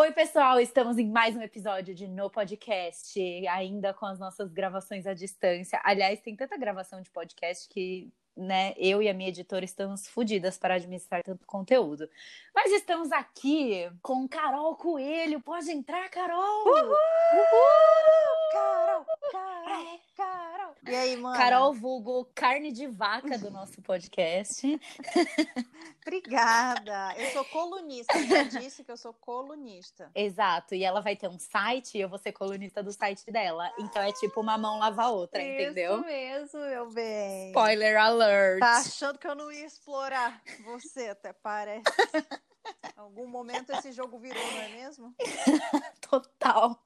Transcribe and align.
Oi, 0.00 0.12
pessoal, 0.12 0.58
estamos 0.58 0.96
em 0.96 1.06
mais 1.06 1.36
um 1.36 1.42
episódio 1.42 1.94
de 1.94 2.08
No 2.08 2.30
Podcast, 2.30 3.20
ainda 3.48 3.92
com 3.92 4.06
as 4.06 4.18
nossas 4.18 4.50
gravações 4.50 5.06
à 5.06 5.12
distância. 5.12 5.78
Aliás, 5.84 6.22
tem 6.22 6.34
tanta 6.34 6.56
gravação 6.56 7.02
de 7.02 7.10
podcast 7.10 7.68
que 7.68 8.10
né, 8.40 8.74
eu 8.76 9.02
e 9.02 9.08
a 9.08 9.14
minha 9.14 9.28
editora 9.28 9.64
estamos 9.64 10.08
fodidas 10.08 10.58
para 10.58 10.74
administrar 10.74 11.22
tanto 11.22 11.46
conteúdo. 11.46 12.08
Mas 12.54 12.72
estamos 12.72 13.12
aqui 13.12 13.90
com 14.02 14.26
Carol 14.28 14.74
Coelho. 14.76 15.40
Pode 15.40 15.70
entrar, 15.70 16.08
Carol! 16.08 16.66
Uhul! 16.66 16.82
Uhul! 16.82 18.30
Carol, 18.52 19.06
Carol, 19.30 20.00
Carol. 20.16 20.74
E 20.86 20.94
aí, 20.94 21.16
mano? 21.16 21.36
Carol 21.36 21.72
Vulgo, 21.72 22.28
carne 22.34 22.72
de 22.72 22.86
vaca 22.86 23.38
do 23.38 23.50
nosso 23.50 23.80
podcast. 23.82 24.66
Obrigada. 26.02 27.14
Eu 27.16 27.30
sou 27.30 27.44
colunista. 27.44 28.18
Eu 28.18 28.26
já 28.26 28.42
disse 28.42 28.82
que 28.82 28.90
eu 28.90 28.96
sou 28.96 29.12
colunista. 29.12 30.10
Exato. 30.14 30.74
E 30.74 30.82
ela 30.82 31.00
vai 31.00 31.14
ter 31.14 31.28
um 31.28 31.38
site 31.38 31.98
e 31.98 32.00
eu 32.00 32.08
vou 32.08 32.18
ser 32.18 32.32
colunista 32.32 32.82
do 32.82 32.90
site 32.92 33.30
dela. 33.30 33.70
Então 33.78 34.02
é 34.02 34.12
tipo 34.12 34.40
uma 34.40 34.58
mão 34.58 34.78
lava 34.78 35.02
a 35.02 35.10
outra, 35.10 35.40
Isso 35.40 35.62
entendeu? 35.62 36.00
mesmo, 36.00 36.58
meu 36.60 36.90
bem. 36.90 37.48
Spoiler 37.48 37.96
alert. 37.96 38.29
Tá 38.58 38.78
achando 38.78 39.18
que 39.18 39.26
eu 39.26 39.34
não 39.34 39.50
ia 39.50 39.66
explorar 39.66 40.42
você, 40.64 41.08
até 41.08 41.32
parece. 41.32 41.84
Em 41.84 42.92
algum 42.98 43.26
momento 43.26 43.70
esse 43.72 43.92
jogo 43.92 44.18
virou, 44.18 44.42
não 44.52 44.60
é 44.60 44.68
mesmo? 44.68 45.14
Total. 46.08 46.82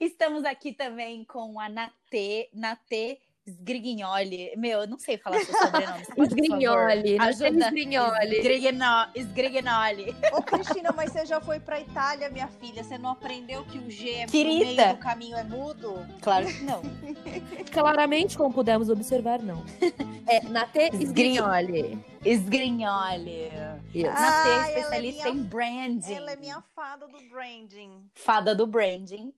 Estamos 0.00 0.44
aqui 0.44 0.72
também 0.72 1.24
com 1.24 1.60
a 1.60 1.68
Natê, 1.68 2.48
Natê 2.52 3.20
Sgrignoli. 3.52 4.52
Meu, 4.56 4.80
eu 4.82 4.86
não 4.86 4.98
sei 4.98 5.16
falar 5.18 5.40
seu 5.40 5.54
sobrenome. 5.56 6.02
Sgrignoli, 6.18 7.18
Ajuda. 7.18 7.66
Sgrignoli. 7.66 8.36
Sgrigno- 8.38 9.08
Sgrignoli. 9.16 10.16
Ô, 10.32 10.42
Cristina, 10.42 10.92
mas 10.94 11.12
você 11.12 11.26
já 11.26 11.40
foi 11.40 11.60
pra 11.60 11.80
Itália, 11.80 12.28
minha 12.30 12.48
filha? 12.48 12.82
Você 12.84 12.96
não 12.98 13.10
aprendeu 13.10 13.64
que 13.64 13.78
o 13.78 13.90
G 13.90 14.24
no 14.26 14.32
Querida. 14.32 14.64
meio 14.84 14.94
do 14.94 15.00
caminho 15.00 15.36
é 15.36 15.44
mudo? 15.44 16.06
Claro 16.20 16.46
que 16.46 16.62
não. 16.64 16.82
Claramente, 17.72 18.36
como 18.36 18.52
pudemos 18.52 18.88
observar, 18.88 19.40
não. 19.42 19.64
É 20.26 20.40
Natê 20.42 20.90
Sgrin- 20.94 21.34
Sgrignoli. 22.24 23.34
Isso. 23.94 24.06
Natê, 24.06 24.48
Ah, 24.50 24.64
é 24.66 24.68
especialista 24.78 25.30
minha- 25.32 25.42
em 25.42 25.46
branding. 25.46 26.14
Ela 26.14 26.32
é 26.32 26.36
minha 26.36 26.62
fada 26.74 27.06
do 27.08 27.18
branding. 27.30 27.90
Fada 28.14 28.54
do 28.54 28.66
branding. 28.66 29.32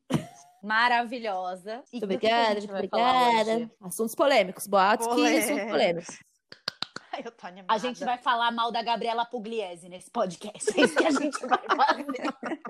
Maravilhosa. 0.62 1.82
E 1.92 1.96
Muito 1.96 2.04
obrigada, 2.04 2.54
muito 2.60 2.70
obrigada. 2.72 3.70
Assuntos 3.80 4.14
polêmicos, 4.14 4.66
boatos 4.66 5.06
que 5.06 5.12
assuntos 5.12 5.44
Polêmicos. 5.46 5.70
polêmicos. 5.70 6.18
Ai, 7.12 7.22
eu 7.26 7.30
tô 7.32 7.46
animada. 7.46 7.74
A 7.74 7.78
gente 7.78 8.02
vai 8.02 8.16
falar 8.16 8.50
mal 8.50 8.72
da 8.72 8.82
Gabriela 8.82 9.26
Pugliese 9.26 9.86
nesse 9.88 10.10
podcast. 10.10 10.70
É 10.80 10.84
isso 10.84 10.96
que 10.96 11.04
a 11.06 11.10
gente 11.12 11.46
vai 11.46 11.58
fazer. 11.76 12.62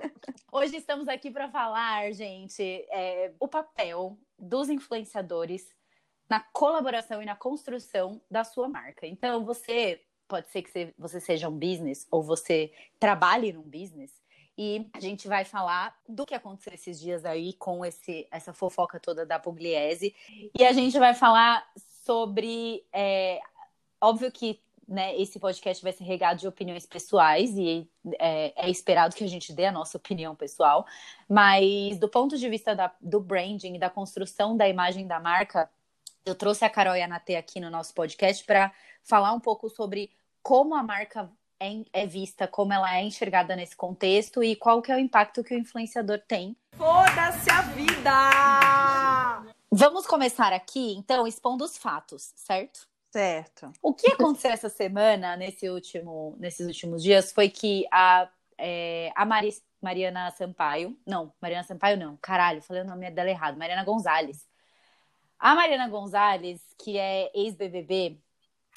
Hoje 0.51 0.75
estamos 0.77 1.07
aqui 1.07 1.31
para 1.31 1.49
falar, 1.49 2.11
gente, 2.11 2.61
é, 2.91 3.33
o 3.39 3.47
papel 3.47 4.17
dos 4.37 4.69
influenciadores 4.69 5.65
na 6.29 6.41
colaboração 6.41 7.21
e 7.21 7.25
na 7.25 7.35
construção 7.37 8.21
da 8.29 8.43
sua 8.43 8.67
marca. 8.67 9.05
Então, 9.07 9.45
você 9.45 10.01
pode 10.27 10.49
ser 10.49 10.61
que 10.63 10.71
você- 10.71 10.93
você 10.97 11.19
seja 11.21 11.47
um 11.47 11.57
business 11.57 12.05
ou 12.11 12.21
você 12.23 12.73
trabalhe 12.99 13.53
num 13.53 13.61
business. 13.63 14.11
E 14.57 14.87
a 14.93 14.99
gente 14.99 15.27
vai 15.27 15.43
falar 15.43 15.97
do 16.07 16.25
que 16.25 16.35
aconteceu 16.35 16.73
esses 16.73 16.99
dias 16.99 17.25
aí 17.25 17.53
com 17.53 17.83
esse, 17.83 18.27
essa 18.29 18.53
fofoca 18.53 18.99
toda 18.99 19.25
da 19.25 19.39
Pugliese. 19.39 20.15
E 20.57 20.63
a 20.63 20.71
gente 20.71 20.99
vai 20.99 21.13
falar 21.13 21.67
sobre 22.05 22.85
é, 22.91 23.39
óbvio 23.99 24.31
que 24.31 24.59
né, 24.87 25.15
esse 25.15 25.39
podcast 25.39 25.81
vai 25.81 25.93
ser 25.93 26.03
regado 26.03 26.39
de 26.39 26.47
opiniões 26.47 26.85
pessoais 26.85 27.57
e 27.57 27.89
é, 28.19 28.67
é 28.67 28.69
esperado 28.69 29.15
que 29.15 29.23
a 29.23 29.27
gente 29.29 29.53
dê 29.53 29.65
a 29.65 29.71
nossa 29.71 29.97
opinião 29.97 30.35
pessoal, 30.35 30.85
mas 31.27 31.97
do 31.97 32.09
ponto 32.09 32.37
de 32.37 32.49
vista 32.49 32.75
da- 32.75 32.93
do 33.01 33.19
branding 33.19 33.79
da 33.79 33.89
construção 33.89 34.57
da 34.57 34.67
imagem 34.67 35.07
da 35.07 35.19
marca, 35.19 35.69
eu 36.25 36.35
trouxe 36.35 36.65
a 36.65 36.69
Carol 36.69 36.95
e 36.95 37.01
a 37.01 37.07
Natê 37.07 37.35
aqui 37.35 37.59
no 37.59 37.69
nosso 37.69 37.93
podcast 37.93 38.45
para 38.45 38.73
falar 39.01 39.33
um 39.33 39.39
pouco 39.39 39.69
sobre 39.69 40.11
como 40.41 40.75
a 40.75 40.83
marca 40.83 41.31
é, 41.59 41.83
é 41.93 42.05
vista, 42.05 42.47
como 42.47 42.73
ela 42.73 42.95
é 42.97 43.03
enxergada 43.03 43.55
nesse 43.55 43.75
contexto 43.75 44.43
e 44.43 44.55
qual 44.55 44.81
que 44.81 44.91
é 44.91 44.95
o 44.95 44.99
impacto 44.99 45.43
que 45.43 45.53
o 45.55 45.57
influenciador 45.57 46.19
tem 46.27 46.55
Foda-se 46.77 47.49
a 47.51 47.61
vida! 47.61 49.53
Vamos 49.71 50.05
começar 50.05 50.53
aqui, 50.53 50.93
então, 50.95 51.25
expondo 51.27 51.63
os 51.63 51.77
fatos, 51.77 52.31
certo? 52.35 52.87
Certo. 53.11 53.71
O 53.81 53.93
que 53.93 54.11
aconteceu 54.11 54.51
essa 54.51 54.69
semana, 54.69 55.35
nesse 55.35 55.69
último, 55.69 56.35
nesses 56.39 56.65
últimos 56.65 57.03
dias, 57.03 57.31
foi 57.31 57.49
que 57.49 57.85
a, 57.91 58.27
é, 58.57 59.11
a 59.15 59.23
Mari- 59.25 59.61
Mariana 59.81 60.31
Sampaio. 60.31 60.97
Não, 61.05 61.31
Mariana 61.39 61.63
Sampaio 61.63 61.97
não. 61.97 62.17
Caralho, 62.17 62.61
falei 62.61 62.81
o 62.81 62.85
nome 62.85 63.09
dela 63.11 63.29
errado. 63.29 63.57
Mariana 63.57 63.83
Gonzalez. 63.83 64.47
A 65.39 65.53
Mariana 65.53 65.87
Gonzalez, 65.89 66.61
que 66.83 66.97
é 66.97 67.29
ex-BBB, 67.35 68.17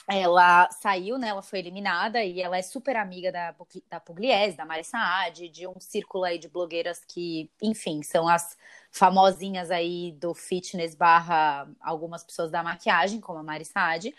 ela 0.09 0.71
saiu, 0.71 1.19
né? 1.19 1.29
Ela 1.29 1.43
foi 1.43 1.59
eliminada 1.59 2.23
e 2.23 2.41
ela 2.41 2.57
é 2.57 2.63
super 2.63 2.97
amiga 2.97 3.33
da, 3.33 3.55
da 3.91 3.99
Pugliese, 3.99 4.57
da 4.57 4.65
Mari 4.65 4.85
Saad, 4.85 5.49
de 5.49 5.67
um 5.67 5.81
círculo 5.81 6.25
aí 6.25 6.39
de 6.39 6.49
blogueiras 6.49 7.05
que, 7.05 7.51
enfim, 7.61 8.03
são 8.03 8.29
as 8.29 8.57
famosinhas 8.91 9.71
aí 9.71 10.13
do 10.13 10.33
fitness 10.33 10.95
barra 10.95 11.69
algumas 11.81 12.23
pessoas 12.23 12.51
da 12.51 12.63
maquiagem, 12.63 13.21
como 13.21 13.41
a 13.41 13.43
Mari 13.43 13.65
Saad. 13.65 14.15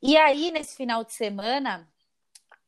E 0.00 0.16
aí, 0.16 0.50
nesse 0.52 0.76
final 0.76 1.04
de 1.04 1.12
semana, 1.12 1.88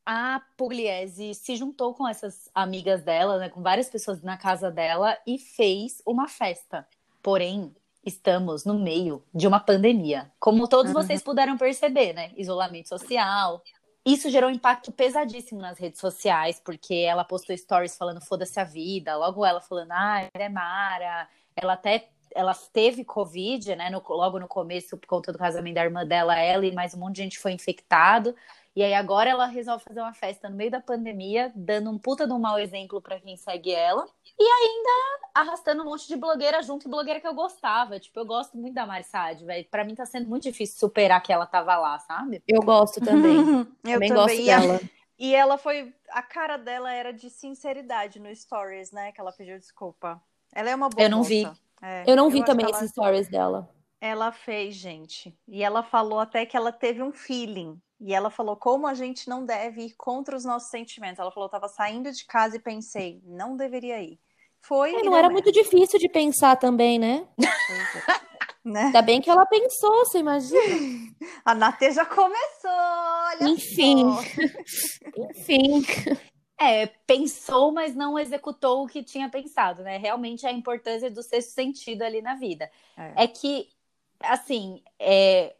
a 0.04 0.42
Pugliese 0.56 1.34
se 1.34 1.54
juntou 1.54 1.94
com 1.94 2.08
essas 2.08 2.50
amigas 2.52 3.02
dela, 3.02 3.38
né, 3.38 3.48
com 3.48 3.62
várias 3.62 3.88
pessoas 3.88 4.20
na 4.20 4.36
casa 4.36 4.70
dela 4.70 5.16
e 5.26 5.38
fez 5.38 6.02
uma 6.04 6.28
festa. 6.28 6.86
Porém, 7.22 7.72
estamos 8.04 8.64
no 8.64 8.78
meio 8.78 9.22
de 9.34 9.46
uma 9.46 9.60
pandemia. 9.60 10.30
Como 10.40 10.66
todos 10.68 10.92
Uhum. 10.94 11.02
vocês 11.02 11.22
puderam 11.22 11.56
perceber, 11.56 12.12
né? 12.12 12.30
Isolamento 12.36 12.88
social. 12.88 13.62
Isso 14.04 14.28
gerou 14.30 14.50
um 14.50 14.52
impacto 14.52 14.90
pesadíssimo 14.90 15.60
nas 15.60 15.78
redes 15.78 16.00
sociais, 16.00 16.60
porque 16.64 16.94
ela 16.94 17.22
postou 17.24 17.56
stories 17.56 17.96
falando 17.96 18.20
foda-se 18.20 18.58
a 18.58 18.64
vida, 18.64 19.16
logo 19.16 19.46
ela 19.46 19.60
falando, 19.60 19.92
ah, 19.92 20.28
ela 20.34 20.44
é 20.44 20.48
Mara, 20.48 21.28
ela 21.54 21.74
até 21.74 22.08
ela 22.34 22.54
teve 22.54 23.04
Covid, 23.04 23.76
né? 23.76 23.90
no- 23.90 24.02
logo 24.08 24.40
no 24.40 24.48
começo, 24.48 24.96
por 24.96 25.06
conta 25.06 25.30
do 25.30 25.38
casamento 25.38 25.74
da 25.74 25.84
irmã 25.84 26.04
dela, 26.06 26.34
ela 26.38 26.64
e 26.64 26.72
mais 26.72 26.94
um 26.94 26.98
monte 26.98 27.16
de 27.16 27.22
gente 27.24 27.38
foi 27.38 27.52
infectado. 27.52 28.34
E 28.74 28.82
aí 28.82 28.94
agora 28.94 29.28
ela 29.28 29.44
resolve 29.46 29.84
fazer 29.84 30.00
uma 30.00 30.14
festa 30.14 30.48
no 30.48 30.56
meio 30.56 30.70
da 30.70 30.80
pandemia, 30.80 31.52
dando 31.54 31.90
um 31.90 31.98
puta 31.98 32.26
de 32.26 32.32
um 32.32 32.38
mau 32.38 32.58
exemplo 32.58 33.02
pra 33.02 33.20
quem 33.20 33.36
segue 33.36 33.70
ela. 33.70 34.06
E 34.38 34.42
ainda 34.42 34.90
arrastando 35.34 35.82
um 35.82 35.84
monte 35.84 36.08
de 36.08 36.16
blogueira 36.16 36.62
junto, 36.62 36.86
e 36.88 36.90
blogueira 36.90 37.20
que 37.20 37.26
eu 37.28 37.34
gostava. 37.34 38.00
Tipo, 38.00 38.20
eu 38.20 38.24
gosto 38.26 38.56
muito 38.56 38.72
da 38.74 38.86
Mari 38.86 39.04
Saad, 39.04 39.44
velho. 39.44 39.66
Pra 39.70 39.84
mim 39.84 39.94
tá 39.94 40.06
sendo 40.06 40.26
muito 40.28 40.44
difícil 40.44 40.78
superar 40.78 41.22
que 41.22 41.32
ela 41.32 41.44
tava 41.44 41.76
lá, 41.76 41.98
sabe? 41.98 42.42
Eu 42.48 42.62
gosto 42.62 42.98
também. 43.00 43.36
Eu 43.84 43.94
também 43.94 44.08
também. 44.08 44.12
gosto 44.12 44.40
E 44.40 44.50
a- 44.50 44.58
dela. 44.60 44.80
E 45.18 45.34
ela 45.34 45.58
foi. 45.58 45.94
A 46.10 46.22
cara 46.22 46.56
dela 46.56 46.90
era 46.92 47.12
de 47.12 47.28
sinceridade 47.30 48.18
no 48.18 48.34
Stories, 48.34 48.90
né? 48.90 49.12
Que 49.12 49.20
ela 49.20 49.32
pediu 49.32 49.58
desculpa. 49.58 50.20
Ela 50.52 50.70
é 50.70 50.74
uma 50.74 50.88
boa 50.88 51.04
Eu 51.06 51.10
não 51.10 51.18
moça. 51.18 51.28
vi. 51.28 51.46
É, 51.82 52.04
Eu 52.06 52.16
não 52.16 52.30
vi 52.30 52.38
acho 52.38 52.46
também 52.46 52.64
ela, 52.66 52.74
esses 52.76 52.90
stories 52.90 53.28
dela. 53.28 53.68
ela 54.00 54.32
fez, 54.32 54.74
gente. 54.74 55.36
E 55.46 55.62
ela 55.62 55.82
falou 55.82 56.18
até 56.18 56.44
que 56.46 56.56
ela 56.56 56.72
teve 56.72 57.02
um 57.02 57.12
feeling. 57.12 57.78
E 58.04 58.12
ela 58.12 58.30
falou 58.30 58.56
como 58.56 58.88
a 58.88 58.94
gente 58.94 59.28
não 59.28 59.46
deve 59.46 59.82
ir 59.82 59.94
contra 59.96 60.36
os 60.36 60.44
nossos 60.44 60.70
sentimentos. 60.70 61.20
Ela 61.20 61.30
falou: 61.30 61.46
eu 61.46 61.50
tava 61.50 61.68
saindo 61.68 62.10
de 62.10 62.24
casa 62.24 62.56
e 62.56 62.60
pensei, 62.60 63.22
não 63.24 63.56
deveria 63.56 64.02
ir. 64.02 64.18
Foi. 64.60 64.92
É, 64.92 65.00
e 65.00 65.02
não 65.04 65.16
era 65.16 65.28
merda. 65.28 65.32
muito 65.34 65.52
difícil 65.52 66.00
de 66.00 66.08
pensar 66.08 66.56
também, 66.56 66.98
né? 66.98 67.26
Né? 68.64 68.82
Ainda 68.82 69.02
bem 69.02 69.20
que 69.20 69.28
ela 69.28 69.44
pensou, 69.44 69.90
você 70.04 70.18
imagina? 70.18 70.62
A 71.44 71.52
Natê 71.52 71.90
já 71.90 72.06
começou, 72.06 72.70
olha 72.70 73.48
Enfim. 73.48 74.04
Enfim. 75.18 75.82
É, 76.56 76.86
pensou, 76.86 77.72
mas 77.72 77.96
não 77.96 78.16
executou 78.16 78.84
o 78.84 78.86
que 78.86 79.02
tinha 79.02 79.28
pensado, 79.28 79.82
né? 79.82 79.96
Realmente 79.96 80.46
a 80.46 80.52
importância 80.52 81.10
do 81.10 81.24
sexto 81.24 81.50
sentido 81.50 82.02
ali 82.02 82.22
na 82.22 82.36
vida. 82.36 82.70
É. 82.96 83.24
É, 83.24 83.26
que, 83.26 83.68
assim, 84.20 84.80
é, 84.96 85.56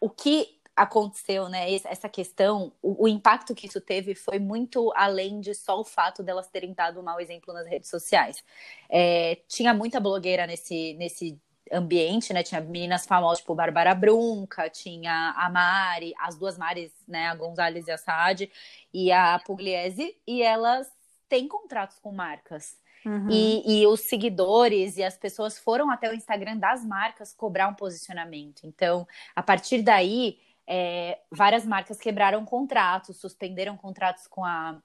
o 0.00 0.10
que 0.10 0.59
aconteceu, 0.82 1.48
né? 1.48 1.72
Essa 1.74 2.08
questão, 2.08 2.72
o, 2.82 3.04
o, 3.04 3.08
impacto 3.08 3.54
que 3.54 3.66
isso 3.66 3.80
teve 3.80 4.14
foi 4.14 4.38
muito 4.38 4.90
além 4.96 5.40
de 5.40 5.54
só 5.54 5.78
o 5.78 5.84
fato 5.84 6.22
delas 6.22 6.48
terem 6.48 6.72
dado 6.72 7.00
um 7.00 7.02
mau 7.02 7.20
exemplo 7.20 7.52
nas 7.52 7.66
redes 7.66 7.90
sociais. 7.90 8.42
É, 8.88 9.36
tinha 9.46 9.74
muita 9.74 10.00
blogueira 10.00 10.46
nesse, 10.46 10.94
nesse 10.94 11.38
ambiente, 11.70 12.32
né? 12.32 12.42
Tinha 12.42 12.62
meninas 12.62 13.06
famosas, 13.06 13.40
tipo 13.40 13.54
Bárbara 13.54 13.94
Brunca, 13.94 14.70
tinha 14.70 15.34
a 15.36 15.50
Mari, 15.50 16.14
as 16.18 16.36
duas 16.36 16.56
Maris, 16.56 16.92
né? 17.06 17.26
A 17.26 17.34
Gonzalez 17.34 17.86
e 17.86 17.90
a 17.90 17.98
Saad, 17.98 18.50
e 18.92 19.12
a 19.12 19.38
Pugliese, 19.38 20.16
e 20.26 20.42
elas 20.42 20.90
têm 21.28 21.46
contratos 21.46 21.98
com 21.98 22.10
marcas. 22.10 22.78
Uhum. 23.04 23.28
E, 23.30 23.82
e, 23.82 23.86
os 23.86 24.00
seguidores 24.00 24.98
e 24.98 25.02
as 25.02 25.16
pessoas 25.16 25.58
foram 25.58 25.90
até 25.90 26.10
o 26.10 26.14
Instagram 26.14 26.58
das 26.58 26.84
marcas 26.84 27.32
cobrar 27.32 27.68
um 27.68 27.74
posicionamento. 27.74 28.66
Então, 28.66 29.06
a 29.34 29.42
partir 29.42 29.80
daí, 29.80 30.38
é, 30.66 31.18
várias 31.30 31.64
marcas 31.64 31.98
quebraram 31.98 32.44
contratos, 32.44 33.18
suspenderam 33.18 33.76
contratos 33.76 34.26
com 34.26 34.44
a 34.44 34.80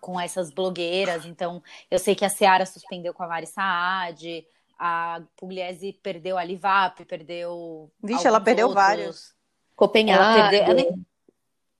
com 0.00 0.20
essas 0.20 0.50
blogueiras. 0.50 1.24
Então, 1.24 1.62
eu 1.90 1.98
sei 1.98 2.14
que 2.14 2.24
a 2.24 2.28
Seara 2.28 2.66
suspendeu 2.66 3.14
com 3.14 3.22
a 3.22 3.28
Mari 3.28 3.46
Saad, 3.46 4.46
a 4.78 5.22
Pugliese 5.36 5.92
perdeu 5.94 6.36
a 6.36 6.44
Livap, 6.44 7.04
perdeu. 7.04 7.90
Vixe, 8.02 8.26
ela 8.26 8.40
perdeu 8.40 8.68
outros. 8.68 8.84
vários. 8.84 9.34
Copenhague. 9.74 10.20
Ela 10.22 10.50
perdeu, 10.50 10.90
ela... 10.90 11.04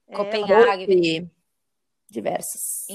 É, 0.09 0.15
Copenhague. 0.17 1.31
Diversos. 2.11 2.87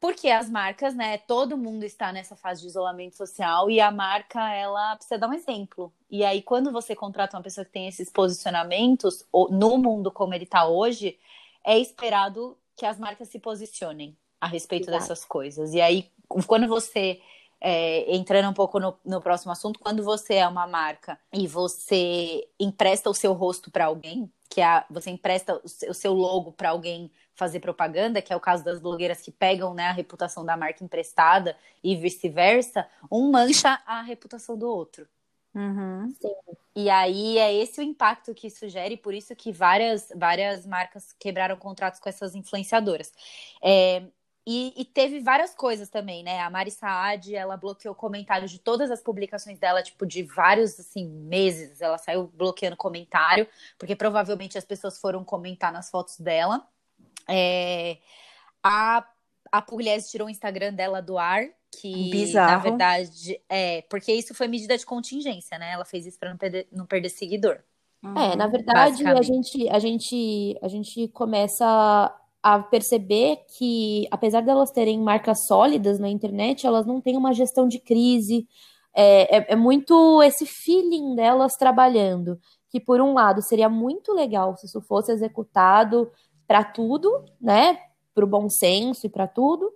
Porque 0.00 0.28
as 0.30 0.48
marcas, 0.48 0.94
né? 0.94 1.18
Todo 1.18 1.56
mundo 1.56 1.84
está 1.84 2.12
nessa 2.12 2.36
fase 2.36 2.62
de 2.62 2.68
isolamento 2.68 3.16
social 3.16 3.68
e 3.68 3.80
a 3.80 3.90
marca, 3.90 4.52
ela 4.54 4.94
precisa 4.94 5.18
dar 5.18 5.28
um 5.28 5.34
exemplo. 5.34 5.92
E 6.08 6.24
aí, 6.24 6.40
quando 6.40 6.70
você 6.70 6.94
contrata 6.94 7.36
uma 7.36 7.42
pessoa 7.42 7.64
que 7.64 7.72
tem 7.72 7.88
esses 7.88 8.08
posicionamentos, 8.08 9.26
no 9.50 9.76
mundo 9.76 10.10
como 10.12 10.34
ele 10.34 10.44
está 10.44 10.66
hoje, 10.66 11.18
é 11.64 11.78
esperado 11.78 12.56
que 12.76 12.86
as 12.86 12.98
marcas 12.98 13.28
se 13.28 13.40
posicionem 13.40 14.16
a 14.40 14.46
respeito 14.46 14.88
Exato. 14.88 14.98
dessas 15.00 15.24
coisas. 15.24 15.74
E 15.74 15.80
aí, 15.80 16.08
quando 16.46 16.68
você 16.68 17.20
é, 17.60 18.14
entrando 18.14 18.48
um 18.48 18.54
pouco 18.54 18.78
no, 18.78 18.96
no, 19.04 19.20
próximo 19.20 19.50
assunto, 19.50 19.80
quando 19.80 20.02
você 20.02 20.34
é 20.34 20.46
uma 20.46 20.66
marca 20.66 21.18
e 21.32 21.46
você 21.46 22.48
empresta 22.58 23.10
o 23.10 23.14
seu 23.14 23.32
rosto 23.32 23.70
para 23.70 23.86
alguém, 23.86 24.30
que 24.48 24.60
é 24.60 24.84
você 24.88 25.10
empresta 25.10 25.60
o 25.64 25.94
seu 25.94 26.12
logo 26.12 26.52
para 26.52 26.70
alguém 26.70 27.10
fazer 27.34 27.60
propaganda, 27.60 28.20
que 28.20 28.32
é 28.32 28.36
o 28.36 28.40
caso 28.40 28.64
das 28.64 28.80
blogueiras 28.80 29.20
que 29.20 29.30
pegam 29.30 29.74
né, 29.74 29.86
a 29.86 29.92
reputação 29.92 30.44
da 30.44 30.56
marca 30.56 30.82
emprestada 30.82 31.56
e 31.84 31.94
vice-versa, 31.94 32.88
um 33.10 33.30
mancha 33.30 33.80
a 33.86 34.02
reputação 34.02 34.58
do 34.58 34.68
outro. 34.68 35.06
Uhum. 35.54 36.14
E 36.74 36.88
aí 36.90 37.38
é 37.38 37.52
esse 37.54 37.80
o 37.80 37.82
impacto 37.82 38.34
que 38.34 38.46
isso 38.46 38.68
gera, 38.68 38.92
e 38.92 38.96
por 38.96 39.14
isso 39.14 39.34
que 39.34 39.50
várias, 39.52 40.08
várias 40.14 40.66
marcas 40.66 41.12
quebraram 41.18 41.56
contratos 41.56 42.00
com 42.00 42.08
essas 42.08 42.34
influenciadoras. 42.34 43.12
É, 43.62 44.04
e, 44.50 44.72
e, 44.78 44.82
teve 44.82 45.20
várias 45.20 45.54
coisas 45.54 45.90
também, 45.90 46.22
né? 46.22 46.40
A 46.40 46.48
Mari 46.48 46.70
Saad, 46.70 47.34
ela 47.34 47.54
bloqueou 47.54 47.94
comentários 47.94 48.50
de 48.50 48.58
todas 48.58 48.90
as 48.90 49.02
publicações 49.02 49.58
dela, 49.58 49.82
tipo, 49.82 50.06
de 50.06 50.22
vários, 50.22 50.80
assim, 50.80 51.06
meses. 51.06 51.82
Ela 51.82 51.98
saiu 51.98 52.28
bloqueando 52.28 52.74
comentário, 52.74 53.46
porque 53.78 53.94
provavelmente 53.94 54.56
as 54.56 54.64
pessoas 54.64 54.98
foram 54.98 55.22
comentar 55.22 55.70
nas 55.70 55.90
fotos 55.90 56.18
dela. 56.18 56.66
É... 57.28 57.98
A, 58.62 59.06
a 59.52 59.60
Pugliese 59.60 60.10
tirou 60.10 60.28
o 60.28 60.30
Instagram 60.30 60.72
dela 60.72 61.02
do 61.02 61.18
ar, 61.18 61.44
que, 61.70 62.08
Bizarro. 62.10 62.50
na 62.52 62.58
verdade, 62.58 63.38
é... 63.50 63.82
Porque 63.82 64.14
isso 64.14 64.32
foi 64.32 64.48
medida 64.48 64.78
de 64.78 64.86
contingência, 64.86 65.58
né? 65.58 65.72
Ela 65.72 65.84
fez 65.84 66.06
isso 66.06 66.18
para 66.18 66.30
não 66.30 66.38
perder, 66.38 66.66
não 66.72 66.86
perder 66.86 67.10
seguidor. 67.10 67.60
É, 68.02 68.34
na 68.34 68.46
verdade, 68.46 69.06
a 69.06 69.20
gente, 69.20 69.68
a 69.68 69.78
gente, 69.78 70.58
a 70.62 70.68
gente 70.68 71.08
começa 71.08 72.16
a 72.54 72.62
perceber 72.62 73.44
que, 73.58 74.08
apesar 74.10 74.40
delas 74.40 74.70
terem 74.70 74.98
marcas 75.00 75.46
sólidas 75.46 75.98
na 75.98 76.08
internet, 76.08 76.66
elas 76.66 76.86
não 76.86 77.00
têm 77.00 77.16
uma 77.16 77.34
gestão 77.34 77.68
de 77.68 77.78
crise. 77.78 78.46
É, 78.94 79.36
é, 79.36 79.52
é 79.52 79.56
muito 79.56 80.22
esse 80.22 80.46
feeling 80.46 81.14
delas 81.14 81.56
trabalhando. 81.56 82.40
Que, 82.70 82.80
por 82.80 83.00
um 83.00 83.12
lado, 83.12 83.42
seria 83.42 83.68
muito 83.68 84.14
legal 84.14 84.56
se 84.56 84.66
isso 84.66 84.80
fosse 84.80 85.12
executado 85.12 86.10
para 86.46 86.64
tudo, 86.64 87.22
né? 87.38 87.78
Para 88.14 88.24
o 88.24 88.28
bom 88.28 88.48
senso 88.48 89.06
e 89.06 89.10
para 89.10 89.26
tudo. 89.26 89.70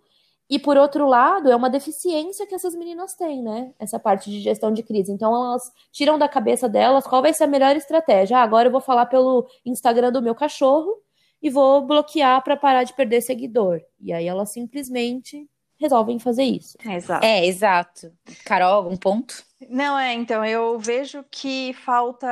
E 0.48 0.58
por 0.58 0.76
outro 0.76 1.06
lado, 1.06 1.50
é 1.50 1.56
uma 1.56 1.70
deficiência 1.70 2.46
que 2.46 2.54
essas 2.54 2.74
meninas 2.74 3.14
têm, 3.14 3.42
né? 3.42 3.72
Essa 3.78 3.98
parte 3.98 4.30
de 4.30 4.40
gestão 4.40 4.72
de 4.72 4.82
crise. 4.82 5.12
Então 5.12 5.34
elas 5.34 5.62
tiram 5.90 6.18
da 6.18 6.28
cabeça 6.28 6.68
delas 6.68 7.06
qual 7.06 7.22
vai 7.22 7.34
ser 7.34 7.44
a 7.44 7.46
melhor 7.46 7.76
estratégia. 7.76 8.38
Ah, 8.38 8.42
agora 8.42 8.68
eu 8.68 8.72
vou 8.72 8.80
falar 8.80 9.06
pelo 9.06 9.46
Instagram 9.64 10.10
do 10.10 10.22
meu 10.22 10.34
cachorro 10.34 11.02
e 11.42 11.50
vou 11.50 11.84
bloquear 11.86 12.42
para 12.42 12.56
parar 12.56 12.84
de 12.84 12.94
perder 12.94 13.20
seguidor. 13.20 13.80
E 14.00 14.12
aí 14.12 14.26
elas 14.26 14.52
simplesmente 14.52 15.48
resolvem 15.78 16.18
fazer 16.18 16.44
isso. 16.44 16.78
Exato. 16.88 17.26
É, 17.26 17.44
exato. 17.44 18.12
Carol, 18.44 18.74
algum 18.74 18.96
ponto? 18.96 19.44
Não, 19.68 19.98
é, 19.98 20.14
então, 20.14 20.44
eu 20.44 20.78
vejo 20.78 21.24
que 21.30 21.72
falta 21.72 22.28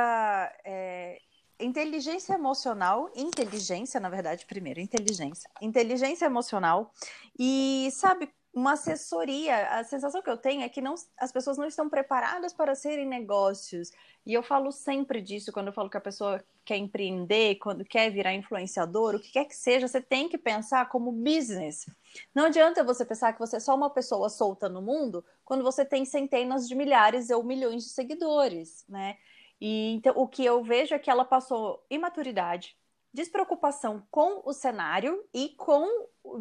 é, 0.63 1.19
inteligência 1.59 2.33
emocional, 2.33 3.09
inteligência, 3.15 3.99
na 3.99 4.09
verdade, 4.09 4.45
primeiro, 4.45 4.79
inteligência. 4.79 5.49
Inteligência 5.61 6.25
emocional 6.25 6.91
e, 7.37 7.89
sabe, 7.91 8.29
uma 8.53 8.73
assessoria. 8.73 9.69
A 9.69 9.83
sensação 9.83 10.21
que 10.21 10.29
eu 10.29 10.37
tenho 10.37 10.61
é 10.61 10.69
que 10.69 10.81
não, 10.81 10.95
as 11.17 11.31
pessoas 11.31 11.57
não 11.57 11.67
estão 11.67 11.89
preparadas 11.89 12.53
para 12.53 12.75
serem 12.75 13.07
negócios. 13.07 13.91
E 14.25 14.33
eu 14.33 14.43
falo 14.43 14.71
sempre 14.71 15.21
disso 15.21 15.51
quando 15.51 15.67
eu 15.67 15.73
falo 15.73 15.89
que 15.89 15.97
a 15.97 16.01
pessoa 16.01 16.43
quer 16.65 16.77
empreender, 16.77 17.55
quando 17.55 17.85
quer 17.85 18.11
virar 18.11 18.33
influenciador, 18.33 19.15
o 19.15 19.19
que 19.19 19.31
quer 19.31 19.45
que 19.45 19.55
seja, 19.55 19.87
você 19.87 20.01
tem 20.01 20.27
que 20.27 20.37
pensar 20.37 20.89
como 20.89 21.11
business. 21.11 21.89
Não 22.35 22.45
adianta 22.45 22.83
você 22.83 23.05
pensar 23.05 23.33
que 23.33 23.39
você 23.39 23.55
é 23.55 23.59
só 23.59 23.75
uma 23.75 23.89
pessoa 23.89 24.29
solta 24.29 24.67
no 24.67 24.81
mundo 24.81 25.23
quando 25.45 25.63
você 25.63 25.85
tem 25.85 26.05
centenas 26.05 26.67
de 26.67 26.75
milhares 26.75 27.29
ou 27.29 27.43
milhões 27.43 27.83
de 27.83 27.89
seguidores, 27.89 28.85
né? 28.87 29.17
E 29.59 29.93
então, 29.93 30.13
o 30.17 30.27
que 30.27 30.43
eu 30.43 30.63
vejo 30.63 30.93
é 30.93 30.99
que 30.99 31.09
ela 31.09 31.23
passou 31.23 31.85
imaturidade, 31.89 32.75
despreocupação 33.13 34.05
com 34.09 34.41
o 34.43 34.53
cenário 34.53 35.23
e 35.33 35.49
com 35.49 35.87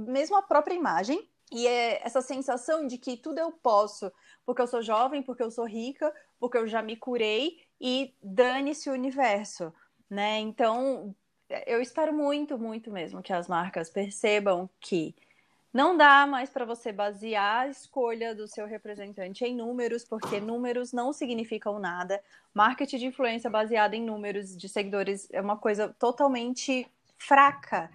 mesmo 0.07 0.37
a 0.37 0.43
própria 0.43 0.75
imagem 0.75 1.29
e 1.51 1.67
é 1.67 2.05
essa 2.05 2.21
sensação 2.21 2.87
de 2.87 2.97
que 2.97 3.17
tudo 3.17 3.39
eu 3.39 3.51
posso, 3.51 4.13
porque 4.47 4.63
eu 4.63 4.67
sou 4.67 4.83
jovem, 4.83 5.23
porque 5.23 5.43
eu 5.43 5.51
sou 5.51 5.67
rica, 5.67 6.13
porque 6.39 6.57
eu 6.57 6.67
já 6.67 6.83
me 6.83 6.97
curei 6.97 7.61
e 7.81 8.15
dane-se 8.23 8.89
o 8.89 8.93
universo, 8.93 9.73
né? 10.09 10.39
Então, 10.39 11.15
eu 11.67 11.81
espero 11.81 12.13
muito, 12.13 12.59
muito 12.59 12.91
mesmo 12.91 13.23
que 13.23 13.33
as 13.33 13.49
marcas 13.49 13.91
percebam 13.91 14.69
que 14.81 15.15
não 15.73 15.97
dá 15.97 16.27
mais 16.27 16.51
para 16.51 16.65
você 16.65 16.91
basear 16.93 17.63
a 17.63 17.69
escolha 17.69 18.35
do 18.35 18.49
seu 18.49 18.67
representante 18.67 19.45
em 19.45 19.55
números, 19.55 20.05
porque 20.05 20.41
números 20.41 20.93
não 20.93 21.13
significam 21.13 21.79
nada. 21.79 22.23
Marketing 22.53 22.99
de 22.99 23.07
influência 23.07 23.49
baseado 23.49 23.95
em 23.95 24.05
números 24.05 24.57
de 24.57 24.69
seguidores 24.69 25.29
é 25.31 25.41
uma 25.41 25.57
coisa 25.57 25.89
totalmente 25.99 26.91
fraca. 27.17 27.91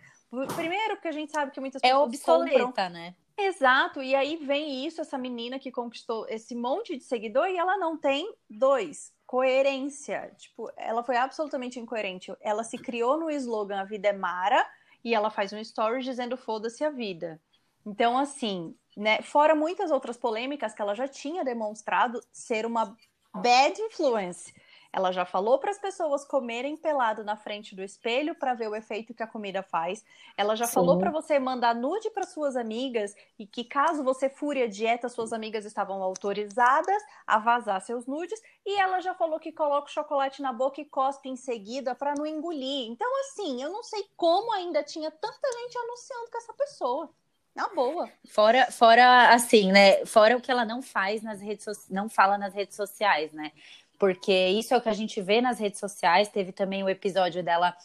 Primeiro, 0.55 0.95
porque 0.95 1.09
a 1.09 1.13
gente 1.13 1.31
sabe 1.31 1.51
que 1.51 1.59
muitas 1.59 1.81
é 1.83 1.89
pessoas. 1.89 2.01
É 2.01 2.05
obsoleta, 2.05 2.65
compram... 2.65 2.89
né? 2.89 3.15
Exato, 3.37 4.01
e 4.01 4.15
aí 4.15 4.37
vem 4.37 4.85
isso, 4.85 5.01
essa 5.01 5.17
menina 5.17 5.59
que 5.59 5.71
conquistou 5.71 6.25
esse 6.29 6.55
monte 6.55 6.97
de 6.97 7.03
seguidor 7.03 7.47
e 7.47 7.57
ela 7.57 7.77
não 7.77 7.97
tem 7.97 8.33
dois. 8.49 9.13
Coerência. 9.25 10.33
Tipo, 10.37 10.71
ela 10.77 11.03
foi 11.03 11.17
absolutamente 11.17 11.79
incoerente. 11.79 12.33
Ela 12.39 12.63
se 12.63 12.77
criou 12.77 13.19
no 13.19 13.29
slogan 13.29 13.81
A 13.81 13.83
Vida 13.83 14.09
é 14.09 14.13
Mara 14.13 14.65
e 15.03 15.13
ela 15.13 15.29
faz 15.29 15.51
um 15.51 15.57
story 15.59 16.01
dizendo 16.01 16.37
foda-se 16.37 16.83
a 16.83 16.89
vida. 16.89 17.41
Então, 17.85 18.17
assim, 18.17 18.73
né, 18.95 19.21
fora 19.21 19.53
muitas 19.53 19.91
outras 19.91 20.15
polêmicas 20.15 20.73
que 20.73 20.81
ela 20.81 20.95
já 20.95 21.07
tinha 21.07 21.43
demonstrado 21.43 22.21
ser 22.31 22.65
uma 22.65 22.95
bad 23.33 23.79
influence. 23.81 24.53
Ela 24.95 25.11
já 25.11 25.25
falou 25.25 25.59
para 25.59 25.71
as 25.71 25.77
pessoas 25.77 26.23
comerem 26.23 26.77
pelado 26.77 27.21
na 27.21 27.35
frente 27.35 27.75
do 27.75 27.83
espelho 27.83 28.33
para 28.33 28.53
ver 28.53 28.69
o 28.69 28.75
efeito 28.75 29.13
que 29.13 29.21
a 29.21 29.27
comida 29.27 29.61
faz. 29.61 30.05
Ela 30.37 30.55
já 30.55 30.65
Sim. 30.67 30.73
falou 30.75 30.97
para 30.97 31.11
você 31.11 31.37
mandar 31.37 31.75
nude 31.75 32.09
para 32.11 32.23
suas 32.23 32.55
amigas 32.55 33.13
e 33.37 33.45
que 33.45 33.65
caso 33.65 34.05
você 34.05 34.29
fure 34.29 34.63
a 34.63 34.69
dieta, 34.69 35.09
suas 35.09 35.33
amigas 35.33 35.65
estavam 35.65 36.01
autorizadas 36.01 37.03
a 37.27 37.37
vazar 37.37 37.81
seus 37.81 38.05
nudes. 38.05 38.41
E 38.65 38.79
ela 38.79 39.01
já 39.01 39.13
falou 39.13 39.37
que 39.37 39.51
coloca 39.51 39.89
o 39.89 39.93
chocolate 39.93 40.41
na 40.41 40.53
boca 40.53 40.79
e 40.79 40.85
cospe 40.85 41.27
em 41.27 41.35
seguida 41.35 41.93
para 41.93 42.15
não 42.15 42.25
engolir. 42.25 42.89
Então, 42.89 43.09
assim, 43.19 43.61
eu 43.61 43.69
não 43.69 43.83
sei 43.83 44.05
como 44.15 44.53
ainda 44.53 44.81
tinha 44.81 45.11
tanta 45.11 45.51
gente 45.59 45.77
anunciando 45.77 46.31
com 46.31 46.37
essa 46.37 46.53
pessoa. 46.53 47.09
Na 47.53 47.69
boa. 47.69 48.09
Fora, 48.27 48.69
fora 48.69 49.33
assim, 49.33 49.71
né? 49.71 50.05
Fora 50.05 50.35
o 50.35 50.41
que 50.41 50.51
ela 50.51 50.65
não 50.65 50.81
faz 50.81 51.23
nas 51.23 51.39
redes 51.39 51.65
não 51.89 52.09
fala 52.09 52.37
nas 52.37 52.53
redes 52.53 52.75
sociais, 52.75 53.31
né? 53.31 53.53
Porque 53.97 54.47
isso 54.49 54.73
é 54.73 54.77
o 54.77 54.81
que 54.81 54.89
a 54.89 54.93
gente 54.93 55.21
vê 55.21 55.41
nas 55.41 55.59
redes 55.59 55.79
sociais. 55.79 56.29
Teve 56.29 56.51
também 56.51 56.83
o 56.83 56.89
episódio 56.89 57.43
dela 57.43 57.75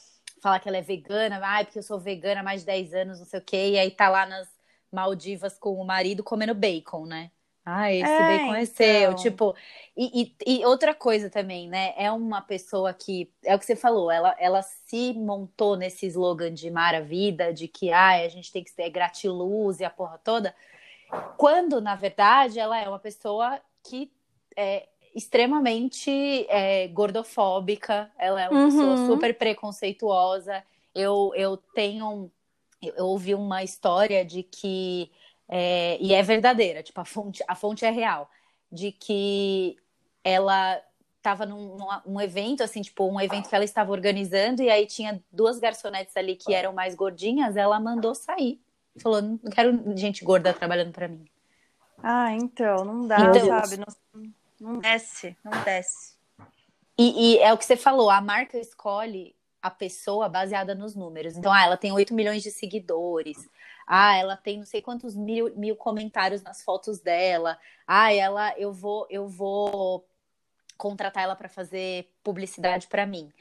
falar 0.40 0.58
que 0.60 0.68
ela 0.68 0.78
é 0.78 0.82
vegana, 0.82 1.38
ai, 1.42 1.64
porque 1.64 1.78
eu 1.78 1.82
sou 1.82 1.98
vegana 1.98 2.40
há 2.40 2.44
mais 2.44 2.60
de 2.60 2.66
10 2.66 2.94
anos, 2.94 3.18
não 3.18 3.26
sei 3.26 3.40
o 3.40 3.44
quê, 3.44 3.70
e 3.70 3.78
aí 3.78 3.90
tá 3.90 4.08
lá 4.08 4.24
nas 4.26 4.48
Maldivas 4.90 5.58
com 5.58 5.74
o 5.74 5.84
marido 5.84 6.24
comendo 6.24 6.54
bacon, 6.54 7.06
né? 7.06 7.30
Ah, 7.64 7.92
esse 7.92 8.10
é, 8.10 8.26
bem 8.26 8.46
conheceu. 8.48 9.12
Então... 9.12 9.14
Tipo, 9.16 9.54
e, 9.96 10.34
e, 10.46 10.60
e, 10.60 10.64
outra 10.64 10.94
coisa 10.94 11.28
também, 11.28 11.68
né? 11.68 11.92
É 11.96 12.10
uma 12.10 12.40
pessoa 12.40 12.92
que, 12.92 13.30
é 13.44 13.54
o 13.54 13.58
que 13.58 13.66
você 13.66 13.76
falou, 13.76 14.10
ela, 14.10 14.34
ela 14.38 14.62
se 14.62 15.12
montou 15.12 15.76
nesse 15.76 16.06
slogan 16.06 16.52
de 16.52 16.70
Maravida, 16.70 17.52
de 17.52 17.68
que 17.68 17.92
ah, 17.92 18.24
a 18.24 18.28
gente 18.28 18.50
tem 18.50 18.64
que 18.64 18.74
ter 18.74 18.88
gratiluz 18.90 19.78
e 19.78 19.84
a 19.84 19.90
porra 19.90 20.18
toda, 20.18 20.54
quando, 21.36 21.80
na 21.80 21.94
verdade, 21.94 22.58
ela 22.58 22.80
é 22.80 22.88
uma 22.88 22.98
pessoa 22.98 23.60
que 23.84 24.10
é 24.56 24.88
extremamente 25.14 26.46
é, 26.48 26.88
gordofóbica, 26.88 28.10
ela 28.18 28.42
é 28.42 28.48
uma 28.48 28.60
uhum. 28.60 28.66
pessoa 28.66 29.06
super 29.06 29.36
preconceituosa. 29.36 30.62
Eu, 30.94 31.32
eu 31.34 31.56
tenho. 31.56 32.30
Eu 32.82 33.06
ouvi 33.06 33.34
uma 33.34 33.62
história 33.62 34.24
de 34.24 34.42
que 34.42 35.10
é, 35.52 35.98
e 36.00 36.14
é 36.14 36.22
verdadeira, 36.22 36.80
tipo, 36.80 37.00
a 37.00 37.04
fonte, 37.04 37.42
a 37.48 37.56
fonte 37.56 37.84
é 37.84 37.90
real, 37.90 38.30
de 38.70 38.92
que 38.92 39.76
ela 40.22 40.80
estava 41.16 41.44
num, 41.44 41.76
num, 42.06 42.20
evento, 42.20 42.62
assim, 42.62 42.80
tipo, 42.80 43.04
um 43.04 43.20
evento 43.20 43.48
que 43.48 43.54
ela 43.54 43.64
estava 43.64 43.90
organizando, 43.90 44.62
e 44.62 44.70
aí 44.70 44.86
tinha 44.86 45.20
duas 45.30 45.58
garçonetes 45.58 46.16
ali 46.16 46.36
que 46.36 46.54
eram 46.54 46.72
mais 46.72 46.94
gordinhas, 46.94 47.56
ela 47.56 47.80
mandou 47.80 48.14
sair. 48.14 48.60
Falou, 49.02 49.20
não 49.20 49.38
quero 49.38 49.96
gente 49.96 50.24
gorda 50.24 50.54
trabalhando 50.54 50.92
para 50.92 51.08
mim. 51.08 51.24
Ah, 52.00 52.32
então, 52.32 52.84
não 52.84 53.06
dá, 53.06 53.18
então, 53.20 53.46
sabe? 53.46 53.76
Não, 53.76 54.30
não 54.60 54.78
desce, 54.78 55.36
não 55.42 55.52
desce. 55.64 56.14
E, 56.98 57.34
e, 57.34 57.38
é 57.38 57.52
o 57.52 57.56
que 57.56 57.64
você 57.64 57.76
falou, 57.76 58.10
a 58.10 58.20
marca 58.20 58.58
escolhe 58.58 59.34
a 59.62 59.70
pessoa 59.70 60.28
baseada 60.28 60.74
nos 60.74 60.94
números. 60.94 61.36
Então, 61.36 61.52
ah, 61.52 61.64
ela 61.64 61.76
tem 61.76 61.92
8 61.92 62.12
milhões 62.12 62.42
de 62.42 62.50
seguidores, 62.50 63.48
ah, 63.86 64.14
ela 64.16 64.36
tem 64.36 64.58
não 64.58 64.66
sei 64.66 64.82
quantos 64.82 65.16
mil, 65.16 65.54
mil 65.56 65.74
comentários 65.74 66.42
nas 66.42 66.62
fotos 66.62 67.00
dela. 67.00 67.58
Ah, 67.86 68.12
ela, 68.12 68.54
eu 68.58 68.72
vou, 68.72 69.06
eu 69.10 69.26
vou 69.26 70.06
contratar 70.76 71.24
ela 71.24 71.36
para 71.36 71.48
fazer 71.48 72.12
publicidade 72.22 72.86
para 72.86 73.06
mim. 73.06 73.32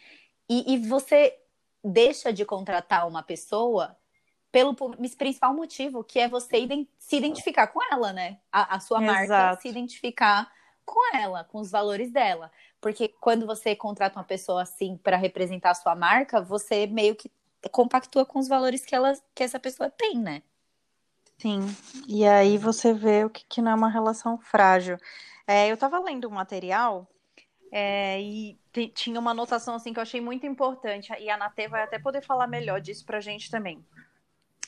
E, 0.49 0.73
e, 0.73 0.77
você 0.77 1.37
deixa 1.83 2.33
de 2.33 2.43
contratar 2.43 3.07
uma 3.07 3.21
pessoa 3.21 3.95
pelo 4.51 4.73
principal 5.17 5.53
motivo, 5.53 6.03
que 6.03 6.19
é 6.19 6.27
você 6.27 6.65
se 6.97 7.15
identificar 7.15 7.67
com 7.67 7.79
ela, 7.93 8.11
né? 8.11 8.39
A, 8.51 8.75
a 8.75 8.79
sua 8.79 9.03
Exato. 9.03 9.29
marca 9.29 9.61
se 9.61 9.69
identificar 9.69 10.51
com 10.89 11.15
ela, 11.15 11.43
com 11.43 11.59
os 11.59 11.69
valores 11.69 12.11
dela. 12.11 12.51
Porque 12.81 13.07
quando 13.07 13.45
você 13.45 13.75
contrata 13.75 14.17
uma 14.17 14.25
pessoa 14.25 14.63
assim 14.63 14.97
para 14.97 15.17
representar 15.17 15.71
a 15.71 15.75
sua 15.75 15.95
marca, 15.95 16.41
você 16.41 16.87
meio 16.87 17.15
que 17.15 17.31
compactua 17.71 18.25
com 18.25 18.39
os 18.39 18.47
valores 18.47 18.85
que, 18.85 18.95
ela, 18.95 19.13
que 19.35 19.43
essa 19.43 19.59
pessoa 19.59 19.89
tem, 19.89 20.17
né? 20.17 20.41
Sim, 21.37 21.59
e 22.07 22.25
aí 22.25 22.57
você 22.57 22.93
vê 22.93 23.23
o 23.23 23.29
que, 23.29 23.45
que 23.47 23.61
não 23.61 23.71
é 23.71 23.75
uma 23.75 23.89
relação 23.89 24.37
frágil. 24.37 24.97
É, 25.47 25.69
eu 25.69 25.75
estava 25.75 25.99
lendo 25.99 26.27
um 26.27 26.31
material 26.31 27.07
é, 27.71 28.21
e 28.21 28.59
tinha 28.93 29.19
uma 29.19 29.31
anotação 29.31 29.75
assim 29.75 29.93
que 29.93 29.99
eu 29.99 30.03
achei 30.03 30.19
muito 30.19 30.45
importante, 30.45 31.13
e 31.19 31.29
a 31.29 31.37
Natê 31.37 31.67
vai 31.67 31.83
até 31.83 31.99
poder 31.99 32.21
falar 32.21 32.47
melhor 32.47 32.81
disso 32.81 33.05
para 33.05 33.19
a 33.19 33.21
gente 33.21 33.49
também. 33.49 33.85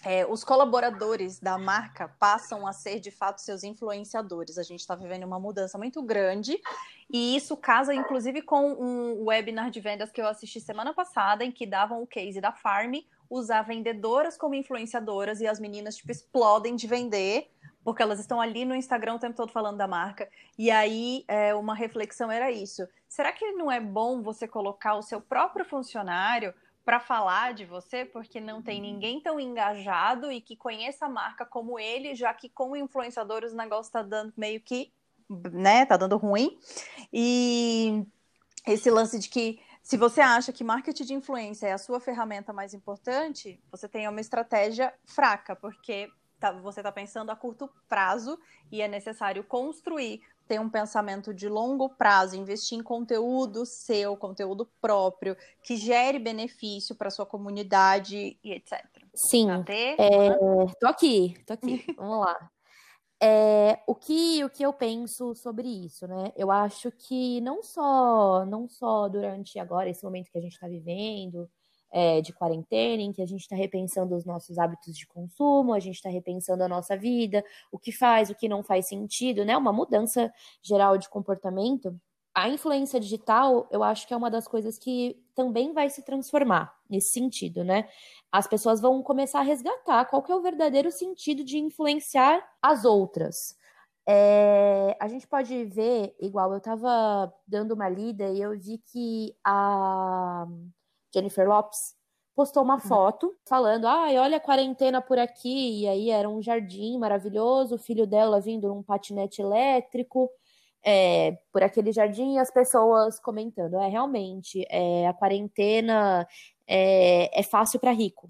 É, 0.03 0.25
os 0.25 0.43
colaboradores 0.43 1.39
da 1.39 1.58
marca 1.58 2.08
passam 2.20 2.65
a 2.65 2.74
ser 2.74 3.00
de 3.00 3.12
fato 3.12 3.39
seus 3.39 3.63
influenciadores. 3.63 4.58
A 4.58 4.63
gente 4.63 4.79
está 4.79 4.96
vivendo 4.96 5.24
uma 5.24 5.39
mudança 5.39 5.77
muito 5.77 6.01
grande 6.01 6.60
e 7.10 7.36
isso 7.36 7.55
casa 7.55 7.93
inclusive 7.93 8.41
com 8.41 8.72
um 8.74 9.25
webinar 9.25 9.70
de 9.70 9.79
vendas 9.79 10.12
que 10.12 10.22
eu 10.22 10.27
assisti 10.27 10.60
semana 10.60 10.93
passada, 10.93 11.43
em 11.43 11.51
que 11.51 11.67
davam 11.67 12.01
o 12.01 12.08
case 12.08 12.41
da 12.41 12.51
Farm 12.51 12.96
usar 13.29 13.62
vendedoras 13.62 14.38
como 14.38 14.55
influenciadoras 14.55 15.39
e 15.39 15.48
as 15.48 15.60
meninas 15.60 15.96
tipo 15.96 16.12
explodem 16.12 16.75
de 16.75 16.88
vender 16.88 17.50
porque 17.84 18.01
elas 18.01 18.20
estão 18.20 18.39
ali 18.39 18.63
no 18.65 18.75
Instagram 18.75 19.15
o 19.15 19.20
tempo 19.20 19.36
todo 19.36 19.51
falando 19.51 19.77
da 19.77 19.88
marca. 19.88 20.29
E 20.58 20.70
aí, 20.70 21.24
é, 21.27 21.53
uma 21.55 21.74
reflexão 21.74 22.31
era 22.31 22.51
isso. 22.51 22.88
Será 23.08 23.31
que 23.31 23.51
não 23.53 23.72
é 23.72 23.79
bom 23.79 24.22
você 24.22 24.48
colocar 24.48 24.96
o 24.96 25.01
seu 25.01 25.20
próprio 25.20 25.65
funcionário 25.65 26.53
para 26.91 27.00
falar 27.00 27.53
de 27.53 27.63
você, 27.63 28.03
porque 28.03 28.41
não 28.41 28.62
tem 28.62 28.81
ninguém 28.81 29.21
tão 29.21 29.39
engajado 29.39 30.29
e 30.29 30.41
que 30.41 30.57
conheça 30.57 31.05
a 31.05 31.10
marca 31.10 31.45
como 31.45 31.79
ele, 31.79 32.13
já 32.15 32.33
que 32.33 32.50
com 32.50 32.75
influenciadores 32.75 33.53
o 33.53 33.55
negócio 33.55 33.88
está 33.88 34.03
dando 34.03 34.33
meio 34.36 34.60
que, 34.60 34.91
né, 35.53 35.86
tá 35.86 35.95
dando 35.95 36.17
ruim. 36.17 36.60
E 37.13 38.05
esse 38.67 38.91
lance 38.91 39.17
de 39.19 39.29
que 39.29 39.62
se 39.81 39.95
você 39.95 40.19
acha 40.19 40.51
que 40.51 40.65
marketing 40.65 41.05
de 41.05 41.13
influência 41.13 41.67
é 41.67 41.71
a 41.71 41.77
sua 41.77 42.01
ferramenta 42.01 42.51
mais 42.51 42.74
importante, 42.74 43.57
você 43.71 43.88
tem 43.88 44.05
uma 44.10 44.19
estratégia 44.19 44.93
fraca, 45.05 45.55
porque 45.55 46.12
tá, 46.41 46.51
você 46.51 46.81
está 46.81 46.91
pensando 46.91 47.29
a 47.29 47.38
curto 47.38 47.69
prazo 47.88 48.38
e 48.69 48.81
é 48.81 48.88
necessário 48.89 49.45
construir 49.45 50.21
ter 50.51 50.60
um 50.60 50.70
pensamento 50.70 51.34
de 51.34 51.48
longo 51.48 51.88
prazo, 51.88 52.36
investir 52.36 52.77
em 52.77 52.84
conteúdo 52.84 53.65
seu, 53.65 54.17
conteúdo 54.17 54.70
próprio, 54.81 55.38
que 55.63 55.77
gere 55.77 56.20
benefício 56.20 56.93
para 56.93 57.10
sua 57.10 57.25
comunidade 57.25 58.38
e 58.43 58.51
etc. 58.51 58.84
Sim. 59.15 59.48
É, 59.98 60.38
tô 60.77 60.88
aqui, 60.88 61.41
tô 61.48 61.53
aqui. 61.53 61.86
Vamos 61.98 62.25
lá. 62.25 62.51
É, 63.24 63.79
o, 63.88 63.96
que, 63.96 64.43
o 64.43 64.50
que 64.50 64.62
eu 64.62 64.74
penso 64.74 65.34
sobre 65.36 65.70
isso, 65.70 66.05
né? 66.05 66.34
Eu 66.36 66.51
acho 66.51 66.91
que 66.91 67.39
não 67.39 67.63
só, 67.63 68.46
não 68.46 68.67
só 68.67 69.08
durante 69.08 69.58
agora, 69.58 69.89
esse 69.89 70.03
momento 70.03 70.29
que 70.29 70.38
a 70.38 70.41
gente 70.41 70.53
está 70.53 70.67
vivendo, 70.67 71.50
é, 71.91 72.21
de 72.21 72.31
quarentena, 72.31 73.01
em 73.01 73.12
que 73.12 73.21
a 73.21 73.25
gente 73.25 73.41
está 73.41 73.55
repensando 73.55 74.15
os 74.15 74.25
nossos 74.25 74.57
hábitos 74.57 74.95
de 74.95 75.05
consumo, 75.05 75.74
a 75.74 75.79
gente 75.79 75.95
está 75.95 76.10
repensando 76.10 76.63
a 76.63 76.67
nossa 76.67 76.95
vida, 76.95 77.43
o 77.71 77.77
que 77.77 77.91
faz, 77.91 78.29
o 78.29 78.36
que 78.36 78.48
não 78.48 78.63
faz 78.63 78.88
sentido, 78.88 79.43
né? 79.43 79.57
Uma 79.57 79.74
mudança 79.74 80.31
geral 80.62 80.98
de 80.98 81.10
comportamento. 81.10 81.93
A 82.33 82.48
influência 82.48 82.98
digital, 82.98 83.67
eu 83.71 83.83
acho 83.83 84.07
que 84.07 84.13
é 84.13 84.17
uma 84.17 84.31
das 84.31 84.48
coisas 84.48 84.77
que 84.77 85.21
também 85.36 85.74
vai 85.74 85.89
se 85.89 86.01
transformar 86.03 86.74
nesse 86.89 87.12
sentido, 87.12 87.63
né? 87.63 87.89
As 88.31 88.48
pessoas 88.48 88.79
vão 88.79 89.03
começar 89.03 89.39
a 89.39 89.43
resgatar 89.43 90.05
qual 90.05 90.24
que 90.24 90.31
é 90.31 90.36
o 90.36 90.41
verdadeiro 90.41 90.91
sentido 90.91 91.43
de 91.43 91.57
influenciar 91.57 92.41
as 92.62 92.86
outras. 92.86 93.57
É, 94.07 94.98
a 95.00 95.07
gente 95.10 95.27
pode 95.27 95.65
ver, 95.65 96.15
igual 96.19 96.51
eu 96.51 96.57
estava 96.57 97.31
dando 97.45 97.74
uma 97.74 97.89
lida 97.89 98.29
e 98.29 98.41
eu 98.41 98.57
vi 98.57 98.77
que 98.77 99.36
a 99.43 100.48
Jennifer 101.13 101.48
Lopes, 101.48 101.96
postou 102.36 102.63
uma 102.63 102.75
uhum. 102.75 102.80
foto 102.82 103.36
falando: 103.46 103.86
ai, 103.86 104.18
olha 104.18 104.38
a 104.38 104.39
quarentena 104.39 105.01
por 105.01 105.20
aqui. 105.20 105.82
E 105.82 105.88
aí 105.88 106.10
era 106.10 106.30
um 106.30 106.41
jardim 106.41 106.98
maravilhoso, 106.98 107.75
o 107.75 107.80
filho 107.80 108.08
dela 108.08 108.41
vindo 108.41 108.68
num 108.68 108.84
patinete 108.84 109.41
elétrico. 109.41 110.30
É, 110.84 111.38
por 111.53 111.62
aquele 111.62 111.91
jardim 111.91 112.34
e 112.34 112.39
as 112.39 112.50
pessoas 112.50 113.20
comentando, 113.20 113.75
é 113.75 113.88
realmente 113.88 114.65
é, 114.68 115.08
a 115.08 115.13
quarentena 115.13 116.27
é, 116.68 117.39
é 117.39 117.44
fácil 117.44 117.80
para 117.80 117.91
rico. 117.91 118.25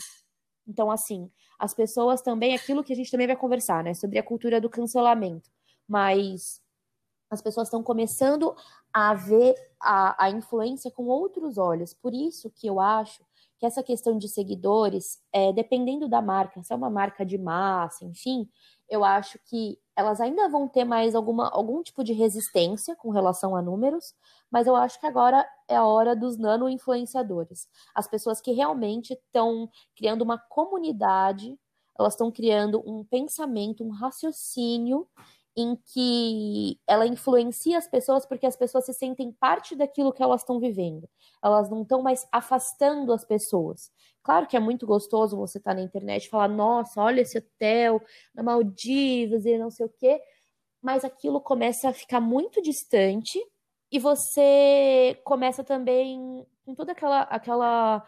Então, 0.68 0.92
assim, 0.92 1.32
as 1.58 1.74
pessoas 1.74 2.22
também, 2.22 2.54
aquilo 2.54 2.84
que 2.84 2.92
a 2.92 2.96
gente 2.96 3.10
também 3.10 3.28
vai 3.28 3.38
conversar, 3.38 3.84
né, 3.84 3.94
sobre 3.94 4.20
a 4.20 4.24
cultura 4.24 4.60
do 4.60 4.70
cancelamento, 4.70 5.50
mas 5.88 6.62
as 7.32 7.42
pessoas 7.42 7.68
estão 7.70 7.82
começando 7.82 8.54
a 8.94 9.14
ver 9.14 9.56
a, 9.80 10.26
a 10.26 10.30
influência 10.30 10.92
com 10.92 11.08
outros 11.08 11.58
olhos. 11.58 11.94
Por 11.94 12.14
isso 12.14 12.52
que 12.52 12.68
eu 12.68 12.80
acho 12.80 13.24
que 13.58 13.66
essa 13.66 13.82
questão 13.82 14.18
de 14.18 14.28
seguidores, 14.28 15.22
é, 15.32 15.54
dependendo 15.54 16.10
da 16.10 16.22
marca, 16.22 16.62
se 16.62 16.74
é 16.74 16.76
uma 16.76 16.90
marca 16.90 17.26
de 17.26 17.38
massa, 17.38 18.04
enfim, 18.04 18.50
eu 18.90 19.06
acho 19.06 19.40
que 19.46 19.80
elas 19.96 20.20
ainda 20.20 20.50
vão 20.50 20.68
ter 20.68 20.84
mais 20.84 21.16
alguma, 21.16 21.48
algum 21.50 21.82
tipo 21.82 22.04
de 22.04 22.12
resistência 22.12 22.96
com 22.96 23.12
relação 23.12 23.56
a 23.56 23.62
números, 23.62 24.14
mas 24.52 24.68
eu 24.68 24.76
acho 24.76 25.00
que 25.00 25.06
agora 25.06 25.48
é 25.70 25.76
a 25.76 25.86
hora 25.86 26.16
dos 26.16 26.38
nano-influenciadores. 26.38 27.68
As 27.96 28.08
pessoas 28.08 28.42
que 28.42 28.52
realmente 28.52 29.14
estão 29.14 29.70
criando 29.96 30.24
uma 30.24 30.38
comunidade, 30.38 31.58
elas 31.98 32.14
estão 32.14 32.32
criando 32.32 32.84
um 32.86 33.06
pensamento, 33.06 33.84
um 33.84 33.92
raciocínio 33.92 35.08
em 35.56 35.76
que 35.76 36.80
ela 36.88 37.06
influencia 37.06 37.78
as 37.78 37.88
pessoas 37.88 38.26
porque 38.26 38.46
as 38.46 38.56
pessoas 38.56 38.86
se 38.86 38.94
sentem 38.94 39.32
parte 39.34 39.76
daquilo 39.76 40.14
que 40.14 40.24
elas 40.24 40.42
estão 40.42 40.60
vivendo. 40.60 41.10
Elas 41.44 41.70
não 41.70 41.82
estão 41.82 42.02
mais 42.02 42.26
afastando 42.32 43.12
as 43.12 43.26
pessoas. 43.26 43.92
Claro 44.24 44.48
que 44.48 44.56
é 44.56 44.60
muito 44.60 44.86
gostoso 44.86 45.38
você 45.38 45.58
estar 45.58 45.72
tá 45.72 45.76
na 45.76 45.82
internet 45.82 46.26
e 46.26 46.30
falar, 46.30 46.48
nossa, 46.48 47.02
olha 47.02 47.22
esse 47.22 47.38
hotel 47.38 48.02
na 48.34 48.44
Maldivas 48.44 49.46
e 49.46 49.58
não 49.58 49.70
sei 49.70 49.86
o 49.86 49.90
quê, 49.90 50.22
mas 50.82 51.04
aquilo 51.04 51.42
começa 51.42 51.90
a 51.90 51.94
ficar 51.94 52.22
muito 52.22 52.62
distante 52.62 53.40
e 53.92 54.00
você 54.00 55.20
começa 55.24 55.64
também 55.64 56.46
com 56.66 56.74
toda 56.74 56.94
aquela 56.94 57.22
aquela 57.24 58.08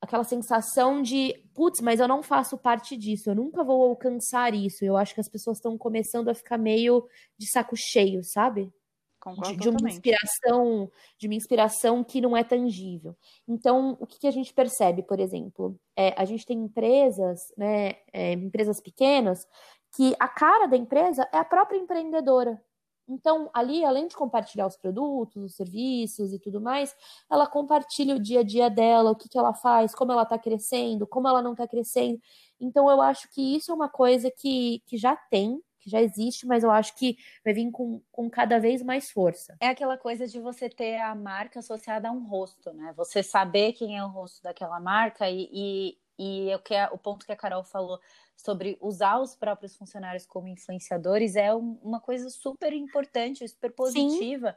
aquela 0.00 0.24
sensação 0.24 1.02
de, 1.02 1.34
putz, 1.54 1.80
mas 1.80 2.00
eu 2.00 2.08
não 2.08 2.22
faço 2.22 2.56
parte 2.56 2.96
disso, 2.96 3.30
eu 3.30 3.34
nunca 3.34 3.62
vou 3.62 3.82
alcançar 3.82 4.54
isso. 4.54 4.84
Eu 4.84 4.96
acho 4.96 5.14
que 5.14 5.20
as 5.20 5.28
pessoas 5.28 5.58
estão 5.58 5.76
começando 5.76 6.28
a 6.28 6.34
ficar 6.34 6.56
meio 6.56 7.06
de 7.38 7.50
saco 7.50 7.76
cheio, 7.76 8.22
sabe? 8.24 8.72
Concordo 9.20 9.52
de, 9.52 9.58
de 9.58 9.68
uma 9.68 9.90
inspiração, 9.90 10.90
de 11.18 11.26
uma 11.26 11.34
inspiração 11.34 12.02
que 12.02 12.22
não 12.22 12.34
é 12.34 12.42
tangível. 12.42 13.14
Então, 13.46 13.98
o 14.00 14.06
que, 14.06 14.18
que 14.18 14.26
a 14.26 14.30
gente 14.30 14.54
percebe, 14.54 15.02
por 15.02 15.20
exemplo, 15.20 15.78
é, 15.94 16.14
a 16.16 16.24
gente 16.24 16.46
tem 16.46 16.58
empresas, 16.58 17.52
né, 17.54 17.96
é, 18.12 18.32
empresas 18.32 18.80
pequenas 18.80 19.46
que 19.94 20.14
a 20.18 20.28
cara 20.28 20.66
da 20.66 20.76
empresa 20.76 21.28
é 21.32 21.36
a 21.36 21.44
própria 21.44 21.76
empreendedora. 21.76 22.62
Então, 23.10 23.50
ali, 23.52 23.84
além 23.84 24.06
de 24.06 24.16
compartilhar 24.16 24.66
os 24.66 24.76
produtos, 24.76 25.42
os 25.42 25.54
serviços 25.56 26.32
e 26.32 26.38
tudo 26.38 26.60
mais, 26.60 26.94
ela 27.30 27.46
compartilha 27.46 28.14
o 28.14 28.20
dia 28.20 28.40
a 28.40 28.44
dia 28.44 28.70
dela, 28.70 29.10
o 29.10 29.16
que, 29.16 29.28
que 29.28 29.38
ela 29.38 29.52
faz, 29.52 29.94
como 29.94 30.12
ela 30.12 30.22
está 30.22 30.38
crescendo, 30.38 31.06
como 31.06 31.26
ela 31.26 31.42
não 31.42 31.52
está 31.52 31.66
crescendo. 31.66 32.20
Então, 32.60 32.88
eu 32.88 33.00
acho 33.02 33.28
que 33.30 33.56
isso 33.56 33.72
é 33.72 33.74
uma 33.74 33.88
coisa 33.88 34.30
que, 34.30 34.82
que 34.86 34.96
já 34.96 35.16
tem, 35.16 35.60
que 35.80 35.90
já 35.90 36.00
existe, 36.00 36.46
mas 36.46 36.62
eu 36.62 36.70
acho 36.70 36.94
que 36.94 37.16
vai 37.44 37.52
vir 37.52 37.70
com, 37.70 38.00
com 38.12 38.30
cada 38.30 38.60
vez 38.60 38.82
mais 38.82 39.10
força. 39.10 39.56
É 39.60 39.68
aquela 39.68 39.96
coisa 39.96 40.26
de 40.26 40.38
você 40.38 40.68
ter 40.68 41.00
a 41.00 41.14
marca 41.14 41.58
associada 41.58 42.08
a 42.08 42.12
um 42.12 42.24
rosto, 42.24 42.72
né? 42.72 42.92
Você 42.96 43.22
saber 43.22 43.72
quem 43.72 43.96
é 43.96 44.04
o 44.04 44.08
rosto 44.08 44.42
daquela 44.42 44.78
marca 44.78 45.28
e, 45.28 45.48
e, 45.52 45.98
e 46.20 46.50
é 46.50 46.56
o, 46.56 46.58
que 46.58 46.74
o 46.92 46.98
ponto 46.98 47.24
que 47.24 47.32
a 47.32 47.36
Carol 47.36 47.64
falou 47.64 47.98
sobre 48.36 48.76
usar 48.78 49.18
os 49.18 49.34
próprios 49.34 49.74
funcionários 49.74 50.26
como 50.26 50.48
influenciadores 50.48 51.34
é 51.34 51.54
um, 51.54 51.78
uma 51.82 51.98
coisa 51.98 52.28
super 52.28 52.74
importante, 52.74 53.48
super 53.48 53.72
positiva, 53.72 54.50
Sim. 54.50 54.56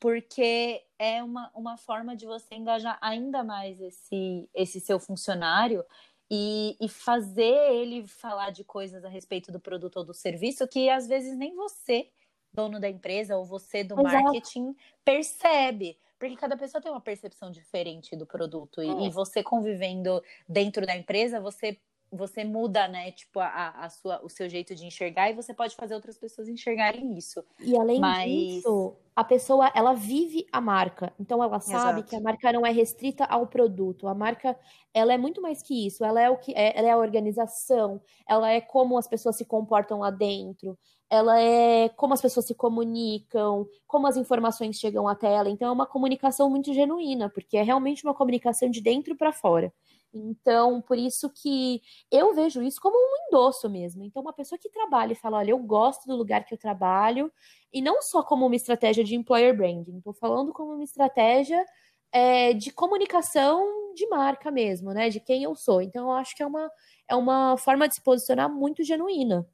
porque 0.00 0.84
é 0.98 1.22
uma, 1.22 1.52
uma 1.54 1.76
forma 1.76 2.16
de 2.16 2.26
você 2.26 2.56
engajar 2.56 2.98
ainda 3.00 3.44
mais 3.44 3.80
esse, 3.80 4.50
esse 4.52 4.80
seu 4.80 4.98
funcionário 4.98 5.84
e, 6.28 6.76
e 6.80 6.88
fazer 6.88 7.72
ele 7.72 8.08
falar 8.08 8.50
de 8.50 8.64
coisas 8.64 9.04
a 9.04 9.08
respeito 9.08 9.52
do 9.52 9.60
produto 9.60 9.98
ou 9.98 10.04
do 10.04 10.14
serviço 10.14 10.66
que 10.66 10.90
às 10.90 11.06
vezes 11.06 11.38
nem 11.38 11.54
você, 11.54 12.10
dono 12.52 12.80
da 12.80 12.88
empresa, 12.88 13.36
ou 13.36 13.44
você 13.44 13.84
do 13.84 13.94
Exato. 14.00 14.24
marketing, 14.24 14.74
percebe 15.04 15.96
porque 16.28 16.40
cada 16.40 16.56
pessoa 16.56 16.80
tem 16.80 16.90
uma 16.90 17.00
percepção 17.00 17.50
diferente 17.50 18.16
do 18.16 18.26
produto 18.26 18.82
e, 18.82 19.06
e, 19.06 19.10
você 19.10 19.42
convivendo 19.42 20.22
dentro 20.48 20.86
da 20.86 20.96
empresa, 20.96 21.40
você 21.40 21.78
você 22.10 22.44
muda, 22.44 22.86
né, 22.86 23.10
tipo, 23.10 23.40
a, 23.40 23.70
a 23.70 23.90
sua, 23.90 24.24
o 24.24 24.28
seu 24.28 24.48
jeito 24.48 24.72
de 24.72 24.86
enxergar 24.86 25.30
e 25.30 25.34
você 25.34 25.52
pode 25.52 25.74
fazer 25.74 25.94
outras 25.94 26.16
pessoas 26.16 26.48
enxergarem 26.48 27.18
isso. 27.18 27.44
E 27.58 27.76
além 27.76 27.98
Mas... 27.98 28.30
disso, 28.30 28.94
a 29.16 29.24
pessoa, 29.24 29.70
ela 29.74 29.94
vive 29.94 30.46
a 30.52 30.60
marca. 30.60 31.12
Então 31.18 31.42
ela 31.42 31.58
sabe 31.58 32.00
Exato. 32.00 32.08
que 32.10 32.16
a 32.16 32.20
marca 32.20 32.52
não 32.52 32.64
é 32.64 32.70
restrita 32.70 33.24
ao 33.24 33.48
produto. 33.48 34.06
A 34.06 34.14
marca, 34.14 34.56
ela 34.92 35.12
é 35.12 35.18
muito 35.18 35.42
mais 35.42 35.60
que 35.60 35.86
isso. 35.86 36.04
Ela 36.04 36.22
é 36.22 36.30
o 36.30 36.36
que 36.36 36.52
é, 36.52 36.78
ela 36.78 36.88
é 36.88 36.92
a 36.92 36.98
organização, 36.98 38.00
ela 38.28 38.48
é 38.48 38.60
como 38.60 38.96
as 38.96 39.08
pessoas 39.08 39.36
se 39.36 39.44
comportam 39.44 39.98
lá 39.98 40.10
dentro. 40.10 40.78
Ela 41.14 41.40
é 41.40 41.88
como 41.90 42.14
as 42.14 42.20
pessoas 42.20 42.46
se 42.46 42.54
comunicam, 42.54 43.66
como 43.86 44.06
as 44.06 44.16
informações 44.16 44.76
chegam 44.78 45.08
até 45.08 45.32
ela. 45.32 45.50
Então 45.50 45.68
é 45.68 45.72
uma 45.72 45.86
comunicação 45.86 46.50
muito 46.50 46.72
genuína, 46.74 47.30
porque 47.30 47.56
é 47.56 47.62
realmente 47.62 48.04
uma 48.04 48.14
comunicação 48.14 48.70
de 48.70 48.80
dentro 48.80 49.16
para 49.16 49.32
fora. 49.32 49.72
Então, 50.14 50.80
por 50.80 50.96
isso 50.96 51.28
que 51.30 51.82
eu 52.10 52.34
vejo 52.34 52.62
isso 52.62 52.80
como 52.80 52.96
um 52.96 53.26
endosso 53.28 53.68
mesmo. 53.68 54.04
Então, 54.04 54.22
uma 54.22 54.32
pessoa 54.32 54.58
que 54.58 54.70
trabalha 54.70 55.12
e 55.12 55.16
fala, 55.16 55.38
olha, 55.38 55.50
eu 55.50 55.58
gosto 55.58 56.06
do 56.06 56.16
lugar 56.16 56.44
que 56.44 56.54
eu 56.54 56.58
trabalho, 56.58 57.32
e 57.72 57.82
não 57.82 58.00
só 58.00 58.22
como 58.22 58.46
uma 58.46 58.54
estratégia 58.54 59.02
de 59.02 59.16
employer 59.16 59.56
branding, 59.56 59.98
estou 59.98 60.14
falando 60.14 60.52
como 60.52 60.72
uma 60.74 60.84
estratégia 60.84 61.64
é, 62.12 62.52
de 62.52 62.70
comunicação 62.72 63.92
de 63.94 64.06
marca 64.08 64.50
mesmo, 64.50 64.92
né? 64.92 65.08
De 65.08 65.18
quem 65.20 65.42
eu 65.42 65.54
sou. 65.56 65.82
Então, 65.82 66.04
eu 66.10 66.12
acho 66.12 66.36
que 66.36 66.42
é 66.42 66.46
uma, 66.46 66.70
é 67.08 67.16
uma 67.16 67.56
forma 67.56 67.88
de 67.88 67.94
se 67.96 68.02
posicionar 68.02 68.48
muito 68.48 68.84
genuína. 68.84 69.46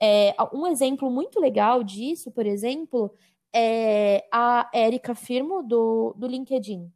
É, 0.00 0.34
um 0.52 0.66
exemplo 0.66 1.10
muito 1.10 1.40
legal 1.40 1.82
disso, 1.82 2.30
por 2.30 2.46
exemplo, 2.46 3.12
é 3.52 4.26
a 4.32 4.70
Érica 4.72 5.14
Firmo 5.14 5.62
do, 5.62 6.14
do 6.16 6.26
LinkedIn. 6.26 6.92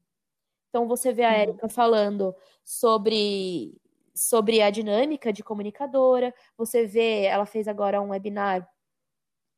Então 0.68 0.86
você 0.86 1.12
vê 1.12 1.24
a 1.24 1.32
Érica 1.32 1.68
falando 1.68 2.34
sobre 2.64 3.74
sobre 4.14 4.60
a 4.60 4.70
dinâmica 4.70 5.32
de 5.32 5.42
comunicadora, 5.42 6.34
você 6.56 6.86
vê, 6.86 7.24
ela 7.24 7.46
fez 7.46 7.66
agora 7.66 8.00
um 8.00 8.10
webinar 8.10 8.68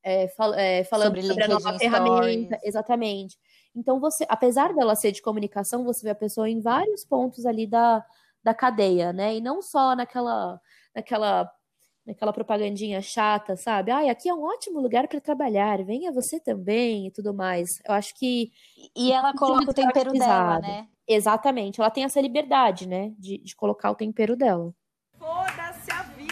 é, 0.03 0.29
fal, 0.29 0.55
é, 0.55 0.85
falando 0.85 1.17
sobre, 1.17 1.23
sobre 1.23 1.45
a 1.45 1.49
nova 1.49 1.79
ferramenta, 1.79 2.61
exatamente. 2.63 3.39
Então 3.75 3.99
você, 3.99 4.25
apesar 4.29 4.73
dela 4.73 4.95
ser 4.95 5.11
de 5.13 5.23
comunicação, 5.23 5.83
você 5.85 6.05
vê 6.05 6.11
a 6.11 6.15
pessoa 6.15 6.49
em 6.49 6.61
vários 6.61 7.05
pontos 7.05 7.47
ali 7.47 7.67
da, 7.67 8.05
da 8.43 8.55
cadeia, 8.55 9.13
né? 9.13 9.35
E 9.37 9.41
não 9.41 9.61
só 9.61 9.97
naquela 9.97 10.61
naquela 10.95 11.51
naquela 12.07 12.33
propagandinha 12.33 13.01
chata, 13.01 13.57
sabe? 13.57 13.91
Ai, 13.91 14.09
aqui 14.09 14.29
é 14.29 14.35
um 14.35 14.43
ótimo 14.43 14.81
lugar 14.81 15.09
para 15.09 15.21
trabalhar, 15.21 15.83
venha 15.83 16.13
você 16.13 16.39
também 16.39 17.07
e 17.07 17.11
tudo 17.11 17.33
mais. 17.33 17.81
Eu 17.87 17.95
acho 17.95 18.15
que. 18.15 18.53
E 18.95 19.13
ela 19.13 19.33
coloca 19.33 19.71
o 19.71 19.75
tempero 19.75 20.13
dela, 20.13 20.59
né? 20.61 20.89
Exatamente, 21.07 21.81
ela 21.81 21.91
tem 21.91 22.05
essa 22.05 22.21
liberdade, 22.21 22.89
né? 22.89 23.13
De, 23.19 23.39
de 23.39 23.57
colocar 23.57 23.91
o 23.91 23.95
tempero 23.95 24.37
dela. 24.37 24.75
Foda-se 25.19 25.91
a 25.91 26.03
vida! 26.03 26.25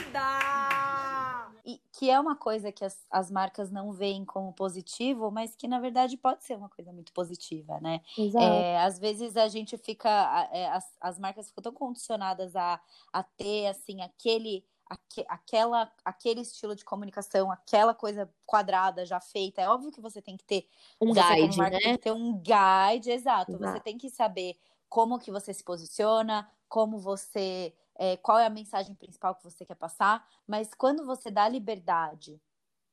E 1.64 1.80
que 1.92 2.10
é 2.10 2.18
uma 2.18 2.34
coisa 2.34 2.72
que 2.72 2.84
as, 2.84 3.06
as 3.10 3.30
marcas 3.30 3.70
não 3.70 3.92
veem 3.92 4.24
como 4.24 4.52
positivo, 4.52 5.30
mas 5.30 5.54
que 5.54 5.68
na 5.68 5.78
verdade 5.78 6.16
pode 6.16 6.44
ser 6.44 6.56
uma 6.56 6.68
coisa 6.68 6.92
muito 6.92 7.12
positiva, 7.12 7.78
né? 7.80 8.00
Exato. 8.18 8.44
É, 8.44 8.82
às 8.82 8.98
vezes 8.98 9.36
a 9.36 9.48
gente 9.48 9.78
fica. 9.78 10.48
É, 10.52 10.68
as, 10.68 10.84
as 11.00 11.18
marcas 11.18 11.48
ficam 11.48 11.62
tão 11.62 11.72
condicionadas 11.72 12.56
a, 12.56 12.80
a 13.12 13.22
ter, 13.22 13.68
assim, 13.68 14.02
aquele 14.02 14.64
aque, 14.92 15.24
aquela, 15.28 15.90
aquele 16.04 16.42
estilo 16.42 16.76
de 16.76 16.84
comunicação, 16.84 17.50
aquela 17.50 17.94
coisa 17.94 18.30
quadrada 18.44 19.06
já 19.06 19.20
feita. 19.20 19.62
É 19.62 19.68
óbvio 19.68 19.90
que 19.90 20.00
você 20.00 20.20
tem 20.20 20.36
que 20.36 20.44
ter 20.44 20.68
um 21.00 21.12
guide, 21.12 21.56
marca, 21.56 21.76
né? 21.76 21.80
Tem 21.80 21.92
que 21.92 22.02
ter 22.02 22.12
um 22.12 22.32
guide, 22.34 23.10
exato. 23.10 23.52
exato. 23.52 23.72
Você 23.72 23.80
tem 23.80 23.96
que 23.96 24.10
saber 24.10 24.56
como 24.88 25.18
que 25.18 25.30
você 25.30 25.54
se 25.54 25.64
posiciona, 25.64 26.48
como 26.68 26.98
você, 26.98 27.74
é, 27.94 28.16
qual 28.18 28.38
é 28.38 28.46
a 28.46 28.50
mensagem 28.50 28.94
principal 28.94 29.34
que 29.34 29.44
você 29.44 29.64
quer 29.64 29.76
passar. 29.76 30.26
Mas 30.46 30.74
quando 30.74 31.06
você 31.06 31.30
dá 31.30 31.48
liberdade 31.48 32.40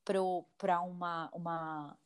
para 0.04 0.80
uma, 0.80 1.30
uma, 1.32 1.98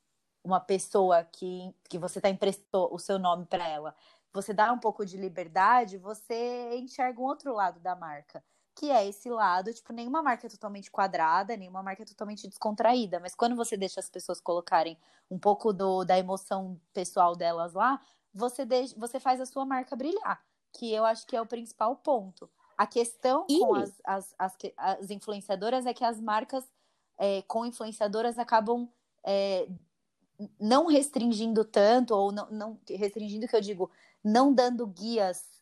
uma 0.43 0.61
pessoa 0.61 1.25
que, 1.25 1.73
que 1.89 1.99
você 1.99 2.19
está 2.19 2.29
emprestou 2.29 2.93
o 2.93 2.99
seu 2.99 3.19
nome 3.19 3.47
para 3.47 3.67
ela, 3.69 3.95
você 4.33 4.53
dá 4.53 4.73
um 4.73 4.79
pouco 4.79 5.07
de 5.07 5.17
liberdade, 5.17 5.97
você 5.97 6.77
enxerga 6.77 7.21
um 7.21 7.25
outro 7.25 7.55
lado 7.55 7.79
da 7.79 7.95
marca 7.95 8.43
que 8.75 8.91
é 8.91 9.07
esse 9.07 9.31
lado, 9.31 9.73
tipo, 9.73 9.93
nenhuma 9.93 10.23
marca 10.23 10.47
é 10.47 10.51
totalmente 10.51 10.91
quadrada, 10.91 11.57
nenhuma 11.57 11.83
marca 11.83 12.03
é 12.03 12.07
totalmente 12.07 12.49
descontraída, 12.49 13.21
mas 13.21 13.35
quando 13.35 13.55
você 13.55 13.77
deixa 13.77 14.01
as 14.01 14.11
pessoas 14.11 14.41
colocarem 14.41 14.99
um 15.31 15.39
pouco 15.39 15.73
do, 15.73 16.05
da 16.05 16.19
emoção 16.19 16.81
pessoal 16.93 17.37
delas 17.37 17.73
lá, 17.73 18.01
você, 18.35 18.65
deixa, 18.65 18.95
você 18.99 19.21
faz 19.21 19.41
a 19.41 19.47
sua 19.47 19.65
marca 19.65 19.95
brilhar, 19.95 20.43
que 20.73 20.93
eu 20.93 21.05
acho 21.05 21.27
que 21.27 21.37
é 21.37 21.41
o 21.41 21.47
principal 21.47 21.95
ponto. 21.97 22.51
A 22.77 22.87
questão 22.87 23.47
e... 23.49 23.61
com 23.61 23.77
as, 23.77 23.93
as, 24.05 24.35
as, 24.37 24.57
as, 24.77 25.11
influenciadoras 25.11 25.87
é 25.87 25.95
que 25.95 26.05
as 26.05 26.21
marcas 26.21 26.65
é, 27.17 27.43
com 27.43 27.65
influenciadoras 27.65 28.39
acabam 28.39 28.89
é, 29.23 29.69
não 30.59 30.87
restringindo 30.87 31.65
tanto, 31.65 32.13
ou 32.13 32.33
não, 32.33 32.51
não 32.51 32.81
restringindo 32.89 33.47
que 33.47 33.55
eu 33.55 33.61
digo, 33.61 33.89
não 34.23 34.53
dando 34.53 34.85
guias 34.85 35.54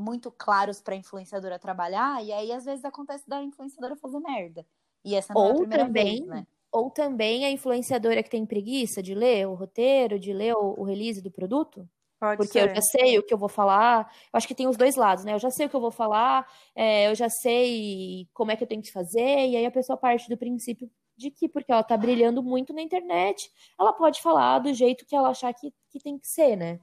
muito 0.00 0.30
claros 0.30 0.80
para 0.80 0.94
a 0.94 0.96
influenciadora 0.96 1.58
trabalhar, 1.58 2.24
e 2.24 2.32
aí 2.32 2.50
às 2.50 2.64
vezes 2.64 2.84
acontece 2.84 3.28
da 3.28 3.42
influenciadora 3.42 3.96
fazer 3.96 4.18
merda. 4.20 4.66
E 5.04 5.14
essa 5.14 5.32
não 5.32 5.40
ou 5.40 5.48
é 5.48 5.52
a 5.52 5.56
primeira 5.56 5.84
também, 5.86 6.16
vez, 6.16 6.26
né? 6.26 6.46
Ou 6.72 6.90
também 6.90 7.44
a 7.44 7.50
influenciadora 7.50 8.22
que 8.22 8.30
tem 8.30 8.46
preguiça 8.46 9.02
de 9.02 9.14
ler 9.14 9.46
o 9.46 9.54
roteiro, 9.54 10.18
de 10.18 10.32
ler 10.32 10.54
o, 10.54 10.80
o 10.80 10.84
release 10.84 11.20
do 11.20 11.30
produto. 11.30 11.88
Pode 12.18 12.36
porque 12.36 12.60
ser. 12.60 12.68
eu 12.68 12.74
já 12.74 12.82
sei 12.82 13.18
o 13.18 13.22
que 13.22 13.32
eu 13.32 13.38
vou 13.38 13.48
falar. 13.48 14.12
Eu 14.32 14.36
acho 14.36 14.46
que 14.46 14.54
tem 14.54 14.68
os 14.68 14.76
dois 14.76 14.94
lados, 14.94 15.24
né? 15.24 15.32
Eu 15.32 15.38
já 15.38 15.50
sei 15.50 15.66
o 15.66 15.70
que 15.70 15.76
eu 15.76 15.80
vou 15.80 15.90
falar, 15.90 16.46
é, 16.74 17.08
eu 17.08 17.14
já 17.14 17.28
sei 17.30 18.28
como 18.34 18.50
é 18.50 18.56
que 18.56 18.62
eu 18.62 18.68
tenho 18.68 18.82
que 18.82 18.92
fazer, 18.92 19.48
e 19.48 19.56
aí 19.56 19.64
a 19.64 19.70
pessoa 19.70 19.96
parte 19.96 20.28
do 20.28 20.36
princípio 20.36 20.90
de 21.16 21.30
que, 21.30 21.48
porque 21.48 21.70
ela 21.70 21.82
tá 21.82 21.96
brilhando 21.96 22.42
muito 22.42 22.72
na 22.72 22.80
internet, 22.80 23.50
ela 23.78 23.92
pode 23.92 24.22
falar 24.22 24.58
do 24.58 24.72
jeito 24.72 25.04
que 25.04 25.14
ela 25.14 25.30
achar 25.30 25.52
que, 25.52 25.72
que 25.90 25.98
tem 25.98 26.18
que 26.18 26.26
ser, 26.26 26.56
né? 26.56 26.80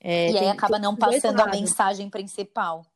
É, 0.00 0.30
e 0.30 0.32
tem, 0.32 0.42
aí 0.42 0.48
acaba 0.48 0.78
não 0.78 0.94
passando 0.96 1.40
a 1.40 1.46
mensagem 1.46 2.08
principal. 2.08 2.86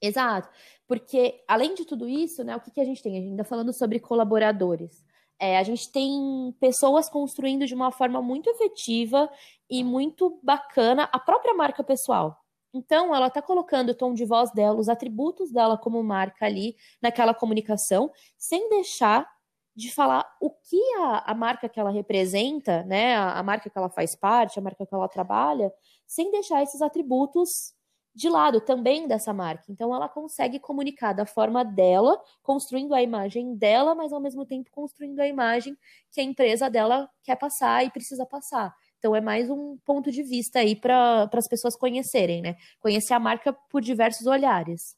Exato. 0.00 0.48
Porque, 0.86 1.42
além 1.46 1.74
de 1.74 1.84
tudo 1.84 2.08
isso, 2.08 2.42
né, 2.42 2.56
o 2.56 2.60
que, 2.60 2.70
que 2.70 2.80
a 2.80 2.84
gente 2.84 3.02
tem? 3.02 3.12
A 3.12 3.20
gente 3.20 3.30
ainda 3.30 3.44
falando 3.44 3.72
sobre 3.72 4.00
colaboradores. 4.00 5.04
É, 5.38 5.58
a 5.58 5.62
gente 5.62 5.90
tem 5.92 6.54
pessoas 6.58 7.08
construindo 7.08 7.66
de 7.66 7.74
uma 7.74 7.92
forma 7.92 8.20
muito 8.20 8.48
efetiva 8.50 9.30
e 9.70 9.84
muito 9.84 10.38
bacana 10.42 11.08
a 11.12 11.18
própria 11.18 11.54
marca 11.54 11.84
pessoal. 11.84 12.42
Então, 12.74 13.14
ela 13.14 13.28
está 13.28 13.40
colocando 13.40 13.90
o 13.90 13.94
tom 13.94 14.14
de 14.14 14.24
voz 14.24 14.50
dela, 14.52 14.78
os 14.78 14.88
atributos 14.88 15.50
dela 15.52 15.76
como 15.78 16.02
marca 16.02 16.46
ali 16.46 16.76
naquela 17.00 17.32
comunicação, 17.32 18.10
sem 18.36 18.68
deixar 18.68 19.28
de 19.74 19.92
falar 19.92 20.28
o 20.40 20.50
que 20.50 20.80
a, 20.96 21.30
a 21.30 21.34
marca 21.34 21.68
que 21.68 21.78
ela 21.78 21.90
representa, 21.90 22.82
né, 22.82 23.14
a, 23.14 23.38
a, 23.38 23.42
marca 23.44 23.70
que 23.70 23.78
ela 23.78 23.88
faz 23.88 24.16
parte, 24.16 24.58
a 24.58 24.62
marca 24.62 24.84
que 24.84 24.92
ela 24.92 25.08
trabalha, 25.08 25.72
sem 26.08 26.32
deixar 26.32 26.62
esses 26.62 26.82
atributos 26.82 27.72
de 28.14 28.28
lado 28.28 28.60
também 28.60 29.06
dessa 29.06 29.32
marca. 29.32 29.64
Então 29.68 29.94
ela 29.94 30.08
consegue 30.08 30.58
comunicar 30.58 31.12
da 31.12 31.24
forma 31.24 31.64
dela, 31.64 32.20
construindo 32.42 32.92
a 32.92 33.00
imagem 33.00 33.54
dela, 33.54 33.94
mas 33.94 34.12
ao 34.12 34.20
mesmo 34.20 34.44
tempo 34.44 34.70
construindo 34.72 35.20
a 35.20 35.28
imagem 35.28 35.76
que 36.10 36.20
a 36.20 36.24
empresa 36.24 36.68
dela 36.68 37.08
quer 37.22 37.36
passar 37.36 37.86
e 37.86 37.90
precisa 37.90 38.26
passar. 38.26 38.74
Então 38.98 39.14
é 39.14 39.20
mais 39.20 39.48
um 39.48 39.78
ponto 39.84 40.10
de 40.10 40.24
vista 40.24 40.58
aí 40.58 40.74
para 40.74 41.30
as 41.32 41.46
pessoas 41.46 41.76
conhecerem, 41.76 42.42
né? 42.42 42.56
Conhecer 42.80 43.14
a 43.14 43.20
marca 43.20 43.52
por 43.52 43.80
diversos 43.80 44.26
olhares. 44.26 44.96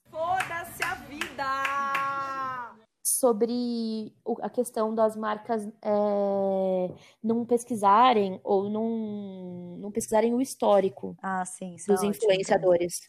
Sobre 3.18 4.14
a 4.40 4.48
questão 4.48 4.94
das 4.94 5.16
marcas 5.16 5.66
é, 5.82 6.94
não 7.22 7.44
pesquisarem 7.44 8.40
ou 8.44 8.70
não, 8.70 9.78
não 9.78 9.90
pesquisarem 9.90 10.32
o 10.32 10.40
histórico 10.40 11.16
ah, 11.20 11.44
sim, 11.44 11.74
dos 11.88 12.02
é 12.02 12.06
influenciadores. 12.06 13.00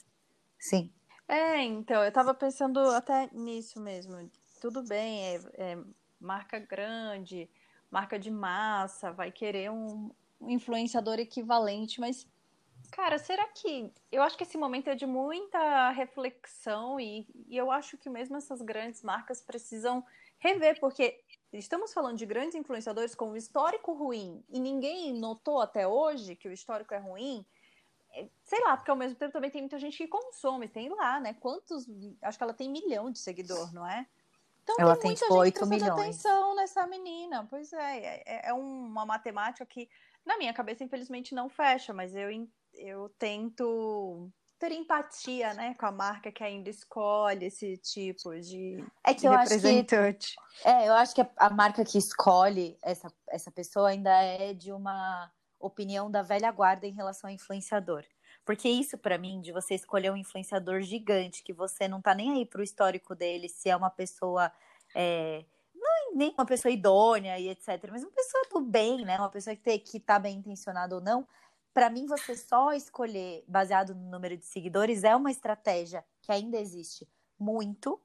Sim. 0.60 0.92
É, 1.28 1.62
então, 1.64 2.02
eu 2.02 2.10
estava 2.10 2.34
pensando 2.34 2.80
até 2.80 3.30
nisso 3.32 3.80
mesmo. 3.80 4.30
Tudo 4.60 4.84
bem, 4.84 5.24
é, 5.24 5.42
é, 5.54 5.78
marca 6.20 6.60
grande, 6.60 7.50
marca 7.90 8.18
de 8.18 8.32
massa, 8.32 9.12
vai 9.12 9.32
querer 9.32 9.72
um, 9.72 10.12
um 10.42 10.50
influenciador 10.50 11.20
equivalente, 11.20 12.00
mas 12.00 12.28
Cara, 12.92 13.18
será 13.18 13.48
que. 13.48 13.92
Eu 14.12 14.22
acho 14.22 14.38
que 14.38 14.44
esse 14.44 14.58
momento 14.58 14.90
é 14.90 14.96
de 14.96 15.06
muita 15.06 15.90
reflexão 15.92 17.00
e, 17.00 17.26
e 17.48 17.58
eu 17.58 17.72
acho 17.72 17.98
que 17.98 18.10
mesmo 18.10 18.36
essas 18.36 18.62
grandes 18.62 19.02
marcas 19.02 19.42
precisam 19.42 20.04
rever, 20.38 20.78
porque 20.80 21.24
estamos 21.54 21.94
falando 21.94 22.18
de 22.18 22.26
grandes 22.26 22.54
influenciadores 22.54 23.16
com 23.16 23.32
um 23.32 23.36
histórico 23.38 23.94
ruim 23.94 24.44
e 24.50 24.60
ninguém 24.60 25.14
notou 25.14 25.62
até 25.62 25.88
hoje 25.88 26.36
que 26.36 26.50
o 26.50 26.52
histórico 26.52 26.94
é 26.94 26.98
ruim. 26.98 27.46
É, 28.14 28.28
sei 28.44 28.60
lá, 28.60 28.76
porque 28.76 28.92
ao 28.92 28.98
mesmo 28.98 29.16
tempo 29.16 29.32
também 29.32 29.50
tem 29.50 29.62
muita 29.62 29.80
gente 29.80 29.98
que 29.98 30.08
consome, 30.08 30.68
tem 30.68 30.90
lá, 30.90 31.18
né? 31.18 31.34
Quantos. 31.36 31.88
Acho 32.22 32.38
que 32.38 32.44
ela 32.44 32.54
tem 32.54 32.70
milhão 32.70 33.10
de 33.10 33.20
seguidor, 33.20 33.74
não 33.74 33.88
é? 33.88 34.06
Então 34.64 34.76
ela 34.78 34.98
tem, 34.98 35.16
tem 35.16 35.16
tipo, 35.16 35.34
8 35.34 35.66
milhões. 35.66 35.90
atenção 35.90 36.56
nessa 36.56 36.86
menina. 36.86 37.48
Pois 37.50 37.72
é, 37.72 38.22
é, 38.26 38.50
é 38.50 38.54
uma 38.54 39.06
matemática 39.06 39.66
que, 39.66 39.90
na 40.26 40.38
minha 40.38 40.54
cabeça, 40.54 40.84
infelizmente, 40.84 41.34
não 41.34 41.48
fecha, 41.48 41.94
mas 41.94 42.14
eu 42.16 42.30
eu 42.74 43.10
tento 43.18 44.32
ter 44.60 44.72
empatia, 44.74 45.56
né, 45.56 45.74
com 45.74 45.88
a 45.88 45.92
marca 45.92 46.32
que 46.32 46.44
ainda 46.44 46.70
escolhe 46.70 47.48
esse 47.48 47.78
tipo 47.78 48.40
de, 48.40 48.84
é 49.04 49.12
que 49.12 49.22
de 49.22 49.26
eu 49.26 49.32
representante. 49.32 50.36
Acho 50.38 50.62
que, 50.62 50.70
é, 50.70 50.88
eu 50.88 50.94
acho 50.94 51.16
que 51.16 51.22
a, 51.22 51.30
a, 51.38 51.50
marca 51.50 51.84
que 51.84 51.98
escolhe 51.98 52.78
essa, 52.84 53.12
essa 53.28 53.50
pessoa 53.50 53.90
ainda 53.90 54.12
é 54.12 54.54
de 54.54 54.72
uma 54.72 55.32
opinião 55.60 56.12
da 56.12 56.22
velha 56.22 56.52
guarda 56.52 56.86
em 56.86 56.94
relação 56.94 57.28
ao 57.28 57.34
influenciador. 57.34 58.04
Porque 58.46 58.70
isso, 58.70 58.98
para 58.98 59.18
mim, 59.18 59.42
de 59.42 59.52
você 59.52 59.74
escolher 59.74 60.12
um 60.12 60.18
influenciador 60.18 60.82
gigante, 60.82 61.44
que 61.44 61.54
você 61.54 61.88
não 61.88 62.00
tá 62.00 62.14
nem 62.14 62.32
aí 62.32 62.46
pro 62.46 62.64
histórico 62.64 63.16
dele, 63.16 63.50
se 63.50 63.70
é 63.70 63.76
uma 63.76 63.90
pessoa. 63.90 64.52
É, 64.94 65.44
não 65.74 66.16
nem 66.16 66.34
uma 66.38 66.46
pessoa 66.46 66.72
idônea 66.72 67.40
e 67.40 67.50
etc., 67.50 67.90
mas 67.90 68.04
uma 68.04 68.12
pessoa 68.12 68.44
do 68.52 68.62
bem, 68.62 69.06
né? 69.06 69.18
Uma 69.18 69.30
pessoa 69.30 69.56
que, 69.56 69.62
te, 69.62 69.80
que 69.80 70.00
tá 70.00 70.20
bem 70.20 70.38
intencionada 70.38 70.96
ou 70.96 71.02
não, 71.02 71.28
para 71.74 71.90
mim, 71.90 72.06
você 72.06 72.36
só 72.36 72.74
escolher 72.74 73.44
baseado 73.48 73.96
no 73.96 74.10
número 74.10 74.38
de 74.38 74.46
seguidores 74.46 75.04
é 75.04 75.16
uma 75.16 75.32
estratégia 75.32 76.06
que 76.22 76.32
ainda 76.32 76.58
existe 76.58 77.08
muito, 77.40 78.00